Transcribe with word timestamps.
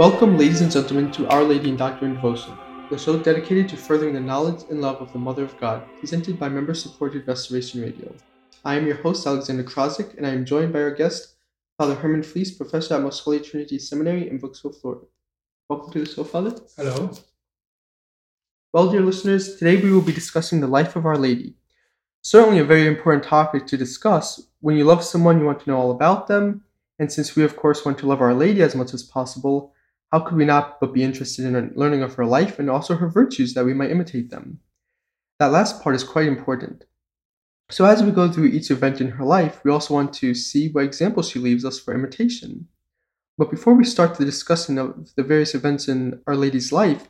Welcome, 0.00 0.38
ladies 0.38 0.62
and 0.62 0.72
gentlemen, 0.72 1.12
to 1.12 1.28
Our 1.28 1.44
Lady 1.44 1.68
and 1.68 1.76
Doctor 1.76 2.06
in 2.06 2.14
Doctrine 2.14 2.38
Devotion, 2.38 2.58
the 2.88 2.96
show 2.96 3.18
dedicated 3.18 3.68
to 3.68 3.76
furthering 3.76 4.14
the 4.14 4.20
knowledge 4.20 4.62
and 4.70 4.80
love 4.80 4.96
of 5.02 5.12
the 5.12 5.18
Mother 5.18 5.44
of 5.44 5.60
God, 5.60 5.86
presented 5.98 6.38
by 6.38 6.48
member 6.48 6.72
supported 6.72 7.28
Restoration 7.28 7.82
Radio. 7.82 8.10
I 8.64 8.76
am 8.76 8.86
your 8.86 8.96
host, 8.96 9.26
Alexander 9.26 9.62
Krozik, 9.62 10.16
and 10.16 10.26
I 10.26 10.30
am 10.30 10.46
joined 10.46 10.72
by 10.72 10.80
our 10.80 10.90
guest, 10.90 11.34
Father 11.76 11.94
Herman 11.94 12.22
Fliess, 12.22 12.50
professor 12.50 12.94
at 12.94 13.02
Most 13.02 13.22
Holy 13.22 13.40
Trinity 13.40 13.78
Seminary 13.78 14.30
in 14.30 14.40
Brooksville, 14.40 14.80
Florida. 14.80 15.04
Welcome 15.68 15.92
to 15.92 16.02
the 16.02 16.10
show, 16.10 16.24
Father. 16.24 16.56
Hello. 16.78 17.10
Well, 18.72 18.90
dear 18.90 19.02
listeners, 19.02 19.56
today 19.56 19.82
we 19.82 19.92
will 19.92 20.00
be 20.00 20.14
discussing 20.14 20.62
the 20.62 20.66
life 20.66 20.96
of 20.96 21.04
Our 21.04 21.18
Lady. 21.18 21.56
Certainly 22.22 22.60
a 22.60 22.64
very 22.64 22.86
important 22.86 23.24
topic 23.24 23.66
to 23.66 23.76
discuss. 23.76 24.48
When 24.60 24.78
you 24.78 24.84
love 24.84 25.04
someone, 25.04 25.38
you 25.38 25.44
want 25.44 25.60
to 25.60 25.68
know 25.68 25.76
all 25.76 25.90
about 25.90 26.26
them, 26.26 26.64
and 26.98 27.12
since 27.12 27.36
we, 27.36 27.44
of 27.44 27.54
course, 27.54 27.84
want 27.84 27.98
to 27.98 28.06
love 28.06 28.22
Our 28.22 28.32
Lady 28.32 28.62
as 28.62 28.74
much 28.74 28.94
as 28.94 29.02
possible, 29.02 29.74
how 30.12 30.20
could 30.20 30.36
we 30.36 30.44
not 30.44 30.80
but 30.80 30.92
be 30.92 31.04
interested 31.04 31.44
in 31.44 31.72
learning 31.74 32.02
of 32.02 32.14
her 32.14 32.26
life 32.26 32.58
and 32.58 32.68
also 32.68 32.96
her 32.96 33.08
virtues 33.08 33.54
that 33.54 33.64
we 33.64 33.74
might 33.74 33.90
imitate 33.90 34.30
them? 34.30 34.60
That 35.38 35.52
last 35.52 35.82
part 35.82 35.94
is 35.94 36.04
quite 36.04 36.26
important. 36.26 36.84
So, 37.70 37.84
as 37.84 38.02
we 38.02 38.10
go 38.10 38.30
through 38.30 38.46
each 38.46 38.70
event 38.70 39.00
in 39.00 39.10
her 39.12 39.24
life, 39.24 39.60
we 39.64 39.70
also 39.70 39.94
want 39.94 40.12
to 40.14 40.34
see 40.34 40.68
what 40.70 40.84
examples 40.84 41.30
she 41.30 41.38
leaves 41.38 41.64
us 41.64 41.78
for 41.78 41.94
imitation. 41.94 42.66
But 43.38 43.50
before 43.50 43.74
we 43.74 43.84
start 43.84 44.16
the 44.16 44.24
discussion 44.24 44.76
of 44.76 45.14
the 45.14 45.22
various 45.22 45.54
events 45.54 45.86
in 45.86 46.20
Our 46.26 46.34
Lady's 46.34 46.72
life, 46.72 47.08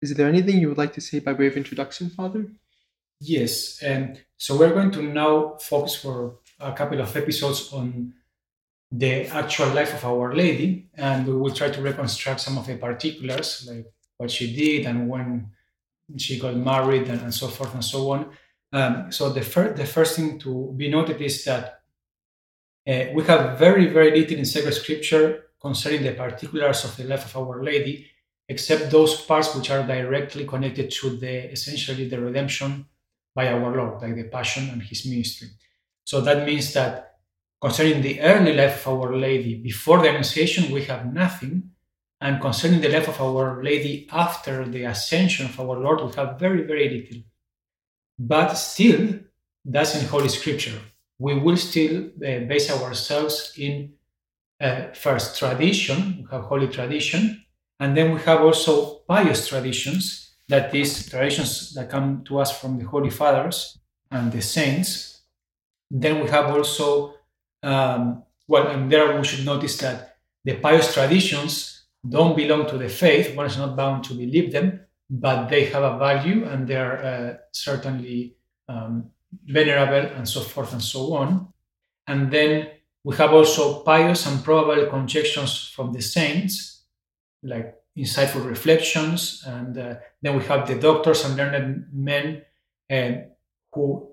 is 0.00 0.14
there 0.14 0.28
anything 0.28 0.58
you 0.58 0.68
would 0.68 0.78
like 0.78 0.94
to 0.94 1.00
say 1.00 1.18
by 1.18 1.34
way 1.34 1.46
of 1.46 1.56
introduction, 1.56 2.08
Father? 2.08 2.46
Yes, 3.20 3.82
and 3.82 4.20
so 4.38 4.56
we're 4.56 4.72
going 4.72 4.92
to 4.92 5.02
now 5.02 5.56
focus 5.60 5.96
for 5.96 6.38
a 6.58 6.72
couple 6.72 7.00
of 7.00 7.14
episodes 7.16 7.72
on 7.72 8.14
the 8.90 9.26
actual 9.26 9.68
life 9.68 9.94
of 9.94 10.04
Our 10.04 10.34
Lady, 10.34 10.88
and 10.94 11.26
we 11.26 11.34
will 11.34 11.52
try 11.52 11.70
to 11.70 11.82
reconstruct 11.82 12.40
some 12.40 12.56
of 12.56 12.66
the 12.66 12.76
particulars, 12.76 13.68
like 13.70 13.86
what 14.16 14.30
she 14.30 14.54
did 14.54 14.86
and 14.86 15.08
when 15.08 15.50
she 16.16 16.38
got 16.38 16.56
married 16.56 17.08
and, 17.08 17.20
and 17.20 17.34
so 17.34 17.48
forth 17.48 17.74
and 17.74 17.84
so 17.84 18.10
on. 18.10 18.30
Um, 18.72 19.12
so 19.12 19.30
the 19.30 19.42
first 19.42 19.76
the 19.76 19.86
first 19.86 20.16
thing 20.16 20.38
to 20.40 20.72
be 20.76 20.88
noted 20.90 21.20
is 21.20 21.44
that 21.44 21.80
uh, 22.86 23.04
we 23.14 23.22
have 23.24 23.58
very 23.58 23.86
very 23.86 24.10
little 24.10 24.38
in 24.38 24.44
sacred 24.44 24.74
scripture 24.74 25.44
concerning 25.60 26.02
the 26.02 26.12
particulars 26.12 26.84
of 26.84 26.96
the 26.96 27.04
life 27.04 27.24
of 27.26 27.36
Our 27.36 27.62
Lady, 27.62 28.06
except 28.48 28.90
those 28.90 29.20
parts 29.22 29.54
which 29.54 29.70
are 29.70 29.86
directly 29.86 30.46
connected 30.46 30.90
to 30.90 31.16
the 31.16 31.50
essentially 31.50 32.08
the 32.08 32.20
redemption 32.20 32.86
by 33.34 33.52
our 33.52 33.76
Lord, 33.76 34.00
like 34.02 34.16
the 34.16 34.24
Passion 34.24 34.68
and 34.70 34.82
His 34.82 35.04
ministry. 35.06 35.48
So 36.04 36.20
that 36.22 36.46
means 36.46 36.72
that 36.72 37.07
concerning 37.60 38.02
the 38.02 38.20
early 38.20 38.54
life 38.54 38.86
of 38.86 39.00
Our 39.00 39.16
Lady 39.16 39.60
before 39.60 40.00
the 40.00 40.08
Annunciation, 40.08 40.72
we 40.72 40.84
have 40.84 41.12
nothing, 41.12 41.70
and 42.20 42.40
concerning 42.40 42.80
the 42.80 42.88
life 42.88 43.08
of 43.08 43.20
Our 43.20 43.62
Lady 43.62 44.08
after 44.10 44.64
the 44.64 44.84
Ascension 44.84 45.46
of 45.46 45.60
our 45.60 45.78
Lord, 45.78 46.00
we 46.00 46.12
have 46.16 46.38
very 46.38 46.62
very 46.62 46.88
little. 46.88 47.22
But 48.18 48.54
still, 48.54 49.20
that's 49.64 49.94
in 50.00 50.08
Holy 50.08 50.28
Scripture. 50.28 50.78
We 51.18 51.38
will 51.38 51.56
still 51.56 52.06
uh, 52.06 52.40
base 52.46 52.70
ourselves 52.70 53.52
in 53.56 53.94
uh, 54.60 54.92
first 54.92 55.38
tradition, 55.38 56.18
we 56.18 56.26
have 56.30 56.42
holy 56.42 56.68
tradition, 56.68 57.44
and 57.80 57.96
then 57.96 58.12
we 58.12 58.20
have 58.22 58.40
also 58.40 59.00
pious 59.08 59.46
traditions, 59.46 60.34
that 60.48 60.74
is, 60.74 61.08
traditions 61.08 61.74
that 61.74 61.90
come 61.90 62.24
to 62.24 62.38
us 62.38 62.58
from 62.58 62.78
the 62.78 62.84
Holy 62.84 63.10
Fathers 63.10 63.78
and 64.10 64.32
the 64.32 64.42
saints. 64.42 65.22
Then 65.90 66.22
we 66.22 66.30
have 66.30 66.46
also, 66.46 67.14
um, 67.62 68.22
well, 68.46 68.68
and 68.68 68.90
there 68.90 69.16
we 69.16 69.24
should 69.24 69.44
notice 69.44 69.76
that 69.78 70.16
the 70.44 70.54
pious 70.56 70.94
traditions 70.94 71.86
don't 72.08 72.36
belong 72.36 72.66
to 72.68 72.78
the 72.78 72.88
faith, 72.88 73.36
one 73.36 73.46
is 73.46 73.58
not 73.58 73.76
bound 73.76 74.04
to 74.04 74.14
believe 74.14 74.52
them, 74.52 74.80
but 75.10 75.48
they 75.48 75.64
have 75.66 75.82
a 75.82 75.98
value 75.98 76.44
and 76.44 76.66
they're 76.66 77.04
uh, 77.04 77.36
certainly 77.52 78.36
um, 78.68 79.10
venerable 79.46 80.10
and 80.16 80.28
so 80.28 80.40
forth 80.40 80.72
and 80.72 80.82
so 80.82 81.14
on. 81.14 81.52
And 82.06 82.30
then 82.30 82.68
we 83.04 83.16
have 83.16 83.32
also 83.32 83.82
pious 83.82 84.26
and 84.26 84.42
probable 84.44 84.86
conjectures 84.86 85.68
from 85.74 85.92
the 85.92 86.00
saints, 86.00 86.84
like 87.42 87.74
insightful 87.96 88.46
reflections. 88.46 89.42
And 89.46 89.76
uh, 89.76 89.94
then 90.22 90.36
we 90.36 90.44
have 90.44 90.66
the 90.66 90.76
doctors 90.76 91.24
and 91.24 91.36
learned 91.36 91.86
men 91.92 92.42
uh, 92.90 93.12
who 93.72 94.10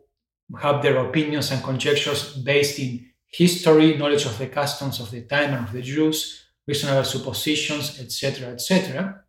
have 0.59 0.81
their 0.81 0.97
opinions 0.97 1.51
and 1.51 1.63
conjectures 1.63 2.35
based 2.37 2.79
in 2.79 3.05
history, 3.37 3.97
knowledge 3.97 4.25
of 4.25 4.37
the 4.37 4.47
customs 4.47 4.99
of 4.99 5.11
the 5.11 5.23
time 5.23 5.53
and 5.53 5.67
of 5.67 5.73
the 5.73 5.81
Jews, 5.81 6.45
reasonable 6.65 7.03
suppositions, 7.03 7.99
etc., 7.99 8.53
etc. 8.53 9.23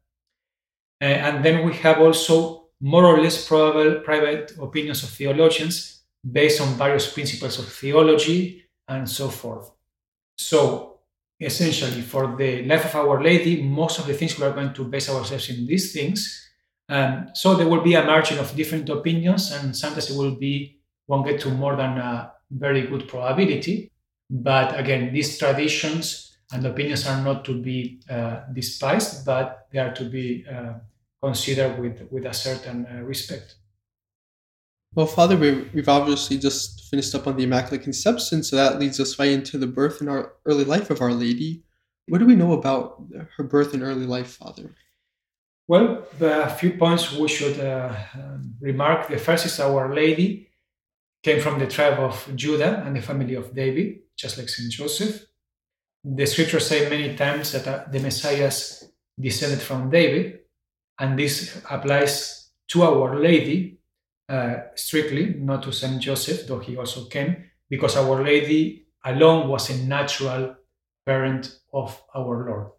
Uh, 1.01 1.05
and 1.05 1.45
then 1.45 1.67
we 1.67 1.75
have 1.75 1.99
also 2.01 2.69
more 2.81 3.05
or 3.05 3.21
less 3.21 3.47
probable 3.47 4.01
private 4.01 4.53
opinions 4.61 5.03
of 5.03 5.11
theologians 5.11 6.03
based 6.31 6.61
on 6.61 6.75
various 6.75 7.13
principles 7.13 7.59
of 7.59 7.67
theology 7.67 8.65
and 8.89 9.09
so 9.09 9.29
forth. 9.29 9.71
So, 10.39 11.01
essentially, 11.41 12.03
for 12.03 12.37
the 12.37 12.65
life 12.65 12.85
of 12.85 12.95
Our 12.95 13.23
Lady, 13.23 13.63
most 13.63 13.99
of 13.99 14.07
the 14.07 14.15
things 14.15 14.39
we 14.39 14.45
are 14.45 14.53
going 14.53 14.73
to 14.75 14.85
base 14.85 15.11
ourselves 15.11 15.49
in 15.51 15.67
these 15.67 15.93
things. 15.93 16.43
Um, 16.89 17.31
so 17.35 17.55
there 17.55 17.69
will 17.69 17.83
be 17.83 17.95
a 17.95 18.05
margin 18.05 18.39
of 18.39 18.55
different 18.55 18.89
opinions, 18.89 19.51
and 19.53 19.75
sometimes 19.75 20.11
it 20.11 20.17
will 20.17 20.37
be 20.37 20.81
won't 21.09 21.27
get 21.27 21.41
to 21.41 21.51
more 21.51 21.77
than 21.77 21.99
a 21.99 22.33
very 22.51 22.87
good 22.87 23.09
probability. 23.09 23.91
But 24.29 24.79
again, 24.79 25.13
these 25.13 25.39
traditions 25.39 26.37
and 26.53 26.65
opinions 26.65 27.07
are 27.07 27.23
not 27.23 27.45
to 27.45 27.61
be 27.61 28.01
uh, 28.11 28.41
despised, 28.53 29.25
but 29.25 29.69
they 29.73 29.79
are 29.79 29.95
to 29.95 30.05
be 30.05 30.45
uh, 30.51 30.75
considered 31.23 31.79
with 31.79 32.09
with 32.11 32.27
a 32.27 32.35
certain 32.35 32.87
uh, 32.87 33.03
respect. 33.03 33.57
Well, 34.95 35.07
Father, 35.07 35.37
we've 35.37 35.89
obviously 35.89 36.39
just 36.39 36.89
finished 36.89 37.15
up 37.15 37.27
on 37.27 37.37
the 37.37 37.45
Immaculate 37.45 37.83
Conception, 37.83 38.43
so 38.43 38.57
that 38.57 38.79
leads 38.79 38.99
us 38.99 39.19
right 39.19 39.31
into 39.31 39.59
the 39.59 39.67
birth 39.67 40.01
and 40.01 40.09
our 40.09 40.33
early 40.47 40.65
life 40.65 40.89
of 40.89 41.03
Our 41.03 41.13
Lady. 41.13 41.65
What 42.09 42.19
do 42.19 42.27
we 42.27 42.37
know 42.37 42.53
about 42.53 43.03
her 43.37 43.45
birth 43.45 43.75
and 43.75 43.83
early 43.83 44.07
life, 44.07 44.39
Father? 44.39 44.75
Well, 45.69 46.07
a 46.21 46.49
few 46.49 46.79
points 46.79 47.13
we 47.13 47.29
should 47.29 47.59
uh, 47.61 47.95
remark. 48.61 49.09
The 49.09 49.19
first 49.19 49.45
is 49.47 49.61
Our 49.61 49.93
Lady 49.95 50.49
came 51.23 51.41
from 51.41 51.59
the 51.59 51.67
tribe 51.67 51.99
of 51.99 52.31
Judah 52.37 52.83
and 52.87 52.97
the 52.97 53.03
family 53.03 53.35
of 53.35 53.53
David, 53.53 53.99
just 54.17 54.39
like 54.39 54.49
Saint 54.49 54.73
Joseph. 54.73 55.27
The 56.05 56.27
scriptures 56.27 56.67
say 56.67 56.89
many 56.89 57.17
times 57.17 57.53
that 57.53 57.67
uh, 57.67 57.85
the 57.91 58.01
Messiah 58.01 58.51
descended 59.19 59.61
from 59.61 59.91
David, 59.91 60.41
and 60.99 61.19
this 61.19 61.61
applies 61.71 62.51
to 62.69 62.83
Our 62.83 63.21
Lady 63.21 63.79
uh, 64.29 64.57
strictly, 64.75 65.35
not 65.35 65.63
to 65.65 65.73
Saint 65.73 66.01
Joseph, 66.01 66.47
though 66.47 66.59
he 66.59 66.77
also 66.77 67.07
came, 67.07 67.45
because 67.69 67.97
Our 67.97 68.23
Lady 68.23 68.87
alone 69.05 69.49
was 69.49 69.71
a 69.71 69.85
natural 69.85 70.57
parent 71.05 71.61
of 71.73 72.03
our 72.15 72.47
Lord. 72.49 72.71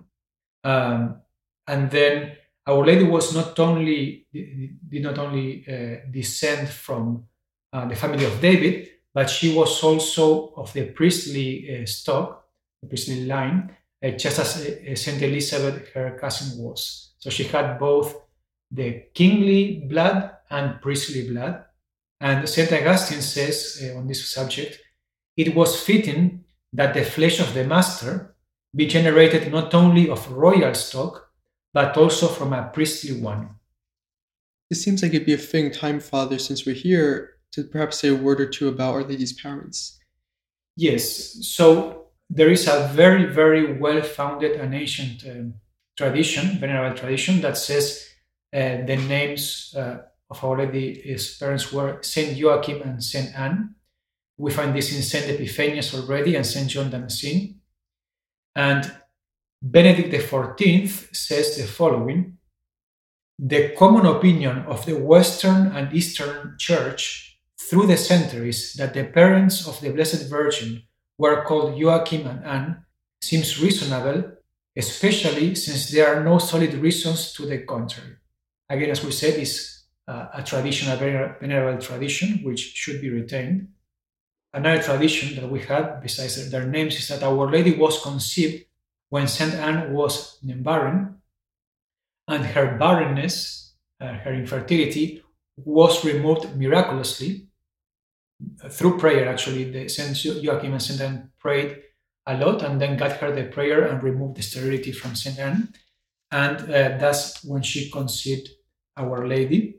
Um, 0.64 1.22
and 1.68 1.90
then 1.90 2.34
Our 2.68 2.86
Lady 2.86 3.04
was 3.04 3.34
not 3.34 3.58
only 3.60 4.28
did 4.34 5.04
not 5.04 5.18
only 5.18 5.64
uh, 5.68 6.10
descend 6.12 6.68
from 6.68 7.26
uh, 7.72 7.88
the 7.88 7.96
family 7.96 8.26
of 8.26 8.42
David, 8.42 8.90
but 9.18 9.32
she 9.32 9.52
was 9.52 9.84
also 9.84 10.54
of 10.58 10.72
the 10.74 10.92
priestly 10.92 11.82
uh, 11.82 11.88
stock, 11.88 12.46
the 12.84 12.88
priestly 12.88 13.26
line, 13.26 13.76
uh, 14.06 14.12
just 14.12 14.38
as 14.38 14.58
uh, 14.58 14.96
Saint 14.96 15.20
Elizabeth, 15.24 15.90
her 15.96 16.16
cousin, 16.22 16.64
was. 16.64 17.14
So 17.18 17.32
she 17.32 17.46
had 17.46 17.80
both 17.80 18.16
the 18.70 19.06
kingly 19.16 19.88
blood 19.90 20.30
and 20.52 20.80
priestly 20.84 21.28
blood. 21.28 21.66
And 22.22 22.48
St. 22.48 22.72
Augustine 22.72 23.24
says 23.24 23.82
uh, 23.84 23.98
on 23.98 24.06
this 24.06 24.32
subject, 24.32 24.80
it 25.36 25.56
was 25.56 25.82
fitting 25.82 26.44
that 26.74 26.94
the 26.94 27.04
flesh 27.04 27.40
of 27.40 27.56
the 27.56 27.64
Master 27.64 28.36
be 28.76 28.86
generated 28.86 29.52
not 29.52 29.74
only 29.74 30.12
of 30.12 30.32
royal 30.32 30.76
stock, 30.76 31.28
but 31.74 31.98
also 31.98 32.28
from 32.28 32.54
a 32.54 32.70
priestly 32.72 33.20
one. 33.20 33.50
It 34.70 34.76
seems 34.76 35.02
like 35.02 35.16
it'd 35.16 35.26
be 35.26 35.34
a 35.34 35.40
fitting 35.40 35.72
time, 35.72 36.02
Father, 36.02 36.38
since 36.38 36.68
we're 36.68 36.76
here, 36.76 37.37
to 37.52 37.64
perhaps 37.64 38.00
say 38.00 38.10
a 38.10 38.16
word 38.16 38.42
or 38.42 38.50
two 38.50 38.68
about 38.68 38.94
Our 38.94 39.04
Lady's 39.04 39.34
parents. 39.34 40.00
Yes, 40.76 41.48
so 41.48 42.08
there 42.30 42.50
is 42.50 42.68
a 42.68 42.90
very, 42.94 43.26
very 43.26 43.74
well 43.80 44.02
founded 44.02 44.60
and 44.60 44.76
ancient 44.76 45.26
um, 45.26 45.56
tradition, 45.98 46.60
venerable 46.60 46.96
tradition, 46.96 47.42
that 47.42 47.58
says 47.58 48.08
uh, 48.54 48.86
the 48.86 48.98
names 49.08 49.74
uh, 49.76 49.98
of 50.30 50.44
Our 50.44 50.66
Lady's 50.66 51.38
parents 51.38 51.72
were 51.72 52.00
Saint 52.02 52.38
Joachim 52.38 52.82
and 52.82 53.04
Saint 53.04 53.38
Anne. 53.38 53.76
We 54.38 54.52
find 54.52 54.76
this 54.76 54.96
in 54.96 55.02
Saint 55.02 55.26
Epiphanius 55.26 55.96
already 55.96 56.36
and 56.36 56.46
Saint 56.46 56.70
John 56.70 56.92
Damascene. 56.92 57.60
And 58.56 58.92
Benedict 59.62 60.14
XIV 60.14 61.16
says 61.16 61.58
the 61.58 61.64
following 61.64 62.38
The 63.40 63.70
common 63.76 64.06
opinion 64.06 64.60
of 64.68 64.86
the 64.86 64.98
Western 64.98 65.68
and 65.76 65.94
Eastern 65.94 66.56
Church 66.60 67.27
through 67.70 67.88
the 67.88 67.98
centuries 67.98 68.74
that 68.74 68.94
the 68.94 69.04
parents 69.04 69.68
of 69.68 69.80
the 69.82 69.90
Blessed 69.90 70.30
Virgin 70.30 70.84
were 71.18 71.44
called 71.44 71.78
Joachim 71.78 72.26
and 72.28 72.46
Anne 72.46 72.86
seems 73.22 73.62
reasonable, 73.62 74.32
especially 74.76 75.56
since 75.56 75.90
there 75.90 76.08
are 76.08 76.24
no 76.24 76.38
solid 76.38 76.74
reasons 76.76 77.34
to 77.34 77.46
the 77.46 77.60
contrary. 77.60 78.16
Again, 78.70 78.92
as 78.92 79.04
we 79.04 79.12
said, 79.12 79.40
it's 79.40 79.86
uh, 80.08 80.28
a 80.34 80.44
tradition, 80.44 80.92
a 80.92 80.96
venerable 80.96 81.82
tradition, 81.82 82.40
which 82.44 82.60
should 82.60 83.02
be 83.02 83.10
retained. 83.10 83.68
Another 84.54 84.82
tradition 84.82 85.36
that 85.36 85.50
we 85.50 85.60
have, 85.62 86.02
besides 86.02 86.50
their 86.50 86.66
names, 86.66 86.96
is 86.96 87.08
that 87.10 87.24
Our 87.24 87.52
Lady 87.52 87.76
was 87.76 88.02
conceived 88.02 88.66
when 89.10 89.28
Saint 89.28 89.54
Anne 89.54 89.94
was 89.94 90.40
barren, 90.42 91.16
and 92.28 92.46
her 92.46 92.78
barrenness, 92.78 93.74
uh, 94.00 94.14
her 94.14 94.34
infertility, 94.34 95.24
was 95.58 96.06
removed 96.06 96.56
miraculously 96.56 97.47
through 98.70 98.98
prayer. 98.98 99.28
Actually, 99.28 99.72
the 99.72 99.90
Saint 99.90 100.24
Joachim 100.44 100.74
and 100.74 100.82
Saint 100.82 101.02
Anne 101.02 101.32
prayed 101.40 101.84
a 102.26 102.38
lot, 102.38 102.62
and 102.64 102.80
then 102.80 102.98
God 102.98 103.14
heard 103.14 103.36
the 103.36 103.46
prayer 103.46 103.86
and 103.86 104.04
removed 104.04 104.38
the 104.38 104.44
sterility 104.44 104.92
from 104.92 105.16
Saint 105.16 105.40
Anne, 105.40 105.74
and 106.32 106.58
uh, 106.62 106.98
that's 106.98 107.44
when 107.44 107.62
she 107.62 107.90
conceived 107.90 108.50
Our 108.98 109.28
Lady. 109.28 109.78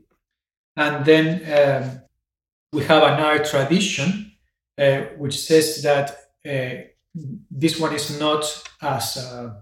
And 0.75 1.05
then 1.05 1.27
um, 1.45 2.01
we 2.71 2.83
have 2.85 3.03
another 3.03 3.43
tradition 3.43 4.31
uh, 4.77 5.01
which 5.17 5.37
says 5.39 5.81
that 5.83 6.11
uh, 6.47 6.83
this 7.51 7.79
one 7.79 7.93
is 7.93 8.19
not 8.19 8.45
as 8.81 9.17
uh, 9.17 9.61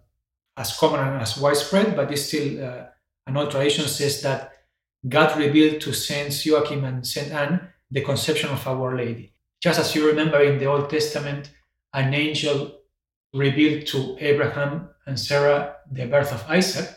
as 0.56 0.78
common 0.78 1.00
and 1.00 1.22
as 1.22 1.38
widespread, 1.38 1.96
but 1.96 2.12
it's 2.12 2.26
still 2.26 2.64
uh, 2.64 2.86
an 3.28 3.38
old 3.38 3.52
tradition 3.52 3.88
says 3.88 4.22
that 4.22 4.54
God 5.08 5.38
revealed 5.38 5.82
to 5.82 5.94
Saints 5.94 6.46
Joachim 6.46 6.84
and 6.84 7.06
Saint 7.06 7.32
Anne 7.32 7.70
the 7.92 8.01
conception 8.01 8.50
of 8.50 8.68
Our 8.68 8.95
Lady. 8.95 9.34
Just 9.62 9.80
as 9.80 9.95
you 9.95 10.07
remember 10.07 10.42
in 10.42 10.60
the 10.60 10.66
Old 10.66 10.89
Testament, 10.89 11.51
an 11.94 12.13
angel 12.13 12.80
revealed 13.34 13.88
to 13.88 14.18
Abraham 14.19 14.89
and 15.06 15.19
Sarah 15.19 15.78
the 15.92 16.06
birth 16.06 16.34
of 16.34 16.45
Isaac, 16.50 16.89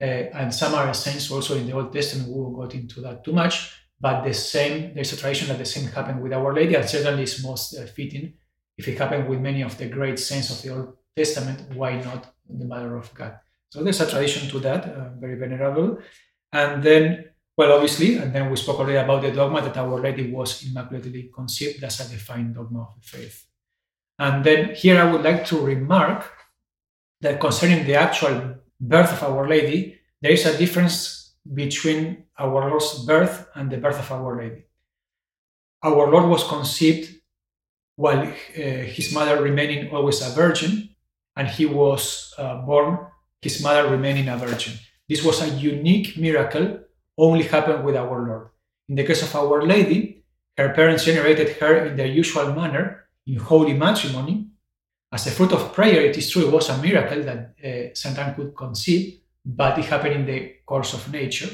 uh, 0.00 0.04
and 0.04 0.52
some 0.52 0.74
are 0.74 0.92
saints 0.94 1.30
also 1.30 1.56
in 1.56 1.66
the 1.66 1.72
Old 1.72 1.92
Testament. 1.92 2.28
We 2.28 2.40
won't 2.40 2.56
go 2.56 2.78
into 2.78 3.00
that 3.02 3.24
too 3.24 3.32
much, 3.32 3.72
but 4.00 4.24
the 4.24 4.34
same. 4.34 4.94
There's 4.94 5.12
a 5.12 5.16
tradition 5.16 5.48
that 5.48 5.58
the 5.58 5.64
same 5.64 5.88
happened 5.88 6.22
with 6.22 6.32
Our 6.32 6.52
Lady, 6.54 6.74
and 6.74 6.88
certainly 6.88 7.22
is 7.22 7.44
most 7.44 7.74
uh, 7.74 7.86
fitting. 7.86 8.34
If 8.76 8.88
it 8.88 8.98
happened 8.98 9.28
with 9.28 9.40
many 9.40 9.62
of 9.62 9.76
the 9.78 9.86
great 9.86 10.18
saints 10.18 10.50
of 10.50 10.62
the 10.62 10.74
Old 10.74 10.96
Testament, 11.14 11.76
why 11.76 12.00
not 12.00 12.34
the 12.48 12.64
Mother 12.64 12.96
of 12.96 13.12
God? 13.14 13.38
So 13.68 13.82
there's 13.82 14.00
a 14.00 14.10
tradition 14.10 14.48
to 14.50 14.58
that, 14.60 14.84
uh, 14.86 15.10
very 15.20 15.36
venerable. 15.36 15.98
And 16.52 16.82
then 16.82 17.31
well, 17.56 17.72
obviously, 17.72 18.16
and 18.16 18.32
then 18.32 18.50
we 18.50 18.56
spoke 18.56 18.78
already 18.78 18.98
about 18.98 19.22
the 19.22 19.30
dogma 19.30 19.60
that 19.60 19.76
Our 19.76 20.00
Lady 20.00 20.30
was 20.30 20.64
immaculately 20.66 21.30
conceived. 21.34 21.82
as 21.84 22.00
a 22.00 22.10
defined 22.10 22.54
dogma 22.54 22.82
of 22.82 22.94
the 22.94 23.06
faith. 23.06 23.46
And 24.18 24.44
then 24.44 24.74
here 24.74 25.00
I 25.00 25.10
would 25.10 25.22
like 25.22 25.44
to 25.46 25.60
remark 25.60 26.30
that 27.20 27.40
concerning 27.40 27.84
the 27.86 27.94
actual 27.94 28.56
birth 28.80 29.12
of 29.12 29.22
Our 29.22 29.48
Lady, 29.48 29.98
there 30.20 30.32
is 30.32 30.46
a 30.46 30.56
difference 30.56 31.34
between 31.52 32.24
our 32.38 32.70
Lord's 32.70 33.04
birth 33.04 33.48
and 33.54 33.70
the 33.70 33.76
birth 33.76 33.98
of 33.98 34.10
Our 34.12 34.36
Lady. 34.36 34.64
Our 35.82 36.10
Lord 36.10 36.28
was 36.28 36.44
conceived 36.44 37.12
while 37.96 38.20
uh, 38.20 38.32
his 38.54 39.12
mother 39.12 39.42
remaining 39.42 39.90
always 39.90 40.22
a 40.22 40.30
virgin, 40.30 40.94
and 41.36 41.48
he 41.48 41.66
was 41.66 42.32
uh, 42.38 42.62
born, 42.62 42.98
his 43.40 43.62
mother 43.62 43.90
remaining 43.90 44.28
a 44.28 44.36
virgin. 44.36 44.74
This 45.08 45.24
was 45.24 45.42
a 45.42 45.48
unique 45.48 46.16
miracle 46.16 46.80
only 47.18 47.44
happen 47.44 47.82
with 47.82 47.96
our 47.96 48.26
Lord. 48.26 48.48
In 48.88 48.96
the 48.96 49.04
case 49.04 49.22
of 49.22 49.34
Our 49.34 49.62
Lady, 49.62 50.24
her 50.56 50.72
parents 50.74 51.04
generated 51.04 51.56
her 51.56 51.86
in 51.86 51.96
their 51.96 52.06
usual 52.06 52.52
manner, 52.54 53.04
in 53.26 53.36
holy 53.36 53.74
matrimony. 53.74 54.48
As 55.10 55.26
a 55.26 55.30
fruit 55.30 55.52
of 55.52 55.72
prayer, 55.72 56.02
it 56.02 56.16
is 56.16 56.30
true 56.30 56.46
it 56.46 56.52
was 56.52 56.68
a 56.68 56.78
miracle 56.78 57.22
that 57.22 57.54
uh, 57.62 58.20
Anne 58.20 58.34
could 58.34 58.56
conceive, 58.56 59.20
but 59.44 59.78
it 59.78 59.84
happened 59.84 60.14
in 60.14 60.26
the 60.26 60.54
course 60.66 60.94
of 60.94 61.12
nature. 61.12 61.50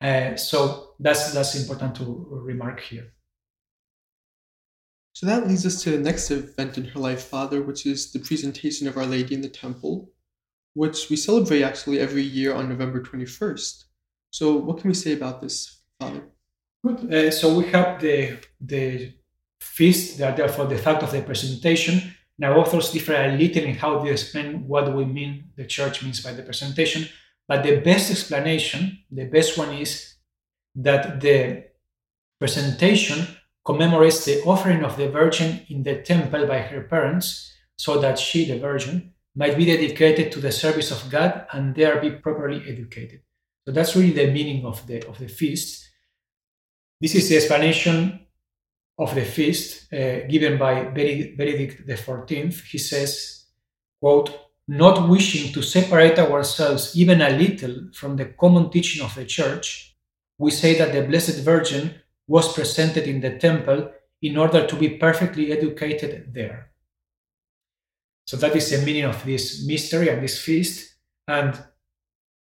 Uh, 0.00 0.36
so 0.36 0.94
that's 0.98 1.32
that's 1.32 1.54
important 1.54 1.94
to 1.96 2.26
remark 2.44 2.80
here. 2.80 3.12
So 5.14 5.26
that 5.26 5.46
leads 5.46 5.66
us 5.66 5.82
to 5.82 5.90
the 5.90 5.98
next 5.98 6.30
event 6.30 6.78
in 6.78 6.84
her 6.84 6.98
life, 6.98 7.24
Father, 7.24 7.62
which 7.62 7.86
is 7.86 8.12
the 8.12 8.18
presentation 8.18 8.88
of 8.88 8.96
Our 8.96 9.06
Lady 9.06 9.34
in 9.34 9.42
the 9.42 9.48
Temple, 9.48 10.10
which 10.74 11.10
we 11.10 11.16
celebrate 11.16 11.62
actually 11.62 11.98
every 12.00 12.22
year 12.22 12.54
on 12.54 12.68
November 12.68 13.02
21st. 13.02 13.84
So, 14.32 14.56
what 14.56 14.78
can 14.78 14.88
we 14.88 14.94
say 14.94 15.12
about 15.12 15.42
this, 15.42 15.82
Father? 16.00 16.22
Good. 16.84 17.12
Uh, 17.12 17.30
so 17.30 17.56
we 17.58 17.66
have 17.66 18.00
the 18.00 18.38
the 18.60 19.12
feast 19.60 20.18
that 20.18 20.36
therefore 20.36 20.66
the 20.66 20.78
fact 20.78 21.02
of 21.02 21.12
the 21.12 21.22
presentation. 21.22 22.14
Now, 22.38 22.56
authors 22.56 22.90
differ 22.90 23.14
a 23.14 23.36
little 23.36 23.62
in 23.62 23.76
how 23.76 23.98
they 23.98 24.10
explain 24.10 24.66
what 24.66 24.92
we 24.96 25.04
mean 25.04 25.50
the 25.56 25.66
church 25.66 26.02
means 26.02 26.20
by 26.22 26.32
the 26.32 26.42
presentation, 26.42 27.08
but 27.46 27.62
the 27.62 27.76
best 27.76 28.10
explanation, 28.10 28.98
the 29.10 29.26
best 29.26 29.58
one 29.58 29.74
is 29.74 30.14
that 30.74 31.20
the 31.20 31.64
presentation 32.40 33.28
commemorates 33.64 34.24
the 34.24 34.42
offering 34.44 34.82
of 34.82 34.96
the 34.96 35.08
Virgin 35.08 35.60
in 35.68 35.82
the 35.82 36.02
temple 36.02 36.46
by 36.46 36.58
her 36.58 36.80
parents, 36.80 37.52
so 37.76 38.00
that 38.00 38.18
she, 38.18 38.46
the 38.46 38.58
Virgin, 38.58 39.12
might 39.36 39.56
be 39.56 39.66
dedicated 39.66 40.32
to 40.32 40.40
the 40.40 40.50
service 40.50 40.90
of 40.90 41.10
God 41.10 41.46
and 41.52 41.74
there 41.74 42.00
be 42.00 42.10
properly 42.10 42.62
educated. 42.66 43.20
So 43.64 43.72
that's 43.72 43.94
really 43.94 44.12
the 44.12 44.30
meaning 44.30 44.64
of 44.64 44.86
the 44.86 45.06
of 45.08 45.18
the 45.18 45.28
feast. 45.28 45.88
This 47.00 47.14
is 47.14 47.28
the 47.28 47.36
explanation 47.36 48.26
of 48.98 49.14
the 49.14 49.24
feast 49.24 49.92
uh, 49.92 50.26
given 50.28 50.58
by 50.58 50.84
Benedict 50.84 51.86
XIV. 51.86 52.62
He 52.64 52.78
says, 52.78 53.46
quote, 54.00 54.38
not 54.68 55.08
wishing 55.08 55.52
to 55.52 55.62
separate 55.62 56.18
ourselves 56.18 56.96
even 56.96 57.20
a 57.20 57.30
little 57.30 57.88
from 57.92 58.16
the 58.16 58.26
common 58.26 58.70
teaching 58.70 59.04
of 59.04 59.14
the 59.14 59.24
Church, 59.24 59.96
we 60.38 60.50
say 60.50 60.78
that 60.78 60.92
the 60.92 61.02
Blessed 61.02 61.40
Virgin 61.40 61.94
was 62.28 62.52
presented 62.52 63.08
in 63.08 63.20
the 63.20 63.38
temple 63.38 63.90
in 64.22 64.36
order 64.36 64.66
to 64.66 64.76
be 64.76 64.90
perfectly 64.90 65.50
educated 65.50 66.32
there. 66.32 66.70
So 68.26 68.36
that 68.36 68.54
is 68.54 68.70
the 68.70 68.84
meaning 68.86 69.04
of 69.04 69.24
this 69.24 69.66
mystery 69.66 70.08
and 70.08 70.22
this 70.22 70.40
feast, 70.40 70.94
and 71.26 71.58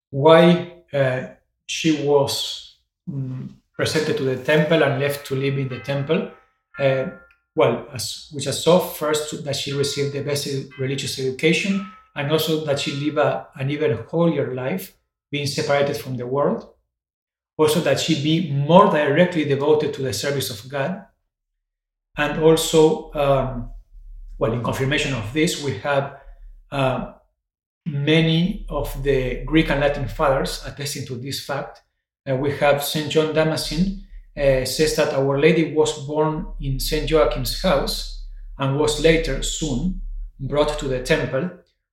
why 0.10 0.77
uh, 0.94 1.28
she 1.66 2.06
was 2.06 2.78
um, 3.08 3.62
presented 3.74 4.18
to 4.18 4.24
the 4.24 4.44
temple 4.44 4.84
and 4.84 5.00
left 5.00 5.26
to 5.28 5.36
live 5.36 5.58
in 5.58 5.68
the 5.68 5.80
temple. 5.80 6.32
Uh, 6.80 7.06
well, 7.56 7.88
as 7.94 8.32
we 8.34 8.42
just 8.42 8.64
saw, 8.64 8.80
first 8.80 9.44
that 9.44 9.56
she 9.56 9.74
received 9.74 10.14
the 10.14 10.22
best 10.22 10.48
religious 10.80 11.20
education, 11.20 11.92
and 12.16 12.32
also 12.32 12.66
that 12.66 12.80
she 12.80 12.92
lived 12.92 13.18
a, 13.18 13.48
an 13.56 13.70
even 13.70 13.98
holier 14.10 14.54
life, 14.54 14.96
being 15.32 15.48
separated 15.48 15.98
from 15.98 16.18
the 16.18 16.26
world. 16.26 16.70
Also, 17.58 17.80
that 17.80 18.00
she 18.00 18.22
be 18.22 18.52
more 18.52 18.92
directly 18.92 19.44
devoted 19.44 19.92
to 19.96 20.04
the 20.04 20.14
service 20.14 20.52
of 20.52 20.70
God. 20.70 21.06
And 22.16 22.44
also, 22.44 23.12
um, 23.14 23.72
well, 24.38 24.54
in 24.54 24.62
confirmation 24.62 25.16
of 25.16 25.34
this, 25.34 25.64
we 25.64 25.80
have 25.80 26.20
uh, 26.72 27.14
many 27.88 28.66
of 28.70 29.04
the 29.04 29.44
Greek 29.46 29.70
and 29.70 29.82
Latin 29.82 30.08
fathers 30.08 30.64
attesting 30.66 31.06
to 31.08 31.16
this 31.16 31.44
fact. 31.44 31.82
Uh, 32.30 32.36
we 32.36 32.56
have 32.58 32.84
St. 32.84 33.10
John 33.10 33.34
Damascene 33.34 34.04
uh, 34.38 34.66
says 34.66 34.96
that 34.96 35.14
Our 35.14 35.40
Lady 35.40 35.74
was 35.74 36.06
born 36.06 36.48
in 36.62 36.80
St. 36.80 37.10
Joachim's 37.10 37.62
house 37.62 38.26
and 38.60 38.80
was 38.80 39.02
later, 39.02 39.42
soon, 39.42 40.02
brought 40.40 40.78
to 40.80 40.88
the 40.88 41.02
temple, 41.02 41.50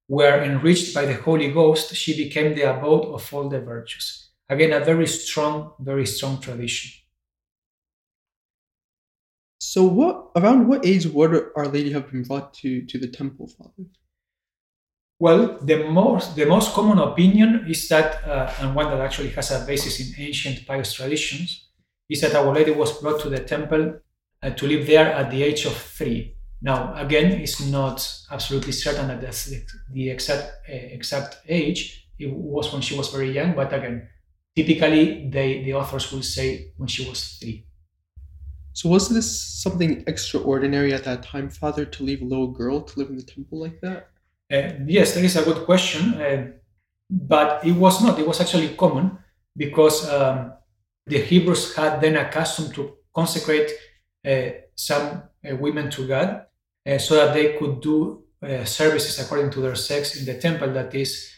where, 0.07 0.43
enriched 0.43 0.95
by 0.95 1.07
the 1.07 1.15
Holy 1.15 1.51
Ghost, 1.51 1.95
she 1.95 2.17
became 2.17 2.55
the 2.55 2.63
abode 2.63 3.07
of 3.07 3.33
all 3.33 3.49
the 3.49 3.61
virtues. 3.61 4.31
Again, 4.49 4.73
a 4.73 4.85
very 4.85 5.07
strong, 5.07 5.73
very 5.81 6.07
strong 6.07 6.41
tradition. 6.41 6.91
So, 9.59 9.85
what 9.85 10.31
around 10.37 10.69
what 10.69 10.85
age 10.85 11.07
would 11.07 11.49
Our 11.57 11.69
Lady 11.69 11.91
have 11.93 12.11
been 12.11 12.23
brought 12.23 12.53
to, 12.55 12.85
to 12.85 12.99
the 12.99 13.09
temple, 13.09 13.49
Father? 13.49 13.89
Well, 15.19 15.59
the 15.63 15.85
most 15.89 16.35
the 16.35 16.45
most 16.45 16.75
common 16.75 16.99
opinion 16.99 17.67
is 17.69 17.89
that, 17.89 18.25
uh, 18.25 18.53
and 18.61 18.75
one 18.75 18.91
that 18.91 19.01
actually 19.01 19.31
has 19.31 19.51
a 19.53 19.65
basis 19.65 20.01
in 20.01 20.27
ancient 20.27 20.67
pious 20.67 20.93
traditions, 20.93 21.69
is 22.09 22.21
that 22.21 22.35
Our 22.35 22.53
Lady 22.53 22.73
was 22.73 23.01
brought 23.01 23.21
to 23.21 23.31
the 23.31 23.39
temple 23.39 24.01
uh, 24.43 24.51
to 24.51 24.67
live 24.67 24.87
there 24.87 25.13
at 25.13 25.31
the 25.31 25.43
age 25.43 25.67
of 25.67 25.77
three. 25.77 26.37
Now, 26.61 26.95
again, 26.95 27.33
it's 27.41 27.61
not 27.61 27.97
absolutely 28.31 28.73
certain 28.73 29.09
that 29.09 29.21
that's 29.21 29.47
the, 29.47 29.63
the 29.93 30.11
exact 30.11 30.51
uh, 30.69 30.73
exact 30.73 31.43
age. 31.49 32.09
It 32.19 32.33
was 32.33 32.73
when 32.73 32.83
she 32.83 32.97
was 32.97 33.11
very 33.11 33.31
young, 33.31 33.55
but 33.55 33.73
again, 33.73 34.09
typically 34.57 35.29
they 35.31 35.63
the 35.63 35.75
authors 35.75 36.11
will 36.13 36.23
say 36.23 36.73
when 36.77 36.89
she 36.89 37.09
was 37.09 37.39
three. 37.39 37.67
So 38.73 38.89
was 38.89 39.09
this 39.09 39.41
something 39.41 40.03
extraordinary 40.09 40.93
at 40.93 41.05
that 41.05 41.23
time, 41.23 41.49
Father, 41.49 41.85
to 41.85 42.03
leave 42.03 42.23
a 42.23 42.25
little 42.25 42.49
girl 42.49 42.81
to 42.81 42.99
live 42.99 43.11
in 43.11 43.17
the 43.17 43.23
temple 43.23 43.61
like 43.61 43.81
that? 43.83 44.09
Uh, 44.55 44.73
yes, 44.87 45.15
that 45.15 45.25
is 45.25 45.37
a 45.37 45.43
good 45.43 45.65
question, 45.65 46.15
uh, 46.15 46.47
but 47.11 47.67
it 47.67 47.73
was 47.73 48.03
not. 48.03 48.19
It 48.19 48.27
was 48.27 48.41
actually 48.41 48.77
common 48.77 49.19
because 49.57 50.09
um, 50.09 50.53
the 51.07 51.19
Hebrews 51.19 51.75
had 51.75 52.01
then 52.01 52.17
a 52.17 52.31
custom 52.31 52.73
to 52.73 52.99
consecrate 53.13 53.71
uh, 54.25 54.51
some 54.77 55.25
women 55.43 55.91
to 55.91 56.07
God 56.07 56.47
so 56.99 57.15
that 57.15 57.33
they 57.33 57.57
could 57.57 57.81
do 57.81 58.25
services 58.65 59.19
according 59.19 59.51
to 59.51 59.61
their 59.61 59.75
sex 59.75 60.17
in 60.17 60.27
the 60.27 60.39
temple. 60.39 60.73
That 60.73 60.95
is, 60.95 61.31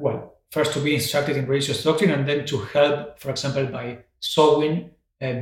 well, 0.00 0.38
first 0.50 0.72
to 0.74 0.80
be 0.80 0.94
instructed 0.94 1.36
in 1.36 1.46
religious 1.46 1.82
doctrine 1.82 2.10
and 2.10 2.28
then 2.28 2.44
to 2.46 2.58
help, 2.58 3.18
for 3.18 3.30
example, 3.30 3.66
by 3.66 3.98
sewing 4.20 4.90
uh, 5.20 5.34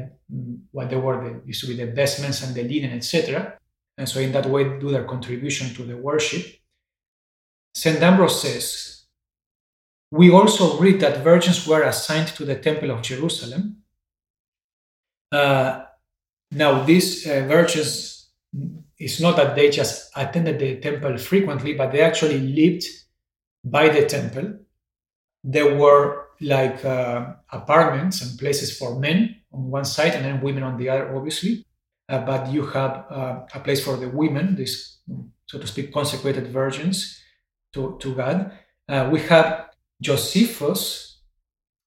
what 0.71 0.91
they 0.91 0.97
were 0.97 1.43
used 1.45 1.61
to 1.63 1.69
be 1.69 1.77
the 1.77 1.93
vestments 1.93 2.43
and 2.43 2.55
the 2.55 2.63
linen, 2.63 2.93
etc. 2.93 3.59
And 3.99 4.09
so, 4.09 4.21
in 4.21 4.33
that 4.33 4.47
way, 4.47 4.79
do 4.79 4.91
their 4.91 5.05
contribution 5.05 5.75
to 5.75 5.85
the 5.85 5.97
worship. 5.97 6.47
St. 7.77 8.03
Ambrose 8.03 8.41
says, 8.41 9.03
We 10.11 10.31
also 10.31 10.79
read 10.79 10.99
that 11.01 11.23
virgins 11.23 11.67
were 11.67 11.83
assigned 11.83 12.29
to 12.29 12.47
the 12.47 12.57
Temple 12.57 12.91
of 12.91 13.03
Jerusalem. 13.03 13.83
Uh, 15.31 15.85
now, 16.51 16.85
these 16.85 17.27
uh, 17.27 17.45
virgins, 17.47 18.31
it's 18.99 19.21
not 19.21 19.37
that 19.37 19.55
they 19.55 19.69
just 19.69 20.11
attended 20.17 20.59
the 20.59 20.81
temple 20.81 21.19
frequently, 21.19 21.75
but 21.75 21.93
they 21.93 22.01
actually 22.01 22.39
lived 22.41 22.87
by 23.63 23.91
the 23.91 24.07
temple. 24.07 24.59
There 25.45 25.77
were 25.77 26.29
like 26.41 26.83
uh, 26.83 27.35
apartments 27.53 28.23
and 28.23 28.39
places 28.39 28.79
for 28.79 28.99
men 28.99 29.43
on 29.53 29.71
one 29.71 29.85
side 29.85 30.15
and 30.15 30.25
then 30.25 30.41
women 30.41 30.63
on 30.63 30.79
the 30.79 30.89
other, 30.89 31.15
obviously. 31.15 31.67
Uh, 32.09 32.21
but 32.21 32.51
you 32.51 32.65
have 32.69 33.05
uh, 33.11 33.41
a 33.53 33.61
place 33.61 33.85
for 33.85 33.99
the 33.99 34.09
women, 34.09 34.55
these, 34.57 35.01
so 35.45 35.59
to 35.59 35.67
speak, 35.67 35.93
consecrated 35.93 36.47
virgins 36.47 37.21
to, 37.75 37.97
to 38.01 38.15
God. 38.15 38.53
Uh, 38.89 39.09
we 39.13 39.21
have 39.21 39.71
Josephus. 40.01 41.21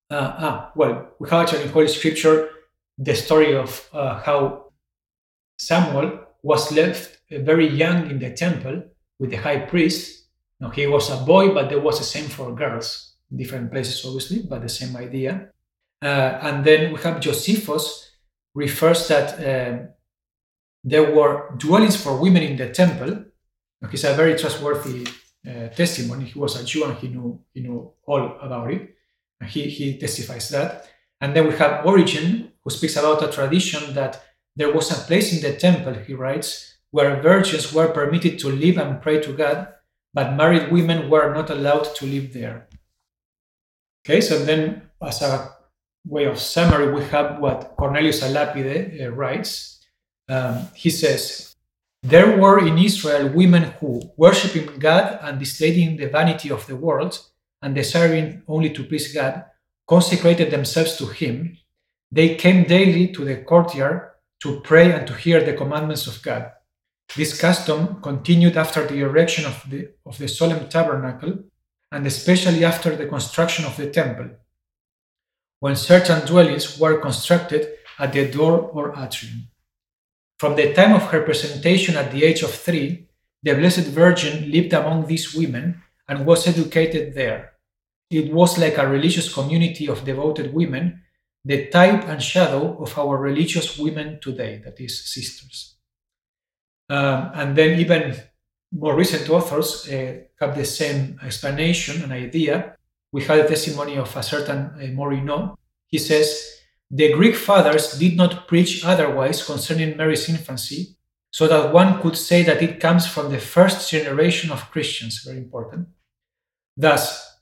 Uh, 0.10 0.34
ah, 0.38 0.72
well, 0.76 1.10
we 1.20 1.30
have 1.30 1.42
actually 1.42 1.64
in 1.64 1.70
Holy 1.70 1.88
Scripture 1.88 2.50
the 2.98 3.16
story 3.16 3.56
of 3.56 3.88
uh, 3.94 4.22
how 4.22 4.72
Samuel 5.58 6.20
was 6.44 6.72
left 6.72 7.20
very 7.32 7.68
young 7.68 8.10
in 8.10 8.20
the 8.20 8.32
temple 8.32 8.84
with 9.20 9.30
the 9.30 9.38
high 9.38 9.60
priest. 9.60 10.26
Now, 10.60 10.70
he 10.70 10.88
was 10.88 11.10
a 11.10 11.18
boy, 11.18 11.54
but 11.54 11.70
there 11.70 11.80
was 11.80 12.00
the 12.00 12.04
same 12.04 12.26
for 12.26 12.54
girls, 12.54 13.16
in 13.32 13.38
different 13.38 13.72
places, 13.72 14.04
obviously, 14.06 14.42
but 14.42 14.62
the 14.62 14.70
same 14.70 14.96
idea. 14.98 15.52
Uh, 16.02 16.40
and 16.42 16.66
then 16.66 16.94
we 16.94 17.00
have 17.02 17.20
Josephus 17.20 18.12
refers 18.56 19.08
that 19.08 19.40
uh, 19.40 19.84
there 20.84 21.14
were 21.14 21.54
dwellings 21.58 21.96
for 21.96 22.20
women 22.20 22.44
in 22.44 22.58
the 22.58 22.70
temple. 22.70 23.26
He's 23.90 24.04
a 24.04 24.14
very 24.14 24.38
trustworthy 24.38 25.08
uh, 25.50 25.70
testimony. 25.70 26.26
He 26.26 26.40
was 26.40 26.56
a 26.60 26.64
Jew 26.64 26.86
and 26.86 26.98
he 26.98 27.08
knew 27.08 27.42
he 27.54 27.62
knew 27.62 27.92
all 28.06 28.38
about 28.42 28.72
it. 28.72 28.96
And 29.40 29.50
he 29.50 29.64
he 29.70 29.98
testifies 29.98 30.50
that. 30.50 30.88
And 31.22 31.36
then 31.36 31.48
we 31.48 31.56
have 31.56 31.86
Origen, 31.86 32.52
who 32.64 32.70
speaks 32.70 32.96
about 32.96 33.24
a 33.24 33.32
tradition 33.32 33.94
that 33.94 34.24
there 34.56 34.72
was 34.72 34.92
a 34.92 35.06
place 35.06 35.34
in 35.34 35.42
the 35.42 35.58
temple. 35.58 35.94
He 35.94 36.14
writes 36.14 36.78
where 36.92 37.22
virgins 37.22 37.74
were 37.74 37.88
permitted 37.88 38.40
to 38.40 38.50
live 38.50 38.78
and 38.78 39.02
pray 39.02 39.20
to 39.22 39.34
God, 39.34 39.68
but 40.14 40.36
married 40.36 40.72
women 40.72 41.10
were 41.10 41.34
not 41.34 41.50
allowed 41.50 41.96
to 41.96 42.06
live 42.06 42.34
there. 42.34 42.68
Okay, 44.06 44.22
so 44.22 44.44
then 44.44 44.90
as 45.02 45.22
a 45.22 45.56
way 46.08 46.26
of 46.26 46.40
summary, 46.40 46.92
we 46.92 47.04
have 47.06 47.40
what 47.40 47.76
Cornelius 47.78 48.24
a 48.24 48.30
Lapide 48.30 49.00
uh, 49.02 49.12
writes. 49.12 49.86
Um, 50.28 50.68
he 50.74 50.90
says, 50.90 51.49
There 52.02 52.38
were 52.38 52.66
in 52.66 52.78
Israel 52.78 53.30
women 53.30 53.74
who, 53.80 54.02
worshipping 54.16 54.80
God 54.80 55.20
and 55.22 55.38
disdaining 55.38 55.98
the 55.98 56.08
vanity 56.08 56.50
of 56.50 56.66
the 56.66 56.76
world, 56.76 57.20
and 57.62 57.76
desiring 57.76 58.44
only 58.48 58.70
to 58.72 58.84
please 58.84 59.14
God, 59.14 59.44
consecrated 59.88 60.50
themselves 60.50 60.96
to 60.98 61.08
Him. 61.08 61.58
They 62.12 62.36
came 62.36 62.64
daily 62.64 63.10
to 63.10 63.26
the 63.26 63.38
courtyard 63.38 64.12
to 64.42 64.62
pray 64.62 64.94
and 64.94 65.06
to 65.08 65.14
hear 65.14 65.44
the 65.44 65.54
commandments 65.54 66.08
of 66.08 66.22
God. 66.22 66.52
This 67.16 67.40
custom 67.40 68.02
continued 68.02 68.56
after 68.56 68.86
the 68.86 69.00
erection 69.02 69.46
of 69.46 69.64
the, 69.70 69.90
of 70.06 70.18
the 70.18 70.28
solemn 70.28 70.70
tabernacle, 70.70 71.40
and 71.92 72.08
especially 72.08 72.64
after 72.64 72.96
the 72.96 73.08
construction 73.08 73.66
of 73.66 73.76
the 73.76 73.90
temple 73.90 74.30
when 75.60 75.76
certain 75.76 76.26
dwellings 76.26 76.80
were 76.80 77.00
constructed 77.00 77.68
at 77.98 78.14
the 78.14 78.32
door 78.32 78.60
or 78.74 78.94
atrium. 78.98 79.50
From 80.40 80.56
the 80.56 80.74
time 80.74 80.94
of 80.94 81.04
her 81.12 81.22
presentation 81.22 81.96
at 81.96 82.12
the 82.12 82.24
age 82.24 82.42
of 82.42 82.52
three, 82.52 83.08
the 83.44 83.54
Blessed 83.54 83.88
Virgin 83.88 84.52
lived 84.52 84.74
among 84.74 85.06
these 85.06 85.34
women 85.36 85.84
and 86.08 86.26
was 86.26 86.48
educated 86.48 87.14
there. 87.14 87.54
It 88.10 88.34
was 88.34 88.58
like 88.58 88.78
a 88.78 88.88
religious 88.88 89.32
community 89.32 89.88
of 89.88 90.04
devoted 90.04 90.54
women, 90.54 91.04
the 91.46 91.68
type 91.68 92.08
and 92.08 92.22
shadow 92.22 92.82
of 92.82 92.98
our 92.98 93.18
religious 93.18 93.78
women 93.78 94.20
today, 94.22 94.62
that 94.66 94.80
is, 94.80 95.06
sisters. 95.14 95.76
Um, 96.90 97.32
and 97.36 97.56
then, 97.56 97.80
even 97.80 98.16
more 98.72 98.96
recent 98.96 99.30
authors 99.30 99.88
uh, 99.88 100.22
have 100.40 100.56
the 100.56 100.66
same 100.66 101.20
explanation 101.24 102.02
and 102.02 102.12
idea 102.12 102.76
we 103.12 103.24
had 103.24 103.40
a 103.40 103.48
testimony 103.48 103.98
of 103.98 104.16
a 104.16 104.24
certain 104.24 104.60
uh, 104.76 104.88
Morino. 104.94 105.56
He 105.88 105.98
says, 105.98 106.59
The 106.92 107.14
Greek 107.14 107.36
fathers 107.36 107.98
did 108.00 108.18
not 108.18 108.48
preach 108.48 108.84
otherwise 108.84 109.46
concerning 109.46 109.96
Mary's 109.96 110.28
infancy, 110.28 110.98
so 111.32 111.48
that 111.48 111.72
one 111.72 112.02
could 112.02 112.18
say 112.18 112.42
that 112.44 112.62
it 112.62 112.80
comes 112.80 113.06
from 113.06 113.32
the 113.32 113.40
first 113.40 113.90
generation 113.92 114.52
of 114.52 114.72
Christians. 114.72 115.24
Very 115.24 115.38
important. 115.38 115.88
Thus, 116.76 117.38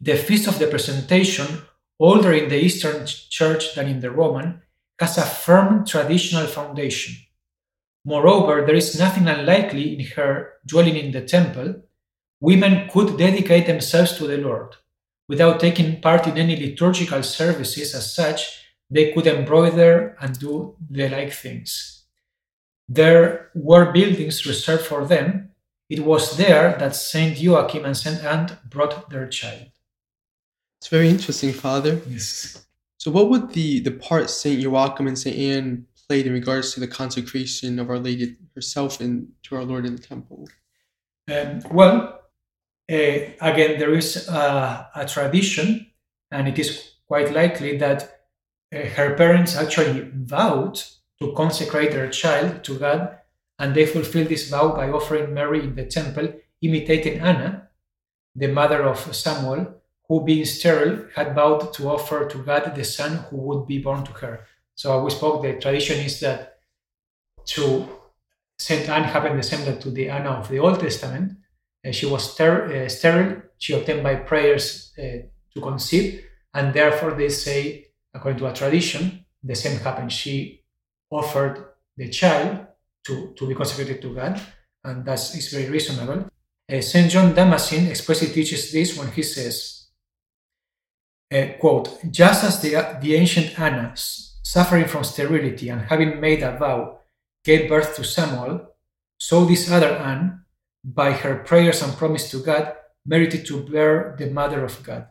the 0.00 0.16
feast 0.16 0.48
of 0.48 0.58
the 0.58 0.66
presentation, 0.66 1.62
older 2.00 2.32
in 2.32 2.48
the 2.48 2.58
Eastern 2.58 3.06
Church 3.06 3.74
than 3.74 3.86
in 3.86 4.00
the 4.00 4.10
Roman, 4.10 4.62
has 4.98 5.16
a 5.16 5.22
firm 5.22 5.84
traditional 5.86 6.46
foundation. 6.46 7.14
Moreover, 8.04 8.64
there 8.66 8.74
is 8.74 8.98
nothing 8.98 9.28
unlikely 9.28 9.94
in 9.94 10.06
her 10.16 10.54
dwelling 10.66 10.96
in 10.96 11.12
the 11.12 11.22
temple. 11.22 11.82
Women 12.40 12.88
could 12.88 13.16
dedicate 13.16 13.66
themselves 13.66 14.16
to 14.16 14.26
the 14.26 14.38
Lord 14.38 14.76
Without 15.28 15.60
taking 15.60 16.00
part 16.00 16.26
in 16.26 16.38
any 16.38 16.56
liturgical 16.56 17.22
services 17.22 17.94
as 17.94 18.14
such, 18.14 18.64
they 18.90 19.12
could 19.12 19.26
embroider 19.26 20.16
and 20.20 20.38
do 20.38 20.76
the 20.90 21.08
like 21.08 21.32
things. 21.32 22.04
There 22.88 23.50
were 23.54 23.92
buildings 23.92 24.46
reserved 24.46 24.86
for 24.86 25.04
them. 25.04 25.50
It 25.90 26.00
was 26.00 26.36
there 26.36 26.76
that 26.78 26.96
Saint 26.96 27.38
Joachim 27.38 27.84
and 27.84 27.96
Saint 27.96 28.24
Anne 28.24 28.58
brought 28.68 29.10
their 29.10 29.26
child. 29.28 29.70
It's 30.80 30.88
very 30.88 31.08
interesting, 31.08 31.52
Father. 31.52 32.00
Yes. 32.08 32.66
So, 32.98 33.10
what 33.10 33.28
would 33.30 33.52
the, 33.52 33.80
the 33.80 33.90
part 33.90 34.30
Saint 34.30 34.60
Joachim 34.60 35.06
and 35.06 35.18
Saint 35.18 35.36
Anne 35.36 35.86
played 36.08 36.26
in 36.26 36.32
regards 36.32 36.72
to 36.74 36.80
the 36.80 36.88
consecration 36.88 37.78
of 37.78 37.90
Our 37.90 37.98
Lady 37.98 38.36
herself 38.54 39.00
and 39.00 39.28
to 39.44 39.56
our 39.56 39.64
Lord 39.64 39.84
in 39.84 39.96
the 39.96 40.02
temple? 40.02 40.48
Um, 41.30 41.60
well, 41.70 42.22
uh, 42.90 43.18
again, 43.40 43.78
there 43.78 43.94
is 43.94 44.28
a, 44.28 44.88
a, 44.94 45.06
tradition, 45.06 45.90
and 46.30 46.48
it 46.48 46.58
is 46.58 46.92
quite 47.06 47.34
likely 47.34 47.76
that 47.76 48.17
her 48.72 49.14
parents 49.14 49.56
actually 49.56 50.10
vowed 50.14 50.80
to 51.20 51.32
consecrate 51.32 51.92
their 51.92 52.10
child 52.10 52.62
to 52.64 52.78
God, 52.78 53.18
and 53.58 53.74
they 53.74 53.86
fulfilled 53.86 54.28
this 54.28 54.48
vow 54.48 54.74
by 54.74 54.88
offering 54.88 55.34
Mary 55.34 55.64
in 55.64 55.74
the 55.74 55.86
temple, 55.86 56.32
imitating 56.62 57.20
Anna, 57.20 57.68
the 58.34 58.48
mother 58.48 58.82
of 58.82 59.14
Samuel, 59.14 59.74
who, 60.08 60.24
being 60.24 60.44
sterile, 60.44 61.06
had 61.14 61.34
vowed 61.34 61.72
to 61.74 61.88
offer 61.88 62.26
to 62.26 62.38
God 62.38 62.74
the 62.74 62.84
son 62.84 63.24
who 63.28 63.36
would 63.36 63.66
be 63.66 63.78
born 63.78 64.04
to 64.04 64.12
her. 64.12 64.46
So 64.74 65.02
we 65.02 65.10
spoke. 65.10 65.42
The 65.42 65.54
tradition 65.54 65.98
is 65.98 66.20
that 66.20 66.60
to 67.46 67.88
Saint 68.58 68.88
Anne 68.88 69.04
happened 69.04 69.38
the 69.38 69.42
same 69.42 69.78
to 69.78 69.90
the 69.90 70.08
Anna 70.08 70.30
of 70.30 70.48
the 70.48 70.60
Old 70.60 70.80
Testament 70.80 71.38
uh, 71.86 71.92
she 71.92 72.06
was 72.06 72.34
ter- 72.34 72.84
uh, 72.84 72.88
sterile. 72.88 73.42
She 73.58 73.72
obtained 73.72 74.02
by 74.02 74.16
prayers 74.16 74.92
uh, 74.98 75.26
to 75.54 75.60
conceive, 75.60 76.24
and 76.54 76.72
therefore 76.72 77.12
they 77.12 77.28
say, 77.28 77.87
according 78.14 78.38
to 78.38 78.46
a 78.46 78.52
tradition, 78.52 79.24
the 79.42 79.54
same 79.54 79.78
happened. 79.78 80.12
She 80.12 80.62
offered 81.10 81.64
the 81.96 82.08
child 82.08 82.66
to, 83.04 83.34
to 83.36 83.46
be 83.46 83.54
consecrated 83.54 84.02
to 84.02 84.14
God, 84.14 84.40
and 84.84 85.04
that 85.04 85.18
is 85.18 85.48
very 85.52 85.70
reasonable. 85.70 86.28
Uh, 86.70 86.80
St. 86.80 87.10
John 87.10 87.34
Damascene 87.34 87.88
expressly 87.88 88.28
teaches 88.28 88.70
this 88.70 88.96
when 88.96 89.10
he 89.12 89.22
says, 89.22 89.86
uh, 91.32 91.46
quote, 91.58 92.10
just 92.10 92.44
as 92.44 92.60
the, 92.60 92.98
the 93.00 93.14
ancient 93.14 93.58
Anna, 93.58 93.92
suffering 93.96 94.86
from 94.86 95.04
sterility 95.04 95.68
and 95.68 95.82
having 95.82 96.20
made 96.20 96.42
a 96.42 96.56
vow, 96.56 96.98
gave 97.44 97.68
birth 97.68 97.96
to 97.96 98.04
Samuel, 98.04 98.74
so 99.18 99.44
this 99.44 99.70
other 99.70 99.96
Anne, 99.96 100.44
by 100.84 101.12
her 101.12 101.36
prayers 101.36 101.82
and 101.82 101.96
promise 101.96 102.30
to 102.30 102.42
God, 102.42 102.74
merited 103.04 103.46
to 103.46 103.62
bear 103.62 104.14
the 104.18 104.30
Mother 104.30 104.64
of 104.64 104.82
God. 104.82 105.08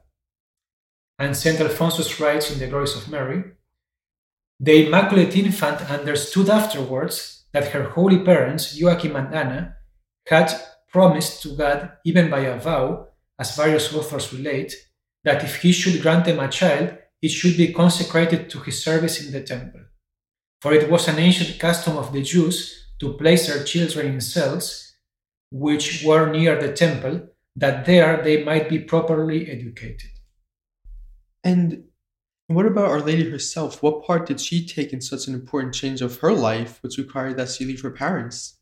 And 1.19 1.35
St. 1.35 1.59
Alphonsus 1.59 2.19
writes 2.19 2.51
in 2.51 2.59
the 2.59 2.67
Glories 2.67 2.95
of 2.95 3.09
Mary 3.09 3.43
The 4.59 4.85
Immaculate 4.85 5.35
Infant 5.35 5.89
understood 5.89 6.49
afterwards 6.49 7.45
that 7.53 7.69
her 7.69 7.89
holy 7.89 8.19
parents, 8.19 8.77
Joachim 8.77 9.15
and 9.15 9.33
Anna, 9.33 9.75
had 10.27 10.53
promised 10.89 11.41
to 11.43 11.55
God, 11.55 11.91
even 12.05 12.29
by 12.29 12.41
a 12.41 12.59
vow, 12.59 13.07
as 13.39 13.55
various 13.55 13.93
authors 13.93 14.31
relate, 14.33 14.73
that 15.23 15.43
if 15.43 15.61
he 15.61 15.71
should 15.71 16.01
grant 16.01 16.25
them 16.25 16.39
a 16.39 16.47
child, 16.47 16.97
it 17.21 17.29
should 17.29 17.57
be 17.57 17.73
consecrated 17.73 18.49
to 18.49 18.59
his 18.59 18.83
service 18.83 19.25
in 19.25 19.31
the 19.31 19.41
temple. 19.41 19.81
For 20.61 20.73
it 20.73 20.89
was 20.89 21.07
an 21.07 21.19
ancient 21.19 21.59
custom 21.59 21.97
of 21.97 22.13
the 22.13 22.21
Jews 22.21 22.89
to 22.99 23.13
place 23.13 23.47
their 23.47 23.63
children 23.63 24.07
in 24.07 24.21
cells 24.21 24.93
which 25.51 26.03
were 26.05 26.29
near 26.29 26.59
the 26.59 26.73
temple, 26.73 27.29
that 27.55 27.85
there 27.85 28.21
they 28.21 28.43
might 28.43 28.69
be 28.69 28.79
properly 28.79 29.49
educated. 29.49 30.16
And 31.43 31.85
what 32.47 32.65
about 32.65 32.89
Our 32.89 33.01
Lady 33.01 33.29
herself? 33.29 33.83
What 33.83 34.03
part 34.05 34.25
did 34.25 34.39
she 34.39 34.65
take 34.65 34.93
in 34.93 35.01
such 35.01 35.27
an 35.27 35.33
important 35.33 35.73
change 35.73 36.01
of 36.01 36.19
her 36.19 36.31
life, 36.31 36.81
which 36.81 36.97
required 36.97 37.37
that 37.37 37.49
she 37.49 37.65
leave 37.65 37.81
her 37.81 37.91
parents? 37.91 38.57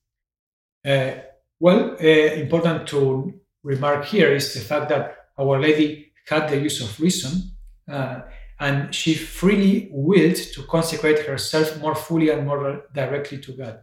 Uh, 0.85 1.15
well, 1.59 1.95
uh, 1.99 2.05
important 2.43 2.87
to 2.87 3.33
remark 3.63 4.05
here 4.05 4.31
is 4.31 4.53
the 4.53 4.59
fact 4.59 4.89
that 4.89 5.15
Our 5.37 5.59
Lady 5.59 6.11
had 6.27 6.49
the 6.49 6.59
use 6.59 6.81
of 6.81 6.99
reason 6.99 7.51
uh, 7.89 8.21
and 8.59 8.93
she 8.93 9.13
freely 9.13 9.89
willed 9.91 10.35
to 10.35 10.63
consecrate 10.63 11.25
herself 11.25 11.79
more 11.79 11.95
fully 11.95 12.29
and 12.29 12.47
more 12.47 12.85
directly 12.93 13.39
to 13.39 13.51
God. 13.51 13.79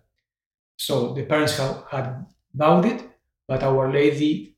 So 0.76 1.12
the 1.12 1.24
parents 1.24 1.58
have, 1.58 1.84
had 1.90 2.26
vowed 2.54 2.86
it, 2.86 3.02
but 3.46 3.62
Our 3.62 3.92
Lady 3.92 4.56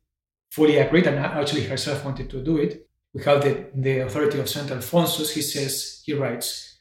fully 0.51 0.79
agreed 0.79 1.07
and 1.07 1.19
actually 1.19 1.65
herself 1.65 2.05
wanted 2.05 2.31
to 2.31 2.43
do 2.43 2.59
it. 2.59 2.89
We 3.15 3.23
have 3.23 3.43
the, 3.43 3.67
the 3.75 4.01
authority 4.01 4.41
of 4.41 4.49
St. 4.49 4.71
Alphonsus. 4.71 5.35
He 5.35 5.43
says, 5.43 6.03
he 6.05 6.15
writes, 6.15 6.79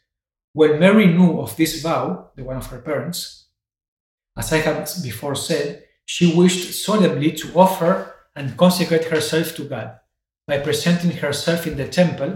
When 0.53 0.79
Mary 0.79 1.05
knew 1.05 1.39
of 1.39 1.55
this 1.55 1.81
vow, 1.81 2.31
the 2.35 2.43
one 2.43 2.57
of 2.57 2.67
her 2.67 2.79
parents, 2.79 3.47
as 4.35 4.51
I 4.51 4.57
have 4.57 4.89
before 5.03 5.35
said, 5.35 5.83
she 6.05 6.35
wished 6.35 6.83
solemnly 6.83 7.31
to 7.33 7.53
offer 7.53 8.15
and 8.35 8.57
consecrate 8.57 9.05
herself 9.05 9.55
to 9.55 9.65
God 9.65 9.99
by 10.47 10.57
presenting 10.57 11.11
herself 11.11 11.67
in 11.67 11.77
the 11.77 11.87
temple, 11.87 12.35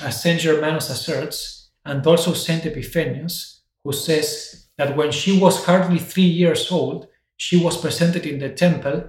as 0.00 0.22
Saint 0.22 0.40
Germanus 0.40 0.90
asserts, 0.90 1.70
and 1.84 2.04
also 2.06 2.32
Saint 2.32 2.64
Epiphanius, 2.64 3.62
who 3.84 3.92
says 3.92 4.66
that 4.78 4.96
when 4.96 5.12
she 5.12 5.38
was 5.38 5.64
hardly 5.64 5.98
three 5.98 6.22
years 6.22 6.72
old, 6.72 7.06
she 7.36 7.62
was 7.62 7.76
presented 7.76 8.26
in 8.26 8.38
the 8.38 8.48
temple 8.48 9.04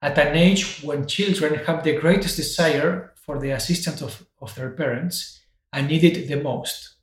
at 0.00 0.18
an 0.18 0.36
age 0.36 0.82
when 0.82 1.06
children 1.06 1.54
have 1.66 1.82
the 1.82 1.98
greatest 1.98 2.36
desire 2.36 3.11
for 3.24 3.38
the 3.38 3.50
assistance 3.50 4.02
of, 4.02 4.26
of 4.40 4.54
their 4.54 4.70
parents 4.70 5.40
and 5.72 5.88
needed 5.88 6.28
the 6.28 6.42
most. 6.42 6.96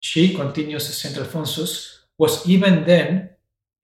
She, 0.00 0.34
continues 0.34 0.94
St. 0.94 1.16
Alphonsus, 1.16 2.06
was 2.18 2.48
even 2.48 2.84
then 2.84 3.30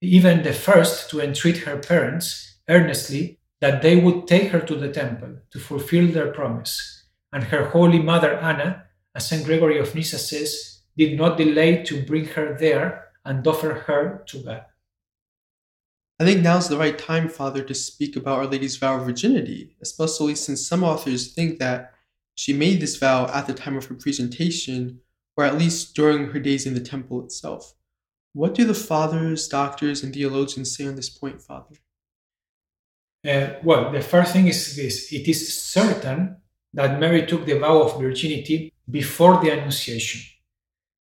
even 0.01 0.41
the 0.41 0.53
first 0.53 1.09
to 1.11 1.21
entreat 1.21 1.57
her 1.59 1.77
parents 1.77 2.57
earnestly 2.67 3.37
that 3.59 3.83
they 3.83 3.95
would 3.95 4.27
take 4.27 4.49
her 4.49 4.59
to 4.59 4.75
the 4.75 4.91
temple 4.91 5.37
to 5.51 5.59
fulfill 5.59 6.07
their 6.07 6.31
promise. 6.31 7.05
And 7.31 7.43
her 7.45 7.65
holy 7.69 7.99
mother 7.99 8.33
Anna, 8.37 8.85
as 9.13 9.29
St. 9.29 9.45
Gregory 9.45 9.77
of 9.77 9.93
Nyssa 9.93 10.17
says, 10.17 10.81
did 10.97 11.17
not 11.17 11.37
delay 11.37 11.83
to 11.83 12.03
bring 12.03 12.25
her 12.25 12.57
there 12.57 13.09
and 13.23 13.45
offer 13.45 13.73
her 13.87 14.23
to 14.27 14.43
God. 14.43 14.65
I 16.21 16.23
think 16.23 16.43
now's 16.43 16.69
the 16.69 16.77
right 16.77 16.99
time, 16.99 17.29
Father, 17.29 17.63
to 17.63 17.73
speak 17.73 18.15
about 18.15 18.37
Our 18.37 18.45
Lady's 18.45 18.75
vow 18.75 18.97
of 18.97 19.07
virginity, 19.07 19.75
especially 19.81 20.35
since 20.35 20.63
some 20.63 20.83
authors 20.83 21.33
think 21.33 21.57
that 21.57 21.95
she 22.35 22.53
made 22.53 22.79
this 22.79 22.97
vow 22.97 23.25
at 23.33 23.47
the 23.47 23.55
time 23.55 23.75
of 23.75 23.85
her 23.85 23.95
presentation, 23.95 24.99
or 25.35 25.45
at 25.45 25.57
least 25.57 25.95
during 25.95 26.27
her 26.27 26.39
days 26.39 26.67
in 26.67 26.75
the 26.75 26.79
temple 26.79 27.23
itself. 27.23 27.73
What 28.33 28.53
do 28.53 28.65
the 28.65 28.75
fathers, 28.75 29.47
doctors, 29.47 30.03
and 30.03 30.13
theologians 30.13 30.77
say 30.77 30.85
on 30.85 30.95
this 30.95 31.09
point, 31.09 31.41
Father? 31.41 31.73
Uh, 33.27 33.59
well, 33.63 33.91
the 33.91 34.01
first 34.01 34.31
thing 34.31 34.45
is 34.45 34.75
this 34.75 35.11
it 35.11 35.27
is 35.27 35.59
certain 35.63 36.37
that 36.75 36.99
Mary 36.99 37.25
took 37.25 37.47
the 37.47 37.57
vow 37.57 37.81
of 37.81 37.99
virginity 37.99 38.71
before 38.87 39.41
the 39.41 39.49
Annunciation. 39.49 40.21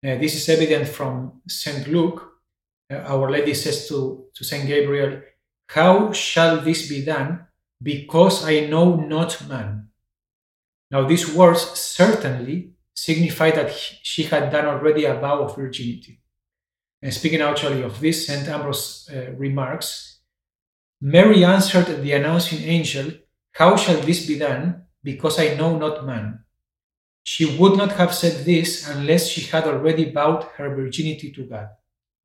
Uh, 0.06 0.14
this 0.20 0.36
is 0.36 0.48
evident 0.48 0.88
from 0.88 1.42
St. 1.48 1.88
Luke. 1.88 2.37
Uh, 2.92 2.98
Our 2.98 3.30
Lady 3.30 3.54
says 3.54 3.88
to, 3.90 4.26
to 4.34 4.44
St. 4.44 4.68
Gabriel, 4.68 5.22
How 5.68 6.12
shall 6.12 6.62
this 6.62 6.88
be 6.88 7.04
done? 7.04 7.48
Because 7.82 8.46
I 8.46 8.68
know 8.68 8.96
not 8.96 9.48
man. 9.48 9.90
Now, 10.90 11.08
these 11.08 11.34
words 11.34 11.62
certainly 11.80 12.72
signify 12.96 13.52
that 13.52 13.72
she 13.74 14.24
had 14.24 14.52
done 14.52 14.66
already 14.66 15.06
a 15.06 15.16
vow 15.16 15.44
of 15.44 15.56
virginity. 15.56 16.22
And 17.02 17.14
speaking 17.14 17.42
actually 17.42 17.84
of 17.84 18.00
this, 18.00 18.26
St. 18.26 18.48
Ambrose 18.48 19.10
uh, 19.14 19.32
remarks 19.34 20.18
Mary 21.00 21.46
answered 21.46 22.02
the 22.02 22.12
announcing 22.14 22.64
angel, 22.64 23.12
How 23.54 23.76
shall 23.76 24.02
this 24.02 24.26
be 24.26 24.40
done? 24.40 24.86
Because 25.04 25.40
I 25.40 25.54
know 25.54 25.78
not 25.78 26.06
man. 26.06 26.40
She 27.24 27.58
would 27.58 27.78
not 27.78 27.92
have 27.94 28.16
said 28.16 28.46
this 28.46 28.88
unless 28.90 29.28
she 29.28 29.42
had 29.42 29.66
already 29.66 30.12
vowed 30.12 30.44
her 30.56 30.74
virginity 30.74 31.32
to 31.34 31.44
God. 31.44 31.70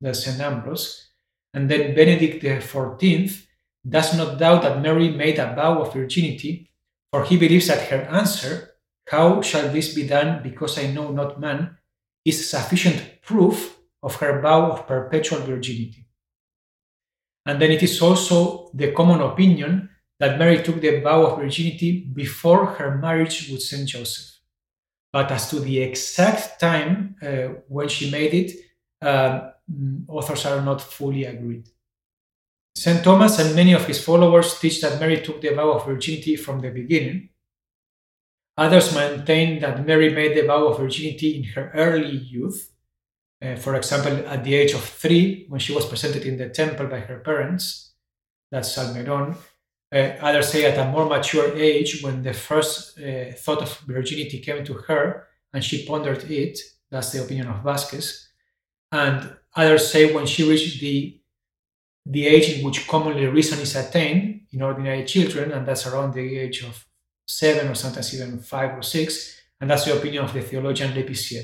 That's 0.03 0.25
St. 0.25 0.39
Ambrose. 0.41 1.11
And 1.53 1.69
then 1.69 1.95
Benedict 1.95 2.43
XIV 2.43 3.45
does 3.87 4.17
not 4.17 4.37
doubt 4.37 4.63
that 4.63 4.81
Mary 4.81 5.09
made 5.09 5.39
a 5.39 5.55
vow 5.55 5.81
of 5.81 5.93
virginity, 5.93 6.69
for 7.09 7.23
he 7.23 7.37
believes 7.37 7.67
that 7.67 7.87
her 7.87 8.01
answer, 8.11 8.71
How 9.07 9.41
shall 9.41 9.69
this 9.69 9.93
be 9.95 10.05
done? 10.05 10.43
Because 10.43 10.77
I 10.77 10.87
know 10.87 11.11
not 11.11 11.39
man, 11.39 11.77
is 12.25 12.49
sufficient 12.49 13.21
proof 13.21 13.77
of 14.01 14.15
her 14.17 14.41
vow 14.41 14.71
of 14.71 14.87
perpetual 14.87 15.39
virginity. 15.39 16.05
And 17.45 17.61
then 17.61 17.71
it 17.71 17.83
is 17.83 18.01
also 18.01 18.71
the 18.73 18.91
common 18.91 19.21
opinion 19.21 19.89
that 20.19 20.39
Mary 20.39 20.61
took 20.61 20.81
the 20.81 20.99
vow 20.99 21.25
of 21.25 21.39
virginity 21.39 22.09
before 22.13 22.65
her 22.65 22.97
marriage 22.97 23.49
with 23.49 23.61
Saint 23.61 23.87
Joseph. 23.87 24.39
But 25.13 25.31
as 25.31 25.49
to 25.49 25.59
the 25.59 25.79
exact 25.81 26.59
time 26.59 27.15
uh, 27.21 27.59
when 27.67 27.87
she 27.87 28.11
made 28.11 28.33
it, 28.33 28.51
uh, 29.01 29.51
authors 30.07 30.45
are 30.45 30.61
not 30.61 30.81
fully 30.81 31.25
agreed. 31.25 31.69
St. 32.75 33.03
Thomas 33.03 33.39
and 33.39 33.55
many 33.55 33.73
of 33.73 33.85
his 33.85 34.03
followers 34.03 34.59
teach 34.59 34.81
that 34.81 34.99
Mary 34.99 35.21
took 35.21 35.41
the 35.41 35.53
vow 35.53 35.71
of 35.73 35.85
virginity 35.85 36.35
from 36.35 36.59
the 36.59 36.71
beginning. 36.71 37.29
Others 38.57 38.95
maintain 38.95 39.59
that 39.59 39.85
Mary 39.85 40.13
made 40.13 40.35
the 40.35 40.47
vow 40.47 40.67
of 40.67 40.79
virginity 40.79 41.37
in 41.37 41.43
her 41.55 41.71
early 41.75 42.17
youth, 42.17 42.73
uh, 43.43 43.55
for 43.55 43.75
example, 43.75 44.25
at 44.27 44.43
the 44.43 44.55
age 44.55 44.73
of 44.73 44.83
three, 44.83 45.45
when 45.49 45.59
she 45.59 45.73
was 45.73 45.85
presented 45.85 46.23
in 46.23 46.37
the 46.37 46.49
temple 46.49 46.87
by 46.87 46.99
her 46.99 47.19
parents, 47.19 47.93
that's 48.51 48.75
Salmeron. 48.75 49.35
Uh, 49.93 50.15
others 50.21 50.49
say 50.49 50.65
at 50.65 50.77
a 50.77 50.89
more 50.89 51.05
mature 51.05 51.55
age, 51.55 52.01
when 52.01 52.23
the 52.23 52.33
first 52.33 52.97
uh, 52.99 53.31
thought 53.35 53.61
of 53.61 53.77
virginity 53.79 54.39
came 54.39 54.63
to 54.63 54.73
her 54.73 55.27
and 55.53 55.63
she 55.63 55.85
pondered 55.85 56.23
it, 56.31 56.57
that's 56.89 57.11
the 57.11 57.21
opinion 57.21 57.47
of 57.47 57.63
Vasquez. 57.63 58.29
And 58.91 59.35
others 59.55 59.91
say 59.91 60.13
when 60.13 60.25
she 60.25 60.47
reached 60.49 60.79
the, 60.79 61.19
the 62.05 62.27
age 62.27 62.49
in 62.49 62.65
which 62.65 62.87
commonly 62.87 63.25
reason 63.27 63.59
is 63.59 63.75
attained 63.75 64.41
in 64.51 64.61
ordinary 64.61 65.05
children, 65.05 65.51
and 65.51 65.65
that's 65.65 65.87
around 65.87 66.13
the 66.13 66.39
age 66.39 66.63
of 66.63 66.85
seven 67.27 67.69
or 67.69 67.75
sometimes 67.75 68.13
even 68.13 68.39
five 68.39 68.77
or 68.77 68.81
six, 68.81 69.39
and 69.59 69.69
that's 69.69 69.85
the 69.85 69.97
opinion 69.97 70.23
of 70.25 70.33
the 70.33 70.41
theologian 70.41 70.91
Lépicier. 70.93 71.43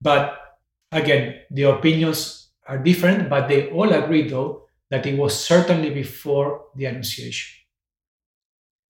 But 0.00 0.48
Again, 0.90 1.40
the 1.50 1.64
opinions 1.64 2.50
are 2.66 2.78
different, 2.78 3.28
but 3.28 3.48
they 3.48 3.70
all 3.70 3.92
agree, 3.92 4.28
though, 4.28 4.64
that 4.90 5.04
it 5.06 5.18
was 5.18 5.38
certainly 5.38 5.90
before 5.90 6.66
the 6.74 6.86
Annunciation. 6.86 7.60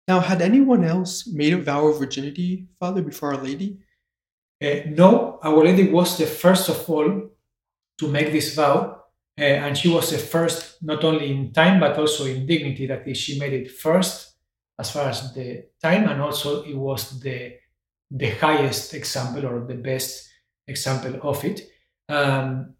Now, 0.07 0.19
had 0.19 0.41
anyone 0.41 0.83
else 0.83 1.25
made 1.27 1.53
a 1.53 1.57
vow 1.57 1.87
of 1.87 1.99
virginity, 1.99 2.67
Father, 2.79 3.01
before 3.01 3.33
Our 3.33 3.41
Lady? 3.41 3.79
Uh, 4.61 4.89
no, 4.89 5.39
Our 5.41 5.63
Lady 5.63 5.89
was 5.89 6.17
the 6.17 6.25
first 6.25 6.69
of 6.69 6.89
all 6.89 7.29
to 7.99 8.07
make 8.07 8.31
this 8.31 8.55
vow, 8.55 9.03
uh, 9.39 9.43
and 9.43 9.77
she 9.77 9.89
was 9.89 10.11
the 10.11 10.17
first 10.17 10.81
not 10.81 11.03
only 11.03 11.31
in 11.31 11.51
time 11.51 11.79
but 11.79 11.97
also 11.97 12.25
in 12.25 12.45
dignity. 12.45 12.87
That 12.87 13.07
is, 13.07 13.17
she 13.17 13.39
made 13.39 13.53
it 13.53 13.71
first 13.71 14.35
as 14.77 14.91
far 14.91 15.09
as 15.09 15.33
the 15.33 15.65
time, 15.81 16.07
and 16.09 16.21
also 16.21 16.63
it 16.63 16.75
was 16.75 17.19
the 17.19 17.53
the 18.11 18.29
highest 18.29 18.93
example 18.93 19.45
or 19.45 19.65
the 19.65 19.75
best 19.75 20.29
example 20.67 21.19
of 21.23 21.43
it 21.43 21.67
um, 22.09 22.73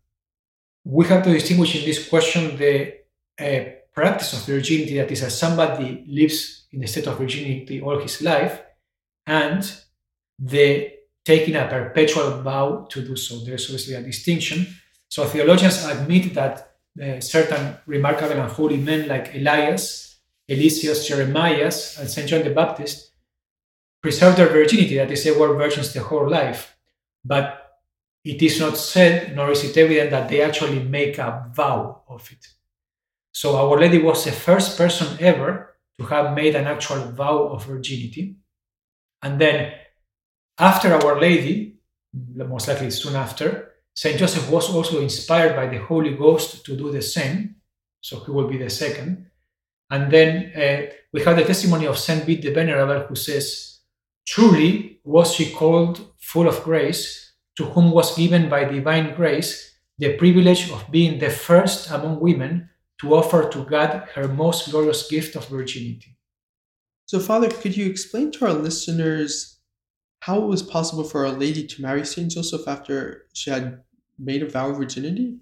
we 0.83 1.05
have 1.07 1.23
to 1.23 1.33
distinguish 1.33 1.75
in 1.75 1.85
this 1.85 2.07
question 2.07 2.57
the 2.57 2.93
uh, 3.39 3.71
practice 3.93 4.33
of 4.33 4.45
virginity, 4.45 4.97
that 4.97 5.11
is, 5.11 5.23
as 5.23 5.37
somebody 5.37 6.05
lives 6.07 6.67
in 6.71 6.79
the 6.79 6.87
state 6.87 7.07
of 7.07 7.17
virginity 7.17 7.81
all 7.81 7.99
his 7.99 8.21
life, 8.21 8.61
and 9.25 9.81
the 10.37 10.91
taking 11.23 11.55
a 11.55 11.67
perpetual 11.67 12.41
vow 12.41 12.85
to 12.89 13.03
do 13.03 13.15
so. 13.15 13.43
There's 13.43 13.65
obviously 13.65 13.95
a 13.95 14.01
distinction. 14.03 14.67
So 15.09 15.25
theologians 15.25 15.85
admit 15.85 16.33
that 16.33 16.75
uh, 17.01 17.19
certain 17.19 17.77
remarkable 17.85 18.31
and 18.33 18.51
holy 18.51 18.77
men 18.77 19.07
like 19.07 19.35
Elias, 19.35 20.19
Eliseus, 20.49 21.07
Jeremias, 21.07 21.97
and 21.99 22.09
St. 22.09 22.27
John 22.27 22.43
the 22.43 22.51
Baptist 22.51 23.11
preserved 24.01 24.37
their 24.37 24.49
virginity, 24.49 24.97
that 24.97 25.11
is, 25.11 25.23
they 25.23 25.31
were 25.31 25.55
virgins 25.55 25.91
the 25.93 26.01
whole 26.01 26.29
life. 26.29 26.77
But 27.23 27.81
it 28.23 28.41
is 28.41 28.59
not 28.59 28.77
said, 28.77 29.35
nor 29.35 29.51
is 29.51 29.63
it 29.63 29.77
evident 29.77 30.11
that 30.11 30.29
they 30.29 30.41
actually 30.41 30.83
make 30.83 31.17
a 31.17 31.49
vow 31.53 32.03
of 32.07 32.31
it. 32.31 32.47
So 33.31 33.57
Our 33.57 33.79
Lady 33.79 34.01
was 34.01 34.23
the 34.23 34.31
first 34.31 34.77
person 34.77 35.17
ever 35.19 35.75
to 35.99 36.05
have 36.05 36.35
made 36.35 36.55
an 36.55 36.65
actual 36.65 37.11
vow 37.11 37.47
of 37.47 37.65
virginity. 37.65 38.37
And 39.21 39.39
then, 39.39 39.73
after 40.57 40.93
Our 40.93 41.19
Lady, 41.19 41.77
most 42.13 42.67
likely 42.67 42.91
soon 42.91 43.15
after, 43.15 43.73
Saint 43.95 44.19
Joseph 44.19 44.49
was 44.49 44.69
also 44.69 45.01
inspired 45.01 45.55
by 45.55 45.67
the 45.67 45.77
Holy 45.77 46.15
Ghost 46.15 46.65
to 46.65 46.75
do 46.75 46.91
the 46.91 47.01
same. 47.01 47.55
So 48.01 48.19
he 48.19 48.31
will 48.31 48.47
be 48.47 48.57
the 48.57 48.69
second. 48.69 49.31
And 49.89 50.11
then 50.11 50.51
uh, 50.55 50.93
we 51.13 51.23
have 51.23 51.37
the 51.37 51.45
testimony 51.45 51.87
of 51.87 51.97
Saint 51.97 52.25
Bede 52.25 52.43
the 52.43 52.53
Venerable, 52.53 53.07
who 53.07 53.15
says, 53.15 53.79
"Truly 54.27 54.99
was 55.03 55.33
she 55.33 55.51
called 55.51 56.13
full 56.19 56.47
of 56.47 56.63
grace, 56.63 57.33
to 57.57 57.65
whom 57.65 57.91
was 57.91 58.17
given 58.17 58.49
by 58.49 58.65
divine 58.65 59.15
grace 59.15 59.71
the 59.97 60.17
privilege 60.17 60.69
of 60.71 60.91
being 60.91 61.19
the 61.19 61.29
first 61.29 61.89
among 61.89 62.19
women 62.19 62.69
to 62.99 63.15
offer 63.15 63.49
to 63.49 63.63
God 63.63 64.09
her 64.13 64.27
most 64.27 64.69
glorious 64.71 65.07
gift 65.07 65.35
of 65.35 65.47
virginity." 65.47 66.17
So, 67.05 67.19
Father, 67.19 67.49
could 67.49 67.77
you 67.77 67.85
explain 67.89 68.31
to 68.31 68.47
our 68.47 68.53
listeners 68.53 69.54
how 70.25 70.41
it 70.41 70.47
was 70.47 70.63
possible 70.63 71.03
for 71.03 71.23
a 71.23 71.31
Lady 71.31 71.67
to 71.67 71.81
marry 71.83 72.03
Saint 72.03 72.31
Joseph 72.31 72.67
after 72.67 73.27
she 73.33 73.51
had 73.51 73.83
made 74.17 74.41
a 74.41 74.49
vow 74.49 74.71
of 74.71 74.77
virginity? 74.77 75.37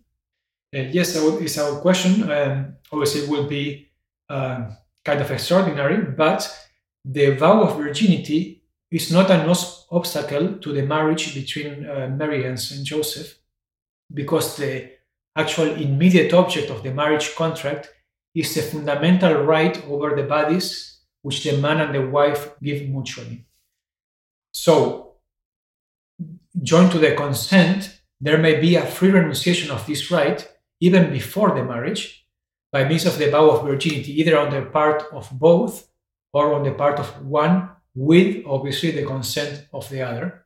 Uh, 0.76 0.80
yes, 0.92 1.14
that 1.14 1.42
is 1.42 1.58
our 1.58 1.80
question. 1.80 2.30
Um, 2.30 2.76
obviously, 2.92 3.22
it 3.22 3.30
will 3.30 3.48
be 3.48 3.88
uh, 4.30 4.72
kind 5.06 5.22
of 5.22 5.32
extraordinary, 5.32 6.02
but 6.02 6.42
the 7.06 7.30
vow 7.30 7.62
of 7.64 7.78
virginity 7.78 8.62
is 8.92 9.10
not 9.10 9.32
an 9.32 9.50
obstacle 9.90 10.56
to 10.56 10.74
the 10.74 10.84
marriage 10.84 11.34
between 11.34 11.90
uh, 11.90 12.10
Mary 12.10 12.46
and 12.46 12.60
Saint 12.60 12.86
Joseph, 12.86 13.38
because 14.14 14.58
the 14.58 14.92
actual 15.38 15.72
immediate 15.76 16.34
object 16.34 16.70
of 16.70 16.84
the 16.84 16.94
marriage 16.94 17.36
contract 17.36 17.90
is 18.36 18.54
the 18.54 18.62
fundamental 18.62 19.44
right 19.44 19.82
over 19.88 20.14
the 20.14 20.24
bodies 20.24 21.00
which 21.22 21.42
the 21.46 21.56
man 21.58 21.80
and 21.80 21.96
the 21.96 22.06
wife 22.06 22.52
give 22.62 22.90
mutually. 22.90 23.46
So, 24.54 25.16
joined 26.62 26.92
to 26.92 27.00
the 27.00 27.16
consent, 27.16 28.00
there 28.22 28.38
may 28.38 28.60
be 28.60 28.76
a 28.76 28.86
free 28.86 29.12
renunciation 29.12 29.72
of 29.72 29.86
this 29.86 30.10
right 30.12 30.48
even 30.80 31.12
before 31.12 31.56
the 31.56 31.64
marriage 31.64 32.26
by 32.72 32.84
means 32.84 33.06
of 33.06 33.18
the 33.18 33.30
vow 33.30 33.50
of 33.52 33.66
virginity, 33.66 34.20
either 34.20 34.38
on 34.38 34.52
the 34.52 34.62
part 34.62 35.04
of 35.12 35.30
both 35.32 35.88
or 36.34 36.54
on 36.54 36.64
the 36.64 36.72
part 36.72 37.00
of 37.00 37.26
one, 37.26 37.70
with 37.96 38.44
obviously 38.48 38.92
the 38.92 39.06
consent 39.06 39.68
of 39.72 39.88
the 39.90 40.02
other. 40.02 40.46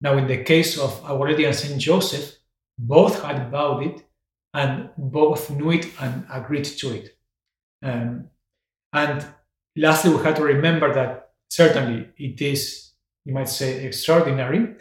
Now, 0.00 0.16
in 0.16 0.26
the 0.26 0.44
case 0.44 0.78
of 0.78 1.04
Our 1.04 1.28
Lady 1.28 1.44
and 1.44 1.54
Saint 1.54 1.80
Joseph, 1.80 2.36
both 2.78 3.22
had 3.22 3.50
vowed 3.50 3.82
it 3.82 4.04
and 4.52 4.90
both 4.96 5.50
knew 5.50 5.72
it 5.72 5.86
and 6.00 6.24
agreed 6.30 6.64
to 6.64 6.94
it. 6.94 7.16
Um, 7.82 8.28
and 8.92 9.26
lastly, 9.76 10.14
we 10.14 10.22
have 10.22 10.36
to 10.36 10.44
remember 10.44 10.94
that 10.94 11.32
certainly 11.50 12.08
it 12.16 12.40
is, 12.40 12.83
you 13.24 13.32
might 13.32 13.48
say, 13.48 13.84
extraordinary, 13.84 14.74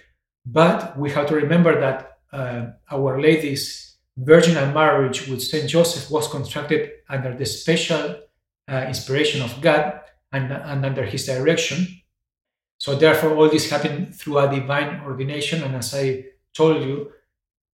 but 0.46 0.98
we 0.98 1.10
have 1.12 1.28
to 1.28 1.36
remember 1.36 1.80
that 1.80 2.18
uh, 2.32 2.72
Our 2.92 3.22
Lady's 3.22 3.98
virginal 4.18 4.72
marriage 4.74 5.28
with 5.28 5.42
Saint 5.42 5.70
Joseph 5.70 6.12
was 6.12 6.28
constructed 6.28 6.92
under 7.10 7.36
the 7.36 7.46
special 7.46 8.16
uh, 8.68 8.86
inspiration 8.88 9.42
of 9.42 9.62
God 9.62 10.02
and, 10.32 10.52
and 10.52 10.86
under 10.86 11.06
his 11.06 11.26
direction. 11.26 11.88
So, 12.80 12.96
therefore, 12.96 13.36
all 13.36 13.50
this 13.50 13.70
happened 13.70 14.16
through 14.16 14.40
a 14.40 14.54
divine 14.54 15.02
ordination. 15.06 15.64
And 15.64 15.76
as 15.76 15.94
I 15.94 16.26
told 16.54 16.84
you, 16.84 17.12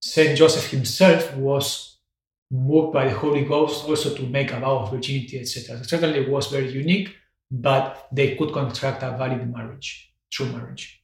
Saint 0.00 0.38
Joseph 0.38 0.70
himself 0.70 1.34
was 1.36 1.98
moved 2.50 2.92
by 2.92 3.08
the 3.08 3.14
Holy 3.14 3.44
Ghost 3.44 3.84
also 3.88 4.14
to 4.14 4.22
make 4.22 4.52
a 4.52 4.60
vow 4.60 4.80
of 4.80 4.90
virginity, 4.90 5.40
etc. 5.40 5.82
Certainly, 5.84 6.20
it 6.20 6.30
was 6.30 6.48
very 6.48 6.70
unique, 6.70 7.14
but 7.50 8.08
they 8.12 8.36
could 8.36 8.52
contract 8.52 9.02
a 9.02 9.16
valid 9.16 9.50
marriage, 9.52 10.09
true 10.30 10.46
marriage. 10.46 11.02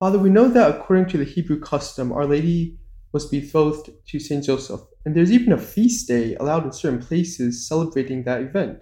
Father, 0.00 0.18
we 0.18 0.30
know 0.30 0.48
that 0.48 0.70
according 0.70 1.06
to 1.06 1.18
the 1.18 1.24
Hebrew 1.24 1.58
custom, 1.60 2.12
Our 2.12 2.26
Lady 2.26 2.78
was 3.12 3.26
betrothed 3.26 3.90
to 4.06 4.20
Saint 4.20 4.44
Joseph, 4.44 4.82
and 5.04 5.14
there's 5.14 5.32
even 5.32 5.52
a 5.52 5.58
feast 5.58 6.06
day 6.06 6.36
allowed 6.36 6.64
in 6.64 6.72
certain 6.72 7.00
places 7.00 7.66
celebrating 7.66 8.22
that 8.24 8.42
event. 8.42 8.80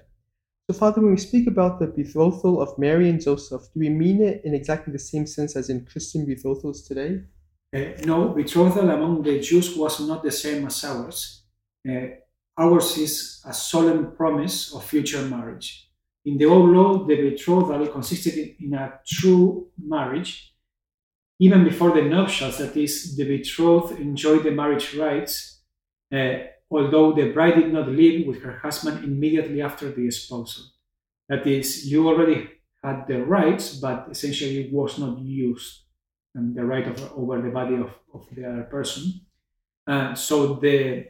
So, 0.68 0.77
Father, 0.77 1.01
when 1.01 1.12
we 1.12 1.16
speak 1.18 1.46
about 1.46 1.79
the 1.79 1.87
betrothal 1.87 2.61
of 2.61 2.77
Mary 2.77 3.09
and 3.09 3.20
Joseph, 3.20 3.62
do 3.72 3.81
we 3.81 3.88
mean 3.88 4.20
it 4.20 4.42
in 4.44 4.53
exactly 4.53 4.92
the 4.92 4.99
same 4.99 5.27
sense 5.27 5.55
as 5.55 5.70
in 5.70 5.87
Christian 5.87 6.27
betrothals 6.27 6.83
today? 6.83 7.20
Uh, 7.75 7.92
no, 8.05 8.31
betrothal 8.31 8.90
among 8.90 9.22
the 9.22 9.38
Jews 9.40 9.77
was 9.77 10.01
not 10.01 10.25
the 10.25 10.33
same 10.33 10.66
as 10.66 10.85
ours. 10.85 11.44
Uh, 11.88 12.07
ours 12.59 12.99
is 12.99 13.42
a 13.46 13.55
solemn 13.55 14.12
promise 14.16 14.75
of 14.75 14.85
future 14.85 15.22
marriage. 15.22 15.86
In 16.27 16.37
the 16.37 16.45
old 16.45 16.69
law, 16.71 17.05
the 17.05 17.31
betrothal 17.31 17.87
consisted 17.87 18.57
in 18.61 18.75
a 18.75 19.01
true 19.07 19.69
marriage 19.79 20.57
even 21.39 21.65
before 21.65 21.93
the 21.93 22.03
nuptials, 22.03 22.59
that 22.59 22.77
is, 22.77 23.17
the 23.17 23.25
betrothed 23.25 24.01
enjoyed 24.01 24.43
the 24.43 24.51
marriage 24.51 24.95
rights, 24.95 25.61
uh, 26.12 26.35
although 26.71 27.12
the 27.12 27.31
bride 27.33 27.57
did 27.57 27.73
not 27.73 27.89
live 27.89 28.27
with 28.27 28.43
her 28.43 28.59
husband 28.59 29.05
immediately 29.05 29.61
after 29.61 29.91
the 29.91 30.07
espousal. 30.07 30.65
That 31.29 31.47
is, 31.47 31.91
you 31.91 32.09
already 32.09 32.49
had 32.83 33.07
the 33.07 33.23
rights, 33.23 33.75
but 33.75 34.09
essentially 34.11 34.67
it 34.67 34.73
was 34.73 34.99
not 34.99 35.19
used, 35.19 35.83
and 36.35 36.55
the 36.55 36.65
right 36.65 36.87
of, 36.87 37.12
over 37.12 37.43
the 37.43 37.51
body 37.51 37.75
of, 37.75 37.91
of 38.15 38.27
the 38.33 38.47
other 38.47 38.62
person. 38.62 39.21
Uh, 39.87 40.15
so 40.15 40.55
the 40.55 41.09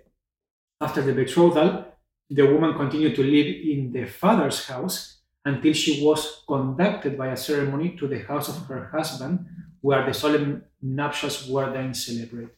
after 0.80 1.02
the 1.02 1.12
betrothal, 1.12 1.86
the 2.30 2.46
woman 2.46 2.74
continued 2.74 3.14
to 3.16 3.22
live 3.22 3.46
in 3.46 3.92
the 3.92 4.06
father's 4.06 4.66
house 4.66 5.18
until 5.44 5.72
she 5.72 6.04
was 6.04 6.42
conducted 6.48 7.16
by 7.16 7.28
a 7.28 7.36
ceremony 7.36 7.96
to 7.96 8.08
the 8.08 8.18
house 8.20 8.48
of 8.48 8.66
her 8.66 8.88
husband, 8.92 9.46
where 9.80 10.04
the 10.04 10.12
solemn 10.12 10.64
nuptials 10.82 11.48
were 11.48 11.72
then 11.72 11.94
celebrated. 11.94 12.50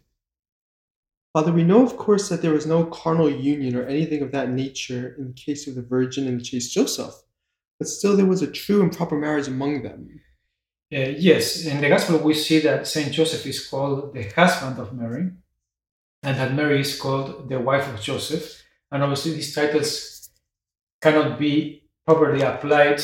Father, 1.35 1.53
we 1.53 1.63
know, 1.63 1.85
of 1.85 1.99
course, 1.99 2.31
that 2.31 2.41
there 2.41 2.55
was 2.55 2.67
no 2.67 2.87
carnal 2.87 3.31
union 3.31 3.77
or 3.77 3.85
anything 3.85 4.23
of 4.23 4.33
that 4.33 4.49
nature 4.49 5.15
in 5.19 5.29
the 5.29 5.33
case 5.35 5.69
of 5.69 5.75
the 5.75 5.83
Virgin 5.83 6.27
and 6.27 6.41
the 6.41 6.45
chaste 6.45 6.73
Joseph, 6.73 7.15
but 7.79 7.87
still 7.87 8.17
there 8.17 8.27
was 8.27 8.41
a 8.41 8.51
true 8.51 8.81
and 8.81 8.97
proper 8.97 9.17
marriage 9.17 9.47
among 9.47 9.83
them. 9.83 10.21
Uh, 10.91 11.13
yes, 11.19 11.67
in 11.67 11.83
the 11.83 11.89
Gospel 11.91 12.19
we 12.19 12.33
see 12.33 12.61
that 12.61 12.87
Saint 12.87 13.13
Joseph 13.13 13.45
is 13.45 13.69
called 13.69 14.15
the 14.15 14.31
husband 14.31 14.79
of 14.79 14.95
Mary, 14.95 15.31
and 16.23 16.37
that 16.39 16.55
Mary 16.55 16.81
is 16.81 16.99
called 16.99 17.51
the 17.51 17.61
wife 17.61 17.87
of 17.93 18.01
Joseph. 18.01 18.65
And 18.91 19.03
obviously, 19.03 19.33
these 19.35 19.55
titles 19.55 20.31
cannot 21.01 21.39
be 21.39 21.85
properly 22.07 22.43
applied 22.43 23.03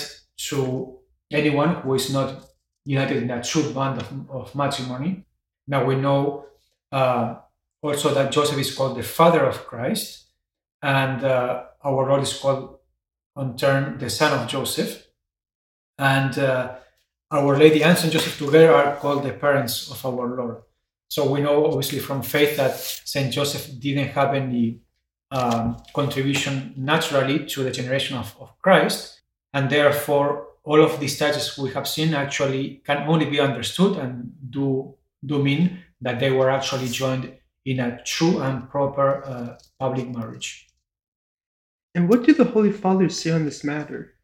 to 0.48 0.98
anyone 1.30 1.76
who 1.76 1.94
is 1.94 2.12
not 2.12 2.46
united 2.84 3.22
in 3.22 3.30
a 3.30 3.42
true 3.42 3.72
bond 3.72 4.00
of, 4.00 4.30
of 4.30 4.54
matrimony. 4.54 5.24
Now 5.66 5.84
we 5.84 5.96
know 5.96 6.46
uh, 6.92 7.36
also 7.82 8.12
that 8.14 8.32
Joseph 8.32 8.58
is 8.58 8.74
called 8.74 8.96
the 8.96 9.02
father 9.02 9.44
of 9.44 9.66
Christ, 9.66 10.24
and 10.82 11.24
uh, 11.24 11.64
our 11.82 12.08
Lord 12.08 12.22
is 12.22 12.36
called, 12.36 12.78
on 13.36 13.56
turn, 13.56 13.98
the 13.98 14.10
son 14.10 14.38
of 14.38 14.48
Joseph. 14.48 15.06
And 15.98 16.38
uh, 16.38 16.76
our 17.30 17.56
Lady 17.56 17.82
and 17.82 17.96
Saint 17.96 18.12
Joseph 18.12 18.38
together 18.38 18.72
are 18.72 18.96
called 18.96 19.24
the 19.24 19.32
parents 19.32 19.90
of 19.90 20.04
our 20.04 20.36
Lord. 20.36 20.62
So 21.08 21.30
we 21.30 21.40
know, 21.40 21.66
obviously, 21.66 21.98
from 22.00 22.22
faith 22.22 22.56
that 22.56 22.76
Saint 22.76 23.32
Joseph 23.32 23.78
didn't 23.80 24.08
have 24.08 24.34
any 24.34 24.80
um, 25.34 25.76
contribution 25.92 26.74
naturally 26.76 27.44
to 27.46 27.64
the 27.64 27.70
generation 27.70 28.16
of, 28.16 28.34
of 28.40 28.56
Christ, 28.62 29.20
and 29.52 29.68
therefore 29.68 30.48
all 30.62 30.82
of 30.82 31.00
these 31.00 31.18
titles 31.18 31.58
we 31.58 31.70
have 31.70 31.86
seen 31.86 32.14
actually 32.14 32.82
can 32.86 33.08
only 33.08 33.26
be 33.26 33.40
understood 33.40 33.98
and 33.98 34.32
do 34.50 34.94
do 35.26 35.42
mean 35.42 35.82
that 36.00 36.20
they 36.20 36.30
were 36.30 36.50
actually 36.50 36.88
joined 36.88 37.32
in 37.64 37.80
a 37.80 38.02
true 38.04 38.40
and 38.40 38.68
proper 38.68 39.24
uh, 39.24 39.58
public 39.78 40.08
marriage. 40.08 40.68
And 41.94 42.08
what 42.08 42.24
do 42.24 42.34
the 42.34 42.44
Holy 42.44 42.72
Fathers 42.72 43.18
say 43.18 43.30
on 43.30 43.44
this 43.44 43.64
matter? 43.64 44.14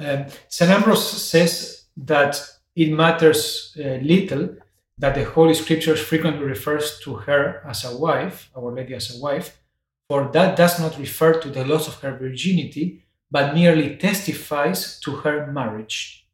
Um, 0.00 0.26
St. 0.48 0.70
Ambrose 0.70 1.22
says 1.22 1.84
that 1.96 2.40
it 2.74 2.90
matters 2.90 3.76
uh, 3.78 3.98
little 4.02 4.56
that 4.98 5.14
the 5.14 5.24
Holy 5.24 5.54
Scriptures 5.54 6.00
frequently 6.00 6.44
refers 6.44 6.98
to 7.00 7.16
her 7.16 7.62
as 7.68 7.84
a 7.84 7.96
wife, 7.96 8.50
Our 8.56 8.72
Lady 8.72 8.94
as 8.94 9.14
a 9.14 9.20
wife, 9.20 9.60
for 10.08 10.30
that 10.32 10.56
does 10.56 10.78
not 10.80 10.98
refer 10.98 11.40
to 11.40 11.48
the 11.50 11.64
loss 11.64 11.88
of 11.88 12.00
her 12.00 12.16
virginity, 12.16 13.04
but 13.30 13.54
merely 13.54 13.96
testifies 13.96 15.00
to 15.00 15.16
her 15.16 15.50
marriage. 15.50 16.28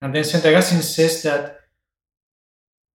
And 0.00 0.14
then 0.14 0.24
St. 0.24 0.44
Augustine 0.44 0.82
says 0.82 1.22
that 1.22 1.60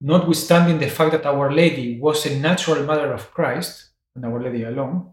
notwithstanding 0.00 0.78
the 0.78 0.88
fact 0.88 1.12
that 1.12 1.26
Our 1.26 1.50
Lady 1.50 1.98
was 1.98 2.26
a 2.26 2.38
natural 2.38 2.84
mother 2.84 3.12
of 3.12 3.32
Christ, 3.32 3.90
and 4.14 4.24
Our 4.24 4.42
Lady 4.42 4.64
alone, 4.64 5.12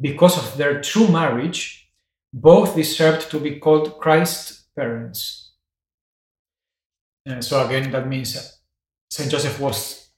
because 0.00 0.38
of 0.38 0.56
their 0.56 0.80
true 0.80 1.08
marriage, 1.08 1.90
both 2.32 2.74
deserved 2.76 3.30
to 3.30 3.40
be 3.40 3.58
called 3.58 3.98
Christ's 4.00 4.66
parents. 4.76 5.52
And 7.26 7.44
so 7.44 7.64
again, 7.64 7.90
that 7.92 8.08
means 8.08 8.60
St. 9.10 9.30
Joseph 9.30 9.60
was 9.60 10.10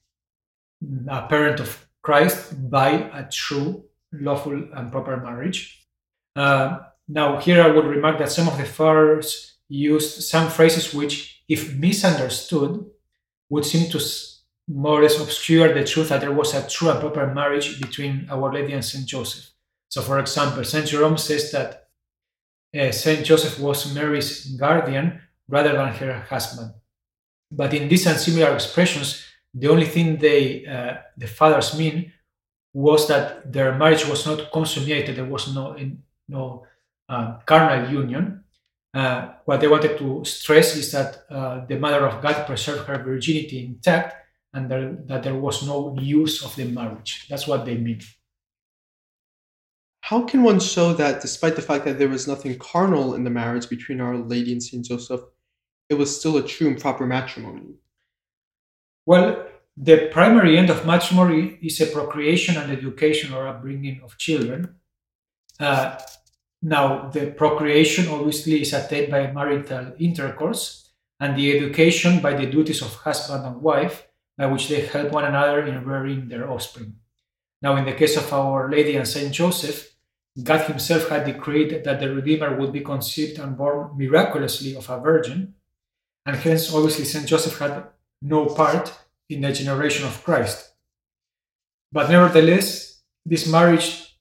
a 1.07 1.27
parent 1.27 1.59
of 1.59 1.86
Christ 2.07 2.69
by 2.71 2.91
a 3.11 3.27
true, 3.29 3.83
lawful, 4.13 4.69
and 4.73 4.89
proper 4.89 5.17
marriage. 5.17 5.85
Uh, 6.37 6.79
now, 7.09 7.37
here 7.37 7.61
I 7.61 7.67
would 7.67 7.83
remark 7.83 8.17
that 8.19 8.31
some 8.31 8.47
of 8.47 8.57
the 8.57 8.63
fathers 8.63 9.57
used 9.67 10.23
some 10.23 10.49
phrases 10.49 10.93
which, 10.93 11.43
if 11.49 11.75
misunderstood, 11.75 12.85
would 13.49 13.65
seem 13.65 13.91
to 13.91 13.99
more 14.69 14.99
or 14.99 15.03
less 15.03 15.19
obscure 15.19 15.73
the 15.73 15.83
truth 15.83 16.07
that 16.07 16.21
there 16.21 16.31
was 16.31 16.53
a 16.53 16.65
true 16.69 16.89
and 16.91 17.01
proper 17.01 17.27
marriage 17.27 17.81
between 17.81 18.25
Our 18.31 18.53
Lady 18.53 18.71
and 18.71 18.85
Saint 18.85 19.05
Joseph. 19.05 19.51
So, 19.89 20.01
for 20.01 20.17
example, 20.19 20.63
Saint 20.63 20.87
Jerome 20.87 21.17
says 21.17 21.51
that 21.51 21.89
uh, 22.73 22.91
Saint 22.93 23.25
Joseph 23.25 23.59
was 23.59 23.93
Mary's 23.93 24.45
guardian 24.55 25.19
rather 25.49 25.73
than 25.73 25.89
her 25.89 26.21
husband. 26.21 26.71
But 27.51 27.73
in 27.73 27.89
these 27.89 28.07
and 28.07 28.17
similar 28.17 28.53
expressions, 28.53 29.26
the 29.59 29.67
only 29.67 29.85
thing 29.85 30.17
they 30.17 30.65
uh, 30.65 30.97
the 31.17 31.27
fathers 31.27 31.77
mean 31.77 32.11
was 32.73 33.07
that 33.07 33.51
their 33.51 33.75
marriage 33.75 34.07
was 34.07 34.25
not 34.25 34.51
consummated. 34.51 35.15
There 35.15 35.25
was 35.25 35.53
no 35.53 35.75
no 36.27 36.65
uh, 37.09 37.37
carnal 37.45 37.91
union. 37.91 38.43
Uh, 38.93 39.33
what 39.45 39.59
they 39.59 39.67
wanted 39.67 39.97
to 39.97 40.23
stress 40.25 40.75
is 40.75 40.91
that 40.91 41.23
uh, 41.29 41.65
the 41.65 41.77
Mother 41.77 42.07
of 42.07 42.21
God 42.21 42.45
preserved 42.45 42.87
her 42.87 43.03
virginity 43.03 43.65
intact, 43.65 44.15
and 44.53 44.69
there, 44.69 44.97
that 45.05 45.23
there 45.23 45.35
was 45.35 45.65
no 45.65 45.95
use 45.99 46.43
of 46.43 46.55
the 46.55 46.65
marriage. 46.65 47.27
That's 47.29 47.47
what 47.47 47.65
they 47.65 47.77
mean. 47.77 48.01
How 50.01 50.23
can 50.23 50.43
one 50.43 50.59
show 50.59 50.93
that, 50.93 51.21
despite 51.21 51.55
the 51.55 51.61
fact 51.61 51.85
that 51.85 51.99
there 51.99 52.07
was 52.09 52.27
nothing 52.27 52.57
carnal 52.57 53.13
in 53.13 53.23
the 53.23 53.29
marriage 53.29 53.69
between 53.69 53.99
Our 54.01 54.17
Lady 54.17 54.53
and 54.53 54.63
Saint 54.63 54.85
Joseph, 54.85 55.21
it 55.89 55.95
was 55.95 56.17
still 56.17 56.37
a 56.37 56.47
true 56.47 56.69
and 56.69 56.79
proper 56.79 57.05
matrimony? 57.05 57.75
Well, 59.07 59.47
the 59.77 60.09
primary 60.11 60.57
end 60.57 60.69
of 60.69 60.85
matrimony 60.85 61.59
is 61.61 61.79
a 61.79 61.87
procreation 61.87 62.57
and 62.57 62.69
education 62.69 63.33
or 63.33 63.47
upbringing 63.47 64.01
of 64.03 64.17
children. 64.17 64.75
Uh, 65.57 65.97
now, 66.61 67.07
the 67.07 67.27
procreation 67.27 68.09
obviously 68.09 68.61
is 68.61 68.73
attained 68.73 69.09
by 69.09 69.31
marital 69.31 69.93
intercourse, 69.97 70.91
and 71.21 71.37
the 71.37 71.57
education 71.57 72.19
by 72.19 72.33
the 72.33 72.47
duties 72.47 72.81
of 72.81 72.93
husband 72.95 73.45
and 73.45 73.61
wife, 73.61 74.05
by 74.37 74.47
which 74.47 74.67
they 74.67 74.81
help 74.81 75.13
one 75.13 75.23
another 75.23 75.65
in 75.65 75.85
rearing 75.85 76.27
their 76.27 76.51
offspring. 76.51 76.97
Now, 77.61 77.77
in 77.77 77.85
the 77.85 77.93
case 77.93 78.17
of 78.17 78.33
Our 78.33 78.69
Lady 78.69 78.97
and 78.97 79.07
Saint 79.07 79.31
Joseph, 79.31 79.95
God 80.43 80.67
Himself 80.67 81.07
had 81.07 81.25
decreed 81.25 81.85
that 81.85 82.01
the 82.01 82.13
Redeemer 82.13 82.57
would 82.57 82.73
be 82.73 82.81
conceived 82.81 83.39
and 83.39 83.57
born 83.57 83.91
miraculously 83.95 84.75
of 84.75 84.89
a 84.89 84.99
virgin, 84.99 85.53
and 86.25 86.35
hence, 86.35 86.73
obviously, 86.73 87.05
Saint 87.05 87.25
Joseph 87.25 87.57
had 87.57 87.87
no 88.21 88.45
part 88.47 88.93
in 89.29 89.41
the 89.41 89.51
generation 89.51 90.05
of 90.05 90.23
Christ. 90.23 90.73
But 91.91 92.09
nevertheless, 92.09 93.01
this 93.25 93.47
marriage 93.47 94.17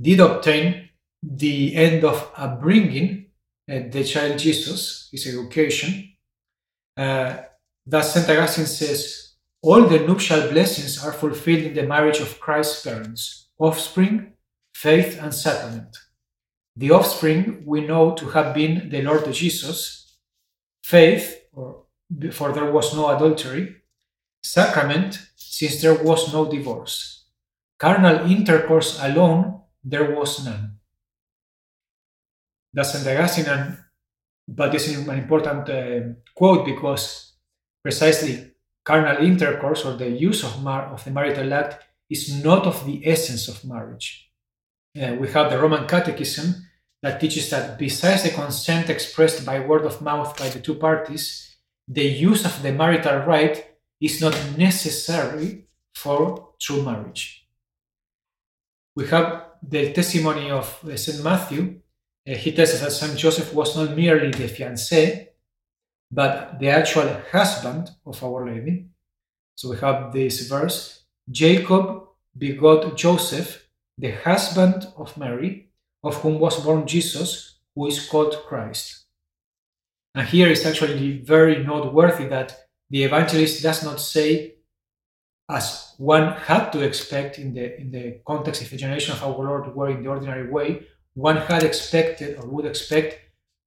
did 0.00 0.20
obtain 0.20 0.88
the 1.22 1.74
end 1.74 2.04
of 2.04 2.32
bringing 2.60 3.26
uh, 3.70 3.80
the 3.90 4.04
child 4.04 4.38
Jesus, 4.38 5.08
his 5.10 5.26
education. 5.26 6.12
Uh, 6.96 7.38
thus, 7.86 8.14
St. 8.14 8.28
Augustine 8.30 8.66
says, 8.66 9.34
all 9.60 9.82
the 9.82 9.98
nuptial 9.98 10.48
blessings 10.50 11.04
are 11.04 11.12
fulfilled 11.12 11.64
in 11.64 11.74
the 11.74 11.82
marriage 11.82 12.20
of 12.20 12.38
Christ's 12.38 12.84
parents, 12.84 13.48
offspring, 13.58 14.32
faith, 14.74 15.18
and 15.20 15.34
sacrament. 15.34 15.96
The 16.76 16.92
offspring 16.92 17.64
we 17.66 17.80
know 17.80 18.14
to 18.14 18.26
have 18.30 18.54
been 18.54 18.88
the 18.88 19.02
Lord 19.02 19.30
Jesus, 19.32 20.16
faith, 20.84 21.37
or 22.10 22.30
for 22.32 22.52
there 22.52 22.70
was 22.70 22.94
no 22.94 23.08
adultery, 23.14 23.76
sacrament, 24.42 25.18
since 25.36 25.80
there 25.82 25.94
was 25.94 26.32
no 26.32 26.50
divorce. 26.50 27.26
Carnal 27.78 28.30
intercourse 28.30 28.98
alone, 29.02 29.60
there 29.84 30.14
was 30.14 30.44
none. 30.44 30.78
That's 32.72 32.92
St. 32.92 33.06
Augustine, 33.06 33.78
but 34.46 34.72
this 34.72 34.88
is 34.88 35.06
an 35.06 35.18
important 35.18 35.68
uh, 35.68 36.14
quote 36.34 36.64
because 36.64 37.34
precisely 37.82 38.52
carnal 38.84 39.24
intercourse 39.24 39.84
or 39.84 39.96
the 39.96 40.08
use 40.08 40.44
of, 40.44 40.62
mar- 40.62 40.86
of 40.86 41.04
the 41.04 41.10
marital 41.10 41.52
act 41.52 41.84
is 42.10 42.42
not 42.42 42.66
of 42.66 42.86
the 42.86 43.06
essence 43.06 43.48
of 43.48 43.64
marriage. 43.64 44.30
Uh, 45.00 45.14
we 45.14 45.28
have 45.28 45.50
the 45.50 45.58
Roman 45.58 45.86
Catechism 45.86 46.66
that 47.02 47.20
teaches 47.20 47.50
that 47.50 47.78
besides 47.78 48.22
the 48.22 48.30
consent 48.30 48.90
expressed 48.90 49.44
by 49.44 49.60
word 49.60 49.84
of 49.84 50.02
mouth 50.02 50.36
by 50.38 50.48
the 50.48 50.60
two 50.60 50.74
parties, 50.74 51.47
the 51.88 52.04
use 52.04 52.44
of 52.44 52.62
the 52.62 52.72
marital 52.72 53.18
right 53.20 53.64
is 54.00 54.20
not 54.20 54.36
necessary 54.56 55.64
for 55.94 56.50
true 56.60 56.82
marriage. 56.82 57.46
We 58.94 59.06
have 59.08 59.46
the 59.62 59.92
testimony 59.92 60.50
of 60.50 60.78
uh, 60.84 60.96
St. 60.96 61.22
Matthew. 61.24 61.80
Uh, 62.28 62.34
he 62.34 62.52
tells 62.52 62.74
us 62.74 62.80
that 62.80 62.92
St. 62.92 63.16
Joseph 63.18 63.54
was 63.54 63.76
not 63.76 63.96
merely 63.96 64.30
the 64.30 64.48
fiancé, 64.48 65.28
but 66.10 66.58
the 66.58 66.68
actual 66.68 67.08
husband 67.32 67.90
of 68.04 68.22
Our 68.22 68.46
Lady. 68.46 68.86
So 69.54 69.70
we 69.70 69.78
have 69.78 70.12
this 70.12 70.46
verse 70.48 71.04
Jacob 71.30 72.04
begot 72.36 72.96
Joseph, 72.96 73.68
the 73.96 74.12
husband 74.12 74.86
of 74.96 75.16
Mary, 75.16 75.70
of 76.02 76.16
whom 76.16 76.38
was 76.38 76.62
born 76.64 76.86
Jesus, 76.86 77.58
who 77.74 77.86
is 77.86 78.06
called 78.08 78.36
Christ. 78.46 79.07
And 80.18 80.26
here 80.26 80.48
is 80.48 80.66
actually 80.66 81.18
very 81.18 81.62
noteworthy 81.62 82.26
that 82.26 82.52
the 82.90 83.04
evangelist 83.04 83.62
does 83.62 83.84
not 83.84 84.00
say, 84.00 84.54
as 85.48 85.94
one 85.96 86.32
had 86.32 86.70
to 86.72 86.80
expect 86.80 87.38
in 87.38 87.54
the 87.54 87.80
in 87.80 87.92
the 87.92 88.20
context 88.26 88.62
if 88.62 88.70
the 88.70 88.78
generation 88.78 89.14
of 89.14 89.22
our 89.22 89.38
Lord 89.38 89.76
were 89.76 89.90
in 89.90 90.02
the 90.02 90.08
ordinary 90.08 90.50
way, 90.50 90.88
one 91.14 91.36
had 91.36 91.62
expected 91.62 92.36
or 92.36 92.48
would 92.48 92.66
expect 92.66 93.16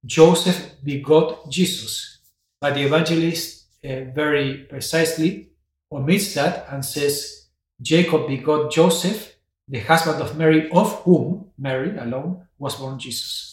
Joseph 0.04 0.74
begot 0.84 1.48
Jesus. 1.48 2.18
But 2.60 2.74
the 2.74 2.82
evangelist 2.82 3.68
uh, 3.82 4.12
very 4.14 4.66
precisely 4.68 5.52
omits 5.90 6.34
that 6.34 6.66
and 6.68 6.84
says, 6.84 7.46
Jacob 7.80 8.28
begot 8.28 8.70
Joseph, 8.70 9.36
the 9.68 9.80
husband 9.80 10.20
of 10.20 10.36
Mary, 10.36 10.70
of 10.70 11.00
whom 11.04 11.46
Mary 11.56 11.96
alone 11.96 12.46
was 12.58 12.76
born 12.76 12.98
Jesus. 12.98 13.51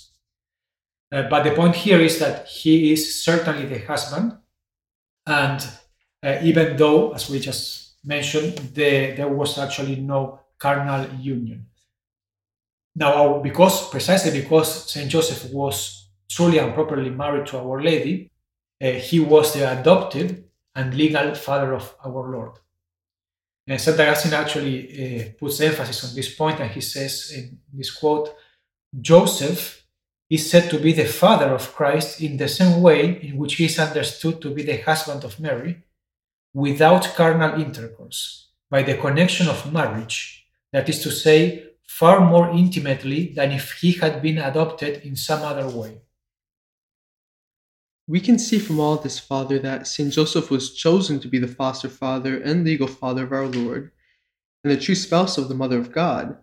Uh, 1.11 1.23
but 1.23 1.43
the 1.43 1.51
point 1.51 1.75
here 1.75 1.99
is 1.99 2.19
that 2.19 2.47
he 2.47 2.91
is 2.93 3.23
certainly 3.23 3.65
the 3.65 3.79
husband, 3.79 4.37
and 5.25 5.67
uh, 6.23 6.37
even 6.43 6.77
though, 6.77 7.11
as 7.13 7.29
we 7.29 7.39
just 7.39 7.95
mentioned, 8.05 8.57
the, 8.73 9.13
there 9.15 9.27
was 9.27 9.57
actually 9.57 9.95
no 9.95 10.39
carnal 10.57 11.07
union. 11.19 11.65
Now, 12.95 13.39
because 13.39 13.89
precisely 13.89 14.39
because 14.39 14.91
Saint 14.91 15.09
Joseph 15.09 15.51
was 15.51 16.09
truly 16.29 16.57
and 16.59 16.73
properly 16.73 17.09
married 17.09 17.47
to 17.47 17.57
Our 17.57 17.81
Lady, 17.81 18.29
uh, 18.81 18.91
he 18.91 19.19
was 19.19 19.53
the 19.53 19.79
adopted 19.79 20.43
and 20.75 20.93
legal 20.93 21.33
father 21.35 21.73
of 21.73 21.95
our 22.05 22.31
Lord. 22.31 22.51
And 23.67 23.79
Saint 23.79 23.99
Augustine 23.99 24.33
actually 24.33 24.77
uh, 24.89 25.29
puts 25.39 25.61
emphasis 25.61 26.09
on 26.09 26.15
this 26.15 26.33
point, 26.33 26.59
and 26.59 26.71
he 26.71 26.81
says 26.81 27.31
in 27.35 27.59
this 27.73 27.91
quote, 27.91 28.35
Joseph 28.99 29.78
is 30.29 30.49
said 30.49 30.69
to 30.69 30.79
be 30.79 30.93
the 30.93 31.05
father 31.05 31.53
of 31.53 31.73
Christ 31.73 32.21
in 32.21 32.37
the 32.37 32.47
same 32.47 32.81
way 32.81 33.19
in 33.21 33.37
which 33.37 33.55
he 33.55 33.65
is 33.65 33.79
understood 33.79 34.41
to 34.41 34.53
be 34.53 34.61
the 34.61 34.77
husband 34.77 35.23
of 35.23 35.39
Mary, 35.39 35.83
without 36.53 37.15
carnal 37.15 37.59
intercourse, 37.59 38.49
by 38.69 38.83
the 38.83 38.97
connection 38.97 39.47
of 39.47 39.73
marriage, 39.73 40.45
that 40.71 40.87
is 40.87 41.01
to 41.01 41.11
say, 41.11 41.65
far 41.87 42.19
more 42.19 42.49
intimately 42.51 43.33
than 43.33 43.51
if 43.51 43.71
he 43.81 43.93
had 43.93 44.21
been 44.21 44.37
adopted 44.37 45.03
in 45.03 45.15
some 45.15 45.41
other 45.41 45.67
way. 45.67 45.99
We 48.07 48.19
can 48.19 48.37
see 48.37 48.59
from 48.59 48.79
all 48.79 48.97
this, 48.97 49.19
Father, 49.19 49.59
that 49.59 49.87
St. 49.87 50.13
Joseph 50.13 50.51
was 50.51 50.75
chosen 50.75 51.19
to 51.19 51.27
be 51.27 51.39
the 51.39 51.47
foster 51.47 51.89
father 51.89 52.39
and 52.39 52.63
legal 52.63 52.87
father 52.87 53.23
of 53.23 53.31
our 53.31 53.47
Lord, 53.47 53.91
and 54.63 54.71
the 54.71 54.79
true 54.79 54.95
spouse 54.95 55.37
of 55.37 55.49
the 55.49 55.55
Mother 55.55 55.79
of 55.79 55.91
God 55.91 56.37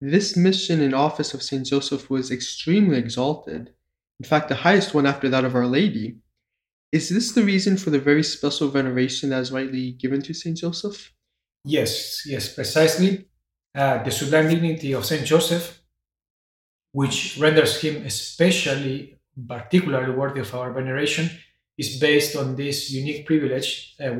this 0.00 0.36
mission 0.36 0.80
and 0.80 0.94
office 0.94 1.34
of 1.34 1.42
Saint 1.42 1.66
Joseph 1.66 2.08
was 2.08 2.30
extremely 2.30 2.98
exalted, 2.98 3.72
in 4.20 4.28
fact, 4.28 4.48
the 4.48 4.56
highest 4.56 4.94
one 4.94 5.06
after 5.06 5.28
that 5.28 5.44
of 5.44 5.54
Our 5.54 5.66
Lady. 5.66 6.18
Is 6.92 7.08
this 7.08 7.32
the 7.32 7.44
reason 7.44 7.76
for 7.76 7.90
the 7.90 7.98
very 7.98 8.22
special 8.22 8.68
veneration 8.68 9.30
that 9.30 9.42
is 9.42 9.52
rightly 9.52 9.92
given 9.92 10.22
to 10.22 10.34
Saint 10.34 10.56
Joseph? 10.56 11.12
Yes, 11.64 12.24
yes, 12.26 12.54
precisely. 12.54 13.28
Uh, 13.74 14.02
the 14.02 14.10
sublime 14.10 14.48
dignity 14.48 14.92
of 14.92 15.04
Saint 15.04 15.26
Joseph, 15.26 15.80
which 16.92 17.36
renders 17.38 17.80
him 17.80 18.04
especially, 18.06 19.20
particularly 19.46 20.12
worthy 20.12 20.40
of 20.40 20.54
our 20.54 20.72
veneration, 20.72 21.30
is 21.76 21.98
based 22.00 22.34
on 22.34 22.56
this 22.56 22.90
unique 22.90 23.26
privilege 23.26 23.94
uh, 24.00 24.10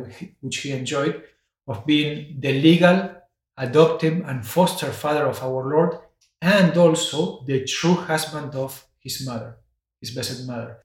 which 0.40 0.58
he 0.58 0.70
enjoyed 0.70 1.22
of 1.66 1.84
being 1.86 2.36
the 2.38 2.52
legal 2.60 3.10
adoptive 3.58 4.22
and 4.26 4.46
foster 4.46 4.90
father 4.92 5.26
of 5.26 5.42
our 5.42 5.68
Lord, 5.68 5.98
and 6.40 6.76
also 6.76 7.44
the 7.46 7.64
true 7.64 7.94
husband 7.94 8.54
of 8.54 8.86
his 8.98 9.26
mother, 9.26 9.56
his 10.00 10.12
blessed 10.12 10.46
mother. 10.46 10.78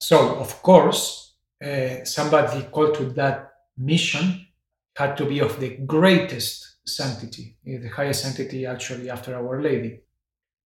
So, 0.00 0.36
of 0.36 0.62
course, 0.62 1.34
uh, 1.62 2.04
somebody 2.04 2.62
called 2.70 2.94
to 2.94 3.04
that 3.10 3.52
mission 3.76 4.46
had 4.96 5.16
to 5.18 5.26
be 5.26 5.40
of 5.40 5.60
the 5.60 5.76
greatest 5.76 6.78
sanctity, 6.86 7.56
eh, 7.66 7.78
the 7.78 7.88
highest 7.88 8.22
sanctity 8.22 8.66
actually 8.66 9.10
after 9.10 9.34
Our 9.34 9.62
Lady. 9.62 10.00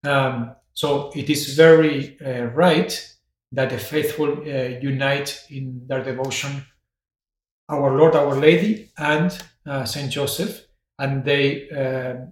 Um, 0.04 0.54
so 0.72 1.10
it 1.14 1.30
is 1.30 1.54
very 1.54 2.18
uh, 2.20 2.44
right 2.46 2.92
that 3.52 3.70
the 3.70 3.78
faithful 3.78 4.30
uh, 4.30 4.78
unite 4.80 5.44
in 5.50 5.86
their 5.86 6.02
devotion 6.02 6.64
our 7.68 7.96
Lord, 7.96 8.14
Our 8.14 8.34
Lady, 8.34 8.90
and 8.98 9.36
uh, 9.66 9.84
Saint 9.84 10.12
Joseph, 10.12 10.63
and 10.98 11.24
they 11.24 11.68
uh, 11.70 12.26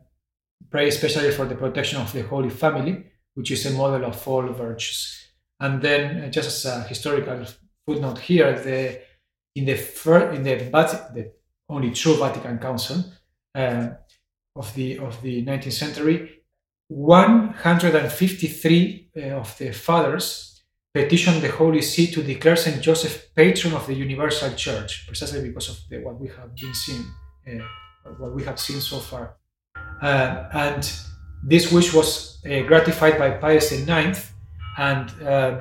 pray 0.70 0.88
especially 0.88 1.30
for 1.30 1.46
the 1.46 1.54
protection 1.54 2.00
of 2.00 2.12
the 2.12 2.22
Holy 2.22 2.50
Family, 2.50 3.04
which 3.34 3.50
is 3.50 3.66
a 3.66 3.70
model 3.70 4.04
of 4.06 4.28
all 4.28 4.46
virtues. 4.48 5.28
And 5.60 5.80
then, 5.80 6.24
uh, 6.24 6.30
just 6.30 6.64
as 6.64 6.72
a 6.72 6.82
historical 6.82 7.44
footnote 7.86 8.18
here, 8.18 8.58
the 8.58 9.00
in 9.54 9.66
the 9.66 9.76
first, 9.76 10.34
in 10.36 10.42
the, 10.42 10.56
the 11.14 11.30
only 11.68 11.90
true 11.90 12.16
Vatican 12.16 12.58
Council 12.58 13.04
uh, 13.54 13.90
of 14.56 14.74
the 14.74 14.98
of 14.98 15.22
the 15.22 15.44
19th 15.44 15.72
century, 15.72 16.42
153 16.88 19.10
uh, 19.16 19.20
of 19.36 19.56
the 19.58 19.70
fathers 19.72 20.52
petitioned 20.94 21.42
the 21.42 21.50
Holy 21.50 21.80
See 21.80 22.08
to 22.08 22.22
declare 22.22 22.56
Saint 22.56 22.82
Joseph 22.82 23.34
patron 23.34 23.72
of 23.74 23.86
the 23.86 23.94
Universal 23.94 24.54
Church, 24.54 25.06
precisely 25.06 25.48
because 25.48 25.70
of 25.70 25.78
the, 25.88 26.00
what 26.00 26.20
we 26.20 26.28
have 26.28 26.54
been 26.54 26.74
seeing, 26.74 27.06
uh, 27.48 27.64
what 28.18 28.32
we 28.32 28.44
have 28.44 28.58
seen 28.58 28.80
so 28.80 28.98
far. 28.98 29.36
Uh, 30.00 30.48
and 30.52 30.92
this 31.42 31.72
wish 31.72 31.92
was 31.92 32.38
uh, 32.44 32.62
gratified 32.62 33.18
by 33.18 33.30
Pius 33.30 33.72
IX, 33.72 34.32
and 34.78 35.10
uh, 35.22 35.60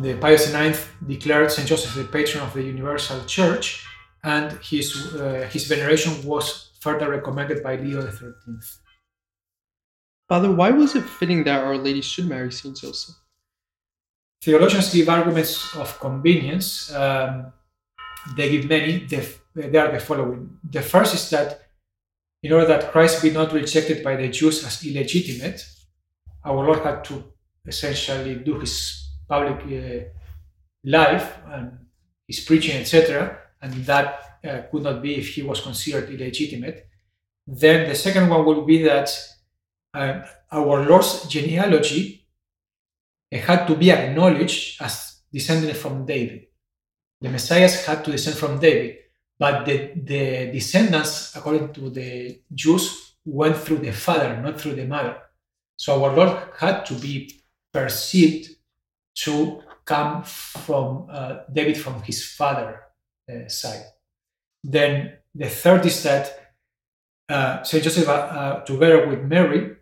the 0.00 0.14
Pius 0.16 0.52
IX 0.52 0.78
declared 1.06 1.50
Saint 1.50 1.68
Joseph 1.68 1.94
the 1.94 2.04
patron 2.04 2.42
of 2.42 2.52
the 2.52 2.62
Universal 2.62 3.24
Church, 3.24 3.86
and 4.24 4.52
his 4.62 5.14
uh, 5.14 5.48
his 5.50 5.66
veneration 5.66 6.12
was 6.24 6.70
further 6.80 7.10
recommended 7.10 7.62
by 7.62 7.76
Leo 7.76 8.00
XIII. 8.00 8.32
Father, 10.28 10.52
why 10.52 10.70
was 10.70 10.94
it 10.94 11.04
fitting 11.04 11.44
that 11.44 11.64
Our 11.64 11.76
Lady 11.76 12.02
should 12.02 12.28
marry 12.28 12.52
Saint 12.52 12.76
Joseph? 12.76 13.16
Theologians 14.42 14.92
give 14.92 15.08
arguments 15.08 15.74
of 15.74 15.98
convenience. 15.98 16.92
Um, 16.94 17.52
they 18.36 18.50
give 18.50 18.68
many. 18.68 19.06
They 19.58 19.78
are 19.78 19.90
the 19.90 19.98
following. 19.98 20.58
The 20.62 20.82
first 20.82 21.14
is 21.14 21.30
that 21.30 21.60
in 22.42 22.52
order 22.52 22.66
that 22.66 22.92
Christ 22.92 23.22
be 23.22 23.30
not 23.30 23.52
rejected 23.52 24.04
by 24.04 24.14
the 24.14 24.28
Jews 24.28 24.64
as 24.64 24.84
illegitimate, 24.86 25.66
our 26.44 26.64
Lord 26.64 26.80
had 26.80 27.04
to 27.06 27.24
essentially 27.66 28.36
do 28.36 28.60
his 28.60 29.10
public 29.28 29.60
uh, 29.66 30.04
life 30.84 31.38
and 31.48 31.78
his 32.26 32.40
preaching, 32.40 32.76
etc., 32.80 33.38
and 33.60 33.72
that 33.86 34.38
uh, 34.44 34.62
could 34.70 34.84
not 34.84 35.02
be 35.02 35.16
if 35.16 35.34
he 35.34 35.42
was 35.42 35.60
considered 35.60 36.08
illegitimate. 36.08 36.86
Then 37.46 37.88
the 37.88 37.96
second 37.96 38.28
one 38.28 38.44
would 38.46 38.64
be 38.64 38.84
that 38.84 39.10
uh, 39.92 40.20
our 40.52 40.86
Lord's 40.86 41.26
genealogy 41.26 42.26
had 43.32 43.66
to 43.66 43.74
be 43.74 43.90
acknowledged 43.90 44.80
as 44.80 45.22
descended 45.32 45.76
from 45.76 46.06
David. 46.06 46.46
The 47.20 47.30
Messiah 47.30 47.68
had 47.68 48.04
to 48.04 48.12
descend 48.12 48.36
from 48.36 48.60
David. 48.60 48.98
But 49.38 49.64
the, 49.66 49.92
the 49.94 50.50
descendants, 50.52 51.34
according 51.36 51.72
to 51.74 51.90
the 51.90 52.40
Jews, 52.52 53.14
went 53.24 53.56
through 53.56 53.78
the 53.78 53.92
father, 53.92 54.40
not 54.40 54.60
through 54.60 54.74
the 54.74 54.86
mother. 54.86 55.16
So 55.76 56.02
our 56.02 56.14
Lord 56.14 56.36
had 56.58 56.84
to 56.86 56.94
be 56.94 57.40
perceived 57.72 58.56
to 59.14 59.62
come 59.84 60.22
from 60.24 61.06
uh, 61.10 61.40
David 61.52 61.76
from 61.78 62.02
his 62.02 62.24
father 62.24 62.82
uh, 63.30 63.48
side. 63.48 63.84
Then 64.62 65.18
the 65.34 65.48
third 65.48 65.86
is 65.86 66.02
that 66.02 66.54
uh, 67.28 67.62
Saint 67.62 67.84
Joseph, 67.84 68.08
uh, 68.08 68.12
uh, 68.12 68.64
together 68.64 69.06
with 69.06 69.22
Mary, 69.22 69.76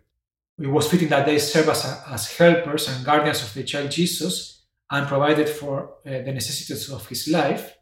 it 0.59 0.67
was 0.67 0.89
fitting 0.89 1.09
that 1.09 1.25
they 1.25 1.39
serve 1.39 1.69
as, 1.69 2.03
as 2.09 2.37
helpers 2.37 2.89
and 2.89 3.05
guardians 3.05 3.43
of 3.43 3.53
the 3.53 3.63
child 3.63 3.91
Jesus 3.91 4.65
and 4.89 5.07
provided 5.07 5.47
for 5.49 5.95
uh, 6.05 6.09
the 6.09 6.31
necessities 6.31 6.89
of 6.89 7.07
his 7.07 7.27
life. 7.27 7.76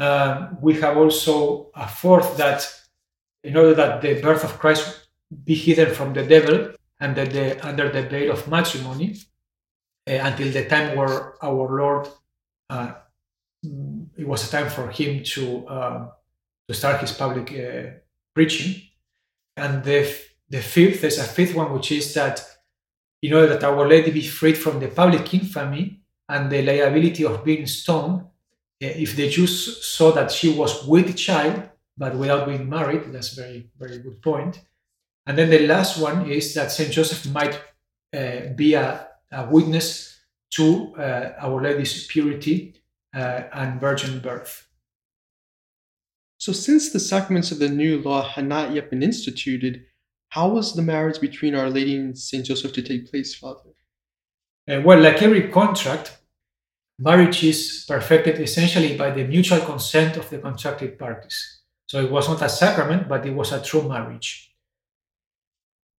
Um, 0.00 0.56
we 0.62 0.80
have 0.80 0.96
also 0.96 1.70
a 1.74 1.86
fourth 1.86 2.38
that 2.38 2.66
in 3.44 3.56
order 3.56 3.74
that 3.74 4.00
the 4.00 4.20
birth 4.20 4.44
of 4.44 4.58
Christ 4.58 5.08
be 5.44 5.54
hidden 5.54 5.94
from 5.94 6.14
the 6.14 6.24
devil 6.24 6.72
and 7.00 7.14
that 7.16 7.30
the, 7.30 7.66
under 7.66 7.90
the 7.90 8.02
veil 8.02 8.32
of 8.32 8.48
matrimony 8.48 9.16
uh, 10.08 10.12
until 10.12 10.50
the 10.50 10.64
time 10.64 10.96
where 10.96 11.34
our 11.44 11.78
Lord, 11.78 12.08
uh, 12.70 12.92
it 13.62 14.26
was 14.26 14.48
a 14.48 14.50
time 14.50 14.70
for 14.70 14.88
him 14.88 15.22
to 15.22 15.66
uh, 15.68 16.08
to 16.66 16.74
start 16.74 17.00
his 17.00 17.12
public 17.12 17.52
uh, 17.52 17.90
preaching. 18.34 18.82
And 19.56 19.84
the 19.84 20.10
the 20.48 20.62
fifth, 20.62 21.02
there's 21.02 21.18
a 21.18 21.24
fifth 21.24 21.54
one, 21.54 21.72
which 21.72 21.92
is 21.92 22.14
that 22.14 22.42
in 23.22 23.34
order 23.34 23.48
that 23.48 23.64
Our 23.64 23.86
Lady 23.86 24.10
be 24.10 24.26
freed 24.26 24.56
from 24.56 24.80
the 24.80 24.88
public 24.88 25.34
infamy 25.34 26.00
and 26.28 26.50
the 26.50 26.62
liability 26.62 27.24
of 27.24 27.44
being 27.44 27.66
stoned, 27.66 28.24
if 28.80 29.14
the 29.16 29.28
Jews 29.28 29.84
saw 29.84 30.10
that 30.12 30.30
she 30.30 30.52
was 30.52 30.86
with 30.86 31.16
child 31.16 31.68
but 31.96 32.16
without 32.16 32.46
being 32.46 32.68
married, 32.68 33.12
that's 33.12 33.34
very 33.34 33.70
very 33.78 33.98
good 33.98 34.22
point. 34.22 34.60
And 35.26 35.36
then 35.36 35.50
the 35.50 35.66
last 35.66 36.00
one 36.00 36.30
is 36.30 36.54
that 36.54 36.72
Saint 36.72 36.90
Joseph 36.90 37.30
might 37.32 37.60
uh, 38.16 38.52
be 38.56 38.74
a, 38.74 39.06
a, 39.30 39.46
witness 39.48 40.18
to 40.54 40.94
uh, 40.96 41.34
Our 41.38 41.62
Lady's 41.62 42.06
purity 42.06 42.74
uh, 43.14 43.42
and 43.52 43.80
virgin 43.80 44.18
birth. 44.20 44.66
So, 46.38 46.52
since 46.52 46.90
the 46.90 46.98
sacraments 46.98 47.52
of 47.52 47.58
the 47.58 47.68
new 47.68 48.00
law 48.00 48.22
had 48.26 48.46
not 48.46 48.72
yet 48.72 48.90
been 48.90 49.02
instituted, 49.02 49.84
how 50.30 50.48
was 50.48 50.74
the 50.74 50.82
marriage 50.82 51.20
between 51.20 51.54
Our 51.54 51.70
Lady 51.70 51.96
and 51.96 52.18
Saint 52.18 52.46
Joseph 52.46 52.72
to 52.72 52.82
take 52.82 53.10
place, 53.10 53.34
Father? 53.34 53.70
well, 54.66 55.00
like 55.00 55.20
every 55.22 55.48
contract, 55.48 56.18
marriage 57.00 57.42
is 57.42 57.84
perfected 57.88 58.38
essentially 58.40 58.96
by 58.96 59.10
the 59.10 59.24
mutual 59.24 59.60
consent 59.60 60.16
of 60.16 60.28
the 60.30 60.38
contracted 60.38 60.98
parties. 60.98 61.60
So 61.86 62.00
it 62.04 62.10
was 62.10 62.28
not 62.28 62.42
a 62.42 62.48
sacrament, 62.48 63.08
but 63.08 63.26
it 63.26 63.34
was 63.34 63.52
a 63.52 63.62
true 63.62 63.88
marriage. 63.88 64.54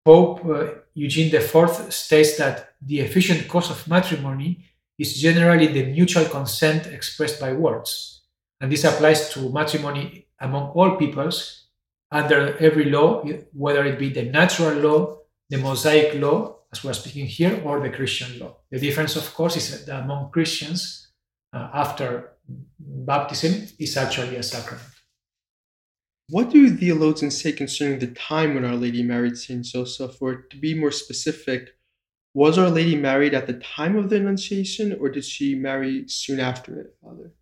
Pope 0.04 0.44
uh, 0.44 0.66
Eugene 0.94 1.34
IV 1.34 1.92
states 1.92 2.36
that 2.38 2.74
the 2.80 3.00
efficient 3.00 3.48
cause 3.48 3.70
of 3.70 3.88
matrimony 3.88 4.64
is 4.98 5.20
generally 5.20 5.66
the 5.66 5.86
mutual 5.86 6.26
consent 6.26 6.86
expressed 6.86 7.40
by 7.40 7.52
words. 7.52 8.22
And 8.60 8.70
this 8.70 8.84
applies 8.84 9.30
to 9.30 9.50
matrimony 9.50 10.26
among 10.38 10.70
all 10.70 10.96
peoples 10.96 11.64
under 12.10 12.56
every 12.58 12.90
law, 12.90 13.24
whether 13.52 13.84
it 13.84 13.98
be 13.98 14.10
the 14.10 14.24
natural 14.24 14.74
law, 14.78 15.18
the 15.48 15.58
Mosaic 15.58 16.20
law, 16.20 16.59
as 16.72 16.82
we 16.84 16.90
are 16.90 16.94
speaking 16.94 17.26
here, 17.26 17.60
or 17.64 17.80
the 17.80 17.90
Christian 17.90 18.38
law. 18.38 18.56
The 18.70 18.78
difference, 18.78 19.16
of 19.16 19.34
course, 19.34 19.56
is 19.56 19.84
that 19.84 20.02
among 20.02 20.30
Christians, 20.30 21.08
uh, 21.52 21.68
after 21.74 22.32
baptism 22.78 23.68
is 23.78 23.96
actually 23.96 24.36
a 24.36 24.42
sacrament. 24.42 24.86
What 26.28 26.50
do 26.50 26.76
theologians 26.76 27.42
say 27.42 27.52
concerning 27.52 27.98
the 27.98 28.14
time 28.14 28.54
when 28.54 28.64
Our 28.64 28.76
Lady 28.76 29.02
married 29.02 29.36
Saint 29.36 29.64
Joseph? 29.64 30.22
Or 30.22 30.36
to 30.36 30.56
be 30.56 30.74
more 30.74 30.92
specific, 30.92 31.70
was 32.34 32.56
Our 32.56 32.70
Lady 32.70 32.94
married 32.94 33.34
at 33.34 33.48
the 33.48 33.54
time 33.54 33.96
of 33.96 34.08
the 34.08 34.16
Annunciation, 34.16 34.96
or 35.00 35.08
did 35.08 35.24
she 35.24 35.56
marry 35.56 36.06
soon 36.06 36.38
after 36.38 36.78
it, 36.80 36.96
Father? 37.02 37.32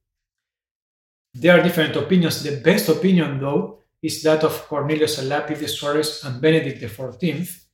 There 1.35 1.59
are 1.59 1.63
different 1.63 1.97
opinions. 1.97 2.43
The 2.43 2.63
best 2.63 2.89
opinion, 2.89 3.41
though, 3.41 3.81
is 4.03 4.23
that 4.23 4.43
of 4.43 4.67
Cornelius 4.67 5.19
a 5.19 5.23
Lapide 5.23 5.59
de 5.59 5.69
Suarez 5.69 6.25
and 6.25 6.41
Benedict 6.41 6.81
XIV, 6.81 7.65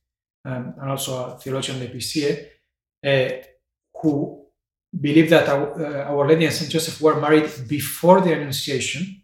um, 0.44 0.74
and 0.80 0.90
also 0.90 1.34
a 1.34 1.38
theologian 1.38 1.78
Lepicier, 1.80 2.46
uh, 3.04 3.42
who 4.00 4.44
believe 5.00 5.30
that 5.30 5.48
our, 5.48 5.72
uh, 5.82 6.10
our 6.10 6.28
Lady 6.28 6.44
and 6.44 6.54
Saint 6.54 6.70
Joseph 6.70 7.00
were 7.00 7.20
married 7.20 7.50
before 7.68 8.20
the 8.20 8.32
Annunciation, 8.32 9.22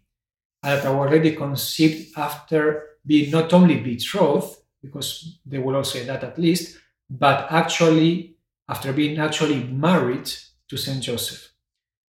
and 0.63 0.79
that 0.79 0.85
Our 0.85 1.09
Lady 1.09 1.35
conceived 1.35 2.17
after 2.17 2.97
being 3.05 3.31
not 3.31 3.53
only 3.53 3.79
betrothed, 3.79 4.57
because 4.81 5.39
they 5.45 5.59
will 5.59 5.75
all 5.75 5.83
say 5.83 6.03
that 6.05 6.23
at 6.23 6.37
least, 6.37 6.77
but 7.09 7.51
actually 7.51 8.35
after 8.67 8.93
being 8.93 9.17
actually 9.17 9.63
married 9.63 10.31
to 10.67 10.77
Saint 10.77 11.03
Joseph. 11.03 11.51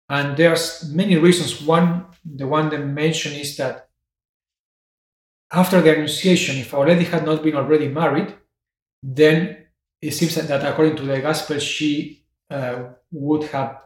And 0.09 0.35
there's 0.35 0.91
many 0.91 1.15
reasons. 1.17 1.61
One, 1.61 2.07
the 2.25 2.47
one 2.47 2.69
they 2.69 2.77
mention 2.77 3.33
is 3.33 3.55
that 3.57 3.87
after 5.51 5.81
the 5.81 5.93
Annunciation, 5.93 6.57
if 6.57 6.73
Our 6.73 6.87
Lady 6.87 7.05
had 7.05 7.25
not 7.25 7.43
been 7.43 7.55
already 7.55 7.87
married, 7.87 8.33
then 9.01 9.65
it 10.01 10.11
seems 10.11 10.35
that 10.35 10.65
according 10.65 10.95
to 10.97 11.03
the 11.03 11.19
Gospel, 11.21 11.59
she 11.59 12.25
uh, 12.49 12.89
would 13.11 13.43
have 13.45 13.81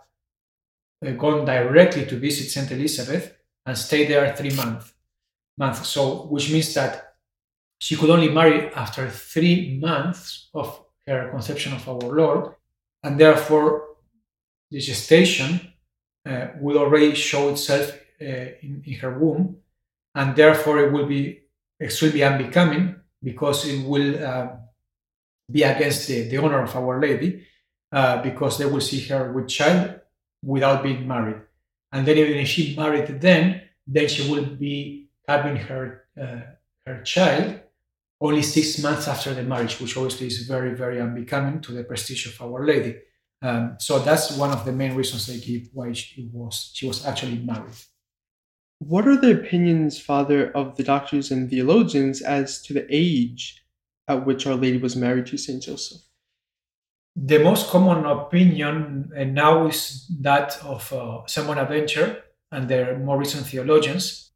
uh, 1.06 1.12
gone 1.12 1.46
directly 1.46 2.06
to 2.06 2.18
visit 2.18 2.50
Saint 2.50 2.72
Elizabeth 2.72 3.36
and 3.66 3.78
stay 3.78 4.06
there 4.06 4.36
three 4.36 4.52
months. 4.52 4.94
Months. 5.58 5.88
So, 5.88 6.26
which 6.28 6.52
means 6.52 6.74
that 6.74 7.16
she 7.80 7.96
could 7.96 8.10
only 8.10 8.30
marry 8.30 8.74
after 8.74 9.10
three 9.10 9.80
months 9.82 10.50
of 10.54 10.86
her 11.08 11.30
conception 11.30 11.74
of 11.74 11.88
our 11.88 12.00
Lord, 12.00 12.56
and 13.04 13.20
therefore 13.20 13.96
the 14.72 14.80
gestation 14.80 15.74
uh, 16.26 16.48
will 16.60 16.78
already 16.78 17.14
show 17.16 17.50
itself 17.50 17.92
uh, 18.22 18.26
in, 18.26 18.82
in, 18.86 18.94
her 18.96 19.18
womb, 19.20 19.58
and 20.16 20.36
therefore 20.36 20.80
it 20.80 20.92
will 20.92 21.06
be 21.06 21.42
extremely 21.80 22.24
unbecoming 22.24 22.96
because 23.22 23.68
it 23.68 23.86
will 23.86 24.24
uh, 24.24 24.48
be 25.52 25.64
against 25.64 26.08
the, 26.08 26.28
the 26.28 26.38
honor 26.38 26.64
of 26.64 26.76
Our 26.76 27.00
Lady, 27.00 27.46
uh, 27.92 28.22
because 28.22 28.58
they 28.58 28.66
will 28.66 28.82
see 28.82 29.02
her 29.08 29.32
with 29.32 29.48
child 29.48 30.00
without 30.44 30.84
being 30.84 31.08
married. 31.08 31.42
And 31.92 32.06
then 32.06 32.18
even 32.18 32.38
if 32.38 32.48
she 32.48 32.76
married 32.76 33.22
then, 33.22 33.62
then 33.88 34.08
she 34.08 34.30
will 34.30 34.46
be 34.46 35.10
having 35.28 35.56
her 35.56 36.04
uh, 36.22 36.42
her 36.86 37.02
child 37.04 37.60
only 38.22 38.42
six 38.42 38.82
months 38.82 39.08
after 39.08 39.34
the 39.34 39.44
marriage, 39.44 39.80
which 39.80 39.98
obviously 39.98 40.28
is 40.28 40.48
very, 40.48 40.74
very 40.74 41.02
unbecoming 41.02 41.62
to 41.62 41.72
the 41.72 41.84
prestige 41.84 42.28
of 42.28 42.42
Our 42.42 42.66
Lady. 42.66 42.98
Um, 43.42 43.76
so 43.80 44.00
that's 44.00 44.38
one 44.38 44.52
of 44.52 44.66
the 44.66 44.72
main 44.72 44.96
reasons 44.96 45.28
they 45.28 45.38
give 45.38 45.70
why 45.74 45.92
she 45.94 46.30
was 46.32 46.72
she 46.74 46.88
was 46.88 47.06
actually 47.06 47.38
married. 47.38 47.76
What 48.80 49.08
are 49.08 49.18
the 49.18 49.32
opinions, 49.32 50.00
Father, 50.00 50.52
of 50.52 50.76
the 50.76 50.84
doctors 50.84 51.32
and 51.32 51.50
theologians 51.50 52.22
as 52.22 52.62
to 52.64 52.74
the 52.74 52.86
age 52.90 53.65
at 54.08 54.26
which 54.26 54.46
Our 54.48 54.56
Lady 54.56 54.78
was 54.78 54.96
married 54.96 55.28
to 55.28 55.38
Saint 55.38 55.64
Joseph? 55.64 56.02
The 57.16 57.40
most 57.40 57.70
common 57.70 58.06
opinion 58.06 59.12
now 59.34 59.68
is 59.68 60.06
that 60.20 60.60
of 60.64 60.92
uh, 60.92 61.26
Saint 61.28 61.48
Bonaventure 61.48 62.24
and 62.52 62.68
their 62.68 63.00
more 63.00 63.18
recent 63.18 63.48
theologians, 63.48 64.32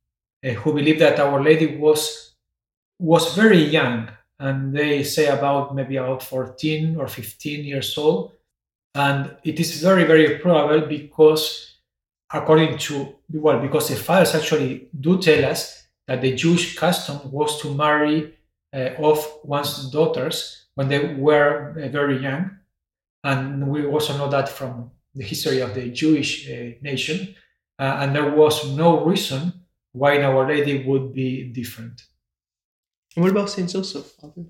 uh, 0.45 0.51
who 0.51 0.74
believe 0.74 0.99
that 0.99 1.20
Our 1.20 1.43
Lady 1.43 1.78
was 1.78 2.36
was 2.97 3.34
very 3.34 3.63
young, 3.63 4.09
and 4.39 4.76
they 4.76 5.03
say 5.03 5.28
about 5.28 5.74
maybe 5.74 5.95
about 5.95 6.22
14 6.22 6.97
or 6.97 7.07
15 7.07 7.65
years 7.65 7.97
old, 7.97 8.34
and 8.95 9.36
it 9.43 9.59
is 9.59 9.82
very 9.82 10.05
very 10.05 10.39
probable 10.39 10.88
because 10.88 11.78
according 12.32 12.78
to 12.78 13.15
well 13.34 13.59
because 13.59 13.89
the 13.89 13.95
fathers 13.95 14.36
actually 14.36 14.88
do 14.99 15.22
tell 15.22 15.45
us 15.45 15.88
that 16.07 16.22
the 16.22 16.34
Jewish 16.34 16.78
custom 16.78 17.20
was 17.32 17.61
to 17.61 17.74
marry 17.74 18.36
uh, 18.74 18.89
off 18.99 19.39
one's 19.43 19.89
daughters 19.91 20.67
when 20.76 20.88
they 20.88 21.15
were 21.15 21.72
uh, 21.72 21.88
very 21.89 22.22
young, 22.22 22.51
and 23.24 23.67
we 23.67 23.86
also 23.86 24.17
know 24.17 24.30
that 24.30 24.49
from 24.49 24.91
the 25.15 25.24
history 25.24 25.59
of 25.59 25.74
the 25.74 25.89
Jewish 25.89 26.49
uh, 26.49 26.72
nation, 26.82 27.36
and 27.78 28.15
there 28.15 28.32
was 28.32 28.70
no 28.76 29.03
reason 29.05 29.53
why 29.93 30.22
Our 30.22 30.47
Lady 30.47 30.86
would 30.86 31.13
be 31.13 31.51
different. 31.51 32.01
And 33.15 33.24
what 33.24 33.32
about 33.32 33.49
Saint 33.49 33.70
Joseph, 33.70 34.05
Father? 34.20 34.45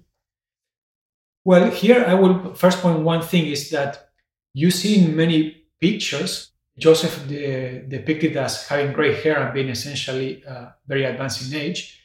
Well, 1.46 1.72
here 1.72 2.04
I 2.06 2.14
will 2.16 2.54
first 2.54 2.82
point 2.82 3.00
one 3.00 3.22
thing 3.22 3.48
is 3.48 3.70
that 3.70 4.10
you 4.54 4.72
see 4.72 5.04
in 5.04 5.16
many 5.16 5.64
pictures 5.80 6.52
Joseph 6.78 7.28
de- 7.28 7.84
depicted 7.88 8.36
as 8.38 8.68
having 8.68 8.94
gray 8.94 9.22
hair 9.22 9.38
and 9.42 9.54
being 9.54 9.70
essentially 9.70 10.44
uh, 10.46 10.68
very 10.88 11.06
advanced 11.06 11.52
in 11.52 11.60
age. 11.60 11.99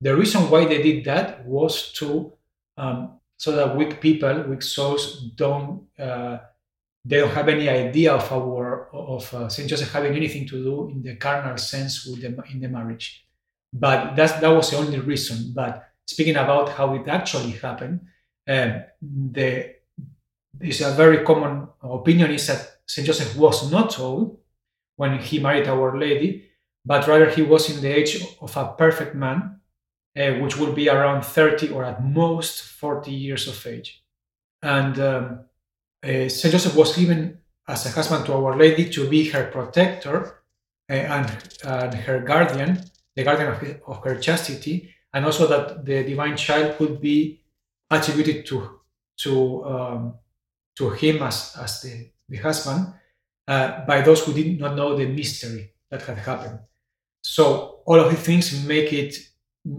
The 0.00 0.16
reason 0.16 0.48
why 0.50 0.66
they 0.66 0.82
did 0.82 1.04
that 1.04 1.44
was 1.44 1.92
to 1.94 2.32
um, 2.76 3.18
so 3.36 3.52
that 3.52 3.76
weak 3.76 4.00
people, 4.00 4.42
weak 4.42 4.62
souls, 4.62 5.22
don't 5.34 5.86
uh, 5.98 6.38
they 7.04 7.18
don't 7.18 7.30
have 7.30 7.48
any 7.48 7.68
idea 7.68 8.12
of 8.12 8.30
our 8.32 8.88
of 8.92 9.32
uh, 9.34 9.48
Saint 9.48 9.68
Joseph 9.68 9.92
having 9.92 10.14
anything 10.14 10.46
to 10.48 10.62
do 10.62 10.90
in 10.90 11.02
the 11.02 11.16
carnal 11.16 11.56
sense 11.56 12.04
with 12.06 12.20
the 12.20 12.42
in 12.52 12.60
the 12.60 12.68
marriage. 12.68 13.24
But 13.72 14.14
that's 14.16 14.32
that 14.40 14.48
was 14.48 14.70
the 14.70 14.76
only 14.78 15.00
reason. 15.00 15.52
But 15.54 15.88
speaking 16.06 16.36
about 16.36 16.70
how 16.70 16.94
it 16.94 17.06
actually 17.08 17.52
happened, 17.52 18.00
um, 18.48 18.82
the 19.00 19.76
is 20.60 20.80
a 20.80 20.90
very 20.92 21.24
common 21.24 21.68
opinion 21.82 22.32
is 22.32 22.46
that 22.48 22.78
Saint 22.86 23.06
Joseph 23.06 23.36
was 23.36 23.70
not 23.70 23.98
old 23.98 24.38
when 24.96 25.18
he 25.18 25.38
married 25.38 25.68
Our 25.68 25.96
Lady, 25.98 26.50
but 26.84 27.06
rather 27.06 27.30
he 27.30 27.42
was 27.42 27.70
in 27.70 27.80
the 27.80 27.94
age 27.94 28.20
of 28.40 28.56
a 28.56 28.74
perfect 28.76 29.14
man, 29.14 29.57
uh, 30.18 30.32
which 30.40 30.56
would 30.56 30.74
be 30.74 30.88
around 30.88 31.22
30 31.24 31.70
or 31.70 31.84
at 31.84 32.04
most 32.04 32.62
40 32.62 33.10
years 33.10 33.46
of 33.46 33.66
age. 33.66 34.02
And 34.62 34.98
um, 34.98 35.40
uh, 36.02 36.28
Saint 36.28 36.52
Joseph 36.52 36.74
was 36.74 36.96
given 36.96 37.38
as 37.68 37.86
a 37.86 37.90
husband 37.90 38.26
to 38.26 38.32
Our 38.32 38.56
Lady 38.56 38.88
to 38.90 39.08
be 39.08 39.28
her 39.28 39.44
protector 39.44 40.42
uh, 40.90 40.92
and, 40.92 41.48
and, 41.64 41.94
her 41.94 42.20
guardian, 42.20 42.82
the 43.14 43.24
guardian 43.24 43.48
of, 43.52 43.80
of 43.86 44.04
her 44.04 44.16
chastity, 44.16 44.94
and 45.12 45.24
also 45.24 45.46
that 45.46 45.84
the 45.84 46.02
divine 46.04 46.36
child 46.36 46.76
could 46.78 47.00
be 47.00 47.40
attributed 47.90 48.46
to 48.46 48.80
to 49.18 49.64
um, 49.64 50.14
to 50.76 50.90
him 50.90 51.22
as, 51.22 51.56
as 51.60 51.82
the, 51.82 52.10
the 52.28 52.36
husband 52.36 52.92
uh, 53.48 53.84
by 53.84 54.00
those 54.00 54.24
who 54.24 54.32
did 54.32 54.60
not 54.60 54.76
know 54.76 54.96
the 54.96 55.06
mystery 55.06 55.72
that 55.90 56.02
had 56.02 56.18
happened. 56.18 56.60
So 57.22 57.80
all 57.84 57.98
of 57.98 58.10
these 58.10 58.20
things 58.20 58.64
make 58.64 58.92
it 58.92 59.16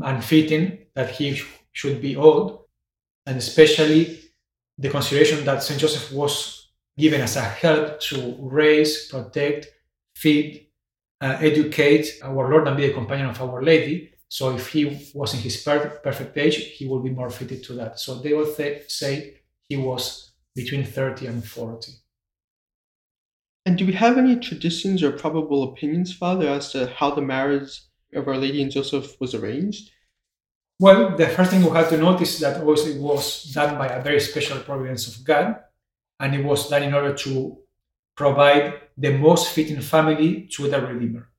unfitting 0.02 0.80
that 0.96 1.12
he 1.12 1.36
sh- 1.36 1.48
should 1.72 2.02
be 2.02 2.16
old, 2.16 2.66
and 3.26 3.38
especially 3.38 4.20
the 4.78 4.90
consideration 4.90 5.44
that 5.46 5.64
Saint 5.64 5.80
Joseph 5.80 6.12
was 6.12 6.72
given 6.98 7.22
as 7.22 7.36
a 7.36 7.42
help 7.42 8.00
to 8.02 8.38
raise, 8.40 9.08
protect, 9.08 9.68
feed, 10.16 10.68
uh, 11.22 11.38
educate 11.42 12.08
our 12.24 12.50
Lord 12.50 12.68
and 12.68 12.78
be 12.78 12.88
the 12.88 12.94
companion 12.94 13.30
of 13.30 13.42
Our 13.42 13.62
Lady. 13.62 14.12
So 14.30 14.56
if 14.56 14.68
he 14.70 15.10
was 15.14 15.34
in 15.34 15.40
his 15.40 15.58
per- 15.58 16.00
perfect 16.04 16.38
age, 16.38 16.56
he 16.78 16.88
will 16.88 17.02
be 17.02 17.10
more 17.10 17.30
fitted 17.30 17.64
to 17.64 17.74
that. 17.74 18.00
So 18.00 18.16
they 18.16 18.34
will 18.34 18.54
th- 18.54 18.90
say 18.90 19.40
he 19.68 19.78
was 19.78 20.34
between 20.56 20.84
30 20.84 21.28
and 21.28 21.44
40. 21.44 21.92
And 23.66 23.78
do 23.78 23.86
we 23.86 23.94
have 23.94 24.18
any 24.18 24.36
traditions 24.36 25.04
or 25.04 25.12
probable 25.12 25.64
opinions, 25.64 26.14
Father, 26.14 26.48
as 26.48 26.72
to 26.72 26.88
how 26.88 27.12
the 27.12 27.22
marriage 27.22 27.82
of 28.14 28.28
Our 28.28 28.38
Lady 28.38 28.62
and 28.62 28.72
Joseph 28.72 29.20
was 29.20 29.36
arranged? 29.36 29.92
Well, 30.80 31.18
the 31.18 31.28
first 31.28 31.52
thing 31.52 31.64
we 31.64 31.70
have 31.72 31.90
to 31.90 31.98
notice 31.98 32.36
is 32.36 32.40
that 32.40 32.64
also 32.64 32.90
it 32.90 33.02
was 33.02 33.44
done 33.54 33.78
by 33.78 33.88
a 33.88 34.02
very 34.02 34.20
special 34.20 34.60
providence 34.60 35.08
of 35.08 35.24
God, 35.24 35.60
and 36.20 36.34
it 36.34 36.44
was 36.44 36.70
done 36.70 36.84
in 36.84 36.94
order 36.94 37.14
to 37.14 37.58
provide 38.16 38.74
the 38.98 39.18
most 39.18 39.50
fitting 39.52 39.82
family 39.82 40.48
to 40.52 40.70
the 40.70 40.82
Redeemer. 40.82 41.30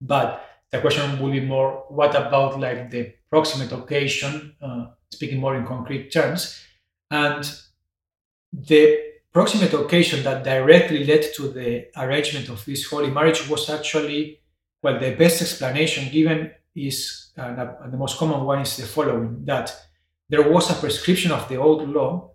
But 0.00 0.44
the 0.70 0.80
question 0.80 1.18
will 1.20 1.30
be 1.30 1.40
more 1.40 1.84
what 1.88 2.14
about 2.14 2.58
like 2.58 2.90
the 2.90 3.14
proximate 3.30 3.72
occasion, 3.72 4.54
uh, 4.60 4.86
speaking 5.10 5.40
more 5.40 5.56
in 5.56 5.66
concrete 5.66 6.10
terms, 6.10 6.60
and 7.10 7.50
the 8.52 8.98
proximate 9.32 9.72
occasion 9.74 10.22
that 10.24 10.44
directly 10.44 11.04
led 11.04 11.24
to 11.34 11.48
the 11.48 11.86
arrangement 11.96 12.48
of 12.48 12.64
this 12.64 12.86
holy 12.86 13.10
marriage 13.10 13.48
was 13.48 13.68
actually, 13.68 14.40
well, 14.84 15.00
the 15.00 15.14
best 15.14 15.40
explanation 15.40 16.12
given 16.12 16.50
is, 16.74 17.32
the 17.34 17.96
most 17.96 18.18
common 18.18 18.44
one 18.44 18.60
is 18.60 18.76
the 18.76 18.84
following 18.84 19.42
that 19.46 19.74
there 20.28 20.46
was 20.46 20.70
a 20.70 20.74
prescription 20.74 21.32
of 21.32 21.48
the 21.48 21.56
old 21.56 21.88
law, 21.88 22.32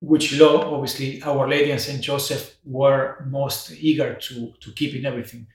which 0.00 0.38
law, 0.40 0.74
obviously, 0.74 1.22
Our 1.22 1.46
Lady 1.46 1.72
and 1.72 1.80
Saint 1.80 2.00
Joseph 2.00 2.56
were 2.64 3.26
most 3.28 3.72
eager 3.78 4.14
to, 4.14 4.54
to 4.58 4.72
keep 4.72 4.94
in 4.94 5.04
everything. 5.04 5.48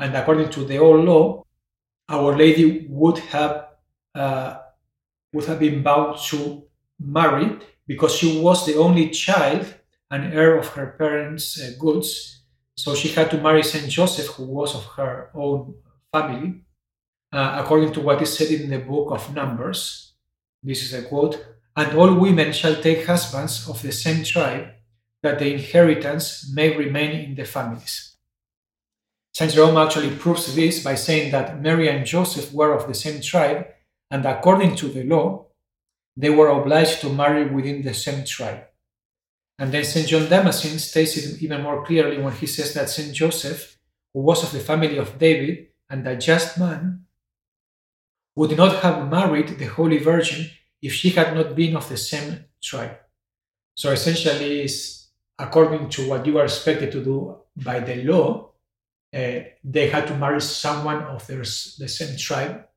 And 0.00 0.16
according 0.16 0.50
to 0.50 0.64
the 0.64 0.78
old 0.78 1.04
law, 1.04 1.44
Our 2.08 2.36
Lady 2.36 2.88
would 2.90 3.18
have 3.18 3.68
uh, 4.16 4.58
would 5.32 5.44
have 5.44 5.60
been 5.60 5.84
bound 5.84 6.18
to 6.30 6.64
marry 6.98 7.56
because 7.86 8.16
she 8.16 8.40
was 8.40 8.66
the 8.66 8.74
only 8.74 9.10
child 9.10 9.74
and 10.10 10.34
heir 10.34 10.58
of 10.58 10.66
her 10.70 10.96
parents' 10.98 11.60
uh, 11.60 11.70
goods. 11.78 12.37
So 12.78 12.94
she 12.94 13.08
had 13.08 13.28
to 13.32 13.40
marry 13.42 13.64
Saint 13.64 13.88
Joseph, 13.90 14.28
who 14.34 14.44
was 14.44 14.72
of 14.76 14.84
her 14.96 15.30
own 15.34 15.74
family, 16.12 16.60
uh, 17.32 17.60
according 17.60 17.92
to 17.94 18.00
what 18.00 18.22
is 18.22 18.38
said 18.38 18.52
in 18.52 18.70
the 18.70 18.78
book 18.78 19.10
of 19.10 19.34
Numbers. 19.34 20.12
This 20.62 20.84
is 20.84 20.94
a 20.94 21.02
quote 21.02 21.44
And 21.74 21.98
all 21.98 22.14
women 22.14 22.52
shall 22.52 22.76
take 22.76 23.04
husbands 23.04 23.68
of 23.68 23.82
the 23.82 23.90
same 23.90 24.22
tribe, 24.22 24.68
that 25.24 25.40
the 25.40 25.52
inheritance 25.52 26.52
may 26.54 26.76
remain 26.76 27.10
in 27.18 27.34
the 27.34 27.44
families. 27.44 28.14
Saint 29.34 29.54
Jerome 29.54 29.76
actually 29.76 30.14
proves 30.14 30.54
this 30.54 30.84
by 30.84 30.94
saying 30.94 31.32
that 31.32 31.60
Mary 31.60 31.88
and 31.88 32.06
Joseph 32.06 32.52
were 32.52 32.74
of 32.74 32.86
the 32.86 32.94
same 32.94 33.20
tribe, 33.20 33.66
and 34.08 34.24
according 34.24 34.76
to 34.76 34.86
the 34.86 35.02
law, 35.02 35.46
they 36.16 36.30
were 36.30 36.46
obliged 36.46 37.00
to 37.00 37.12
marry 37.12 37.44
within 37.44 37.82
the 37.82 37.92
same 37.92 38.24
tribe. 38.24 38.67
And 39.58 39.72
then 39.72 39.84
St. 39.84 40.06
John 40.06 40.28
Damascene 40.28 40.78
states 40.78 41.16
it 41.16 41.42
even 41.42 41.62
more 41.62 41.84
clearly 41.84 42.18
when 42.20 42.32
he 42.32 42.46
says 42.46 42.74
that 42.74 42.88
St. 42.88 43.12
Joseph, 43.12 43.78
who 44.12 44.20
was 44.20 44.42
of 44.44 44.52
the 44.52 44.60
family 44.60 44.98
of 44.98 45.18
David 45.18 45.68
and 45.90 46.06
a 46.06 46.16
just 46.16 46.58
man, 46.58 47.04
would 48.36 48.56
not 48.56 48.76
have 48.82 49.10
married 49.10 49.58
the 49.58 49.66
Holy 49.66 49.98
Virgin 49.98 50.48
if 50.80 50.92
she 50.92 51.10
had 51.10 51.34
not 51.34 51.56
been 51.56 51.76
of 51.76 51.88
the 51.88 51.96
same 51.96 52.44
tribe. 52.62 52.96
So 53.74 53.90
essentially, 53.90 54.62
is 54.62 55.08
according 55.38 55.88
to 55.90 56.08
what 56.08 56.26
you 56.26 56.38
are 56.38 56.44
expected 56.44 56.92
to 56.92 57.02
do 57.02 57.38
by 57.56 57.80
the 57.80 58.04
law, 58.04 58.52
uh, 59.12 59.40
they 59.64 59.88
had 59.88 60.06
to 60.06 60.16
marry 60.16 60.40
someone 60.40 61.02
of 61.02 61.26
their, 61.26 61.38
the 61.38 61.88
same 61.88 62.16
tribe 62.16 62.68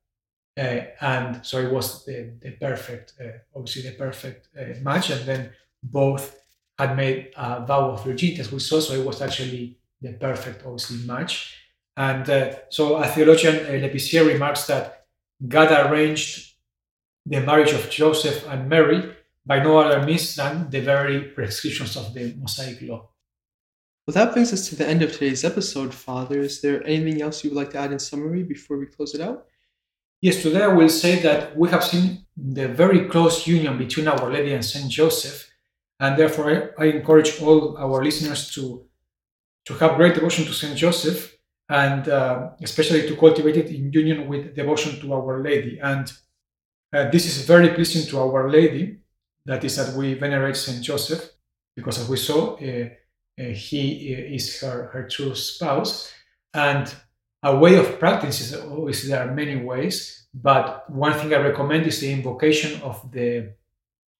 uh, 0.58 0.82
and 1.00 1.46
so 1.46 1.60
it 1.60 1.72
was 1.72 2.04
the, 2.06 2.34
the 2.42 2.52
perfect, 2.52 3.14
uh, 3.20 3.40
obviously 3.56 3.90
the 3.90 3.96
perfect 3.96 4.50
uh, 4.60 4.80
match. 4.82 5.10
And 5.10 5.26
then 5.26 5.52
both 5.82 6.41
had 6.82 6.96
made 6.96 7.32
a 7.36 7.66
vow 7.66 7.92
of 7.92 8.04
virginity, 8.04 8.40
as 8.42 8.52
we 8.52 8.60
saw. 8.60 8.80
So 8.80 8.94
it 8.94 9.06
was 9.06 9.22
actually 9.22 9.78
the 10.02 10.14
perfect, 10.14 10.66
obviously, 10.66 11.06
match. 11.06 11.58
And 11.96 12.30
uh, 12.30 12.56
so 12.70 12.96
a 12.96 13.08
theologian, 13.08 13.56
uh, 13.66 13.70
Lepicier, 13.84 14.26
remarks 14.26 14.66
that 14.68 15.06
God 15.48 15.70
arranged 15.72 16.54
the 17.26 17.42
marriage 17.42 17.74
of 17.74 17.90
Joseph 17.90 18.48
and 18.48 18.68
Mary 18.68 19.16
by 19.46 19.62
no 19.62 19.78
other 19.80 20.06
means 20.06 20.36
than 20.36 20.70
the 20.70 20.82
very 20.82 21.22
prescriptions 21.22 21.96
of 21.98 22.14
the 22.14 22.34
Mosaic 22.40 22.82
law. 22.82 23.10
Well, 24.06 24.14
that 24.14 24.34
brings 24.34 24.52
us 24.54 24.68
to 24.70 24.76
the 24.76 24.88
end 24.88 25.04
of 25.04 25.12
today's 25.12 25.44
episode, 25.44 25.94
Father. 25.94 26.40
Is 26.42 26.62
there 26.62 26.86
anything 26.88 27.22
else 27.22 27.44
you 27.44 27.52
would 27.52 27.58
like 27.58 27.72
to 27.72 27.80
add 27.80 27.92
in 27.92 28.00
summary 28.00 28.44
before 28.44 28.78
we 28.78 28.88
close 28.88 29.14
it 29.14 29.22
out? 29.22 29.46
Yes, 30.22 30.42
today 30.42 30.64
I 30.64 30.68
will 30.68 30.90
say 30.90 31.20
that 31.22 31.58
we 31.58 31.70
have 31.70 31.84
seen 31.84 32.26
the 32.36 32.68
very 32.68 33.08
close 33.08 33.48
union 33.48 33.78
between 33.78 34.08
Our 34.08 34.32
Lady 34.32 34.54
and 34.54 34.64
Saint 34.64 34.92
Joseph, 34.92 35.51
and 36.02 36.18
therefore 36.18 36.74
I, 36.78 36.84
I 36.84 36.86
encourage 36.88 37.42
all 37.42 37.78
our 37.78 38.04
listeners 38.04 38.52
to 38.56 38.86
to 39.66 39.76
have 39.76 39.96
great 39.96 40.16
devotion 40.16 40.44
to 40.46 40.54
Saint 40.54 40.76
Joseph, 40.76 41.38
and 41.70 42.10
uh, 42.10 42.50
especially 42.64 43.08
to 43.08 43.16
cultivate 43.16 43.58
it 43.58 43.70
in 43.70 43.94
union 43.94 44.28
with 44.28 44.56
devotion 44.56 45.00
to 45.00 45.14
Our 45.14 45.44
Lady. 45.44 45.80
And 45.80 46.12
uh, 46.92 47.12
this 47.12 47.26
is 47.28 47.46
very 47.46 47.70
pleasing 47.70 48.10
to 48.10 48.20
Our 48.20 48.50
Lady, 48.50 48.98
that 49.46 49.64
is 49.64 49.76
that 49.76 49.96
we 49.96 50.16
venerate 50.16 50.58
Saint 50.58 50.84
Joseph, 50.84 51.30
because 51.76 52.00
as 52.00 52.10
we 52.10 52.18
saw, 52.18 52.56
uh, 52.56 52.90
uh 53.40 53.44
he 53.54 54.16
uh, 54.16 54.36
is 54.36 54.60
her, 54.62 54.90
her 54.94 55.08
true 55.08 55.36
spouse. 55.36 56.12
And 56.56 56.92
a 57.44 57.56
way 57.56 57.78
of 57.78 58.00
practice 58.00 58.42
is 58.42 58.56
always 58.56 59.08
there 59.08 59.22
are 59.22 59.34
many 59.34 59.58
ways, 59.58 60.28
but 60.34 60.90
one 60.90 61.14
thing 61.14 61.34
I 61.34 61.38
recommend 61.38 61.86
is 61.86 62.00
the 62.00 62.12
invocation 62.12 62.82
of 62.82 63.12
the 63.12 63.54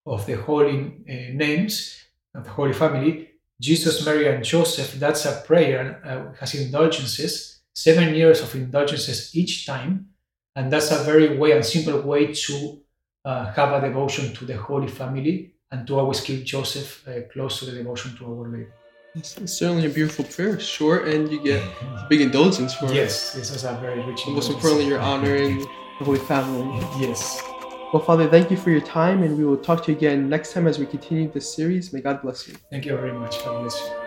of 0.06 0.26
the 0.26 0.34
holy 0.34 0.80
uh, 1.10 1.34
names 1.34 1.98
of 2.34 2.44
the 2.44 2.50
Holy 2.50 2.74
Family, 2.74 3.30
Jesus, 3.60 4.06
Mary, 4.06 4.28
and 4.28 4.44
Joseph. 4.44 4.94
That's 5.00 5.26
a 5.26 5.44
prayer 5.46 6.02
uh, 6.04 6.38
has 6.40 6.56
indulgences, 6.56 7.62
seven 7.74 8.16
years 8.16 8.42
of 8.42 8.54
indulgences 8.56 9.36
each 9.36 9.66
time, 9.66 10.08
and 10.56 10.72
that's 10.72 10.92
a 10.92 11.04
very 11.04 11.38
way 11.38 11.52
and 11.52 11.66
simple 11.66 12.02
way 12.02 12.34
to 12.34 12.82
uh, 13.26 13.52
have 13.54 13.72
a 13.72 13.88
devotion 13.88 14.34
to 14.34 14.46
the 14.46 14.58
Holy 14.58 14.88
Family 14.88 15.54
and 15.72 15.88
to 15.88 16.00
always 16.00 16.22
keep 16.22 16.44
Joseph 16.44 17.08
uh, 17.08 17.22
close 17.32 17.60
to 17.60 17.66
the 17.66 17.72
devotion 17.72 18.16
to 18.18 18.26
Our 18.26 18.50
Lady. 18.50 18.68
It's, 19.16 19.38
it's, 19.38 19.54
certainly 19.54 19.88
a 19.88 19.90
beautiful 19.90 20.24
prayer, 20.26 20.58
short, 20.60 21.08
and 21.08 21.30
you 21.30 21.44
get 21.44 21.62
big 22.10 22.22
indulgence 22.22 22.74
for 22.74 22.86
yes, 22.86 22.94
it. 22.94 22.96
Yes, 22.96 23.34
this 23.34 23.52
is 23.52 23.64
a 23.66 23.74
very 23.82 24.02
rich. 24.06 24.26
most 24.28 24.50
importantly, 24.50 24.88
you're 24.88 25.00
honoring 25.00 25.60
the 26.00 26.06
Holy 26.06 26.20
Family. 26.20 26.80
Yes. 26.98 27.44
Well, 27.94 28.02
Father, 28.02 28.30
thank 28.30 28.50
you 28.50 28.56
for 28.56 28.70
your 28.70 28.80
time, 28.80 29.22
and 29.22 29.38
we 29.38 29.44
will 29.44 29.58
talk 29.58 29.84
to 29.84 29.92
you 29.92 29.98
again 29.98 30.30
next 30.30 30.54
time 30.54 30.66
as 30.66 30.80
we 30.80 30.86
continue 30.86 31.30
this 31.30 31.54
series. 31.54 31.92
May 31.92 32.00
God 32.00 32.22
bless 32.22 32.48
you. 32.48 32.56
Thank 32.70 32.86
you 32.86 32.96
very 32.96 33.12
much. 33.12 33.44
God 33.44 33.62
bless 33.62 33.82
you. 33.82 34.01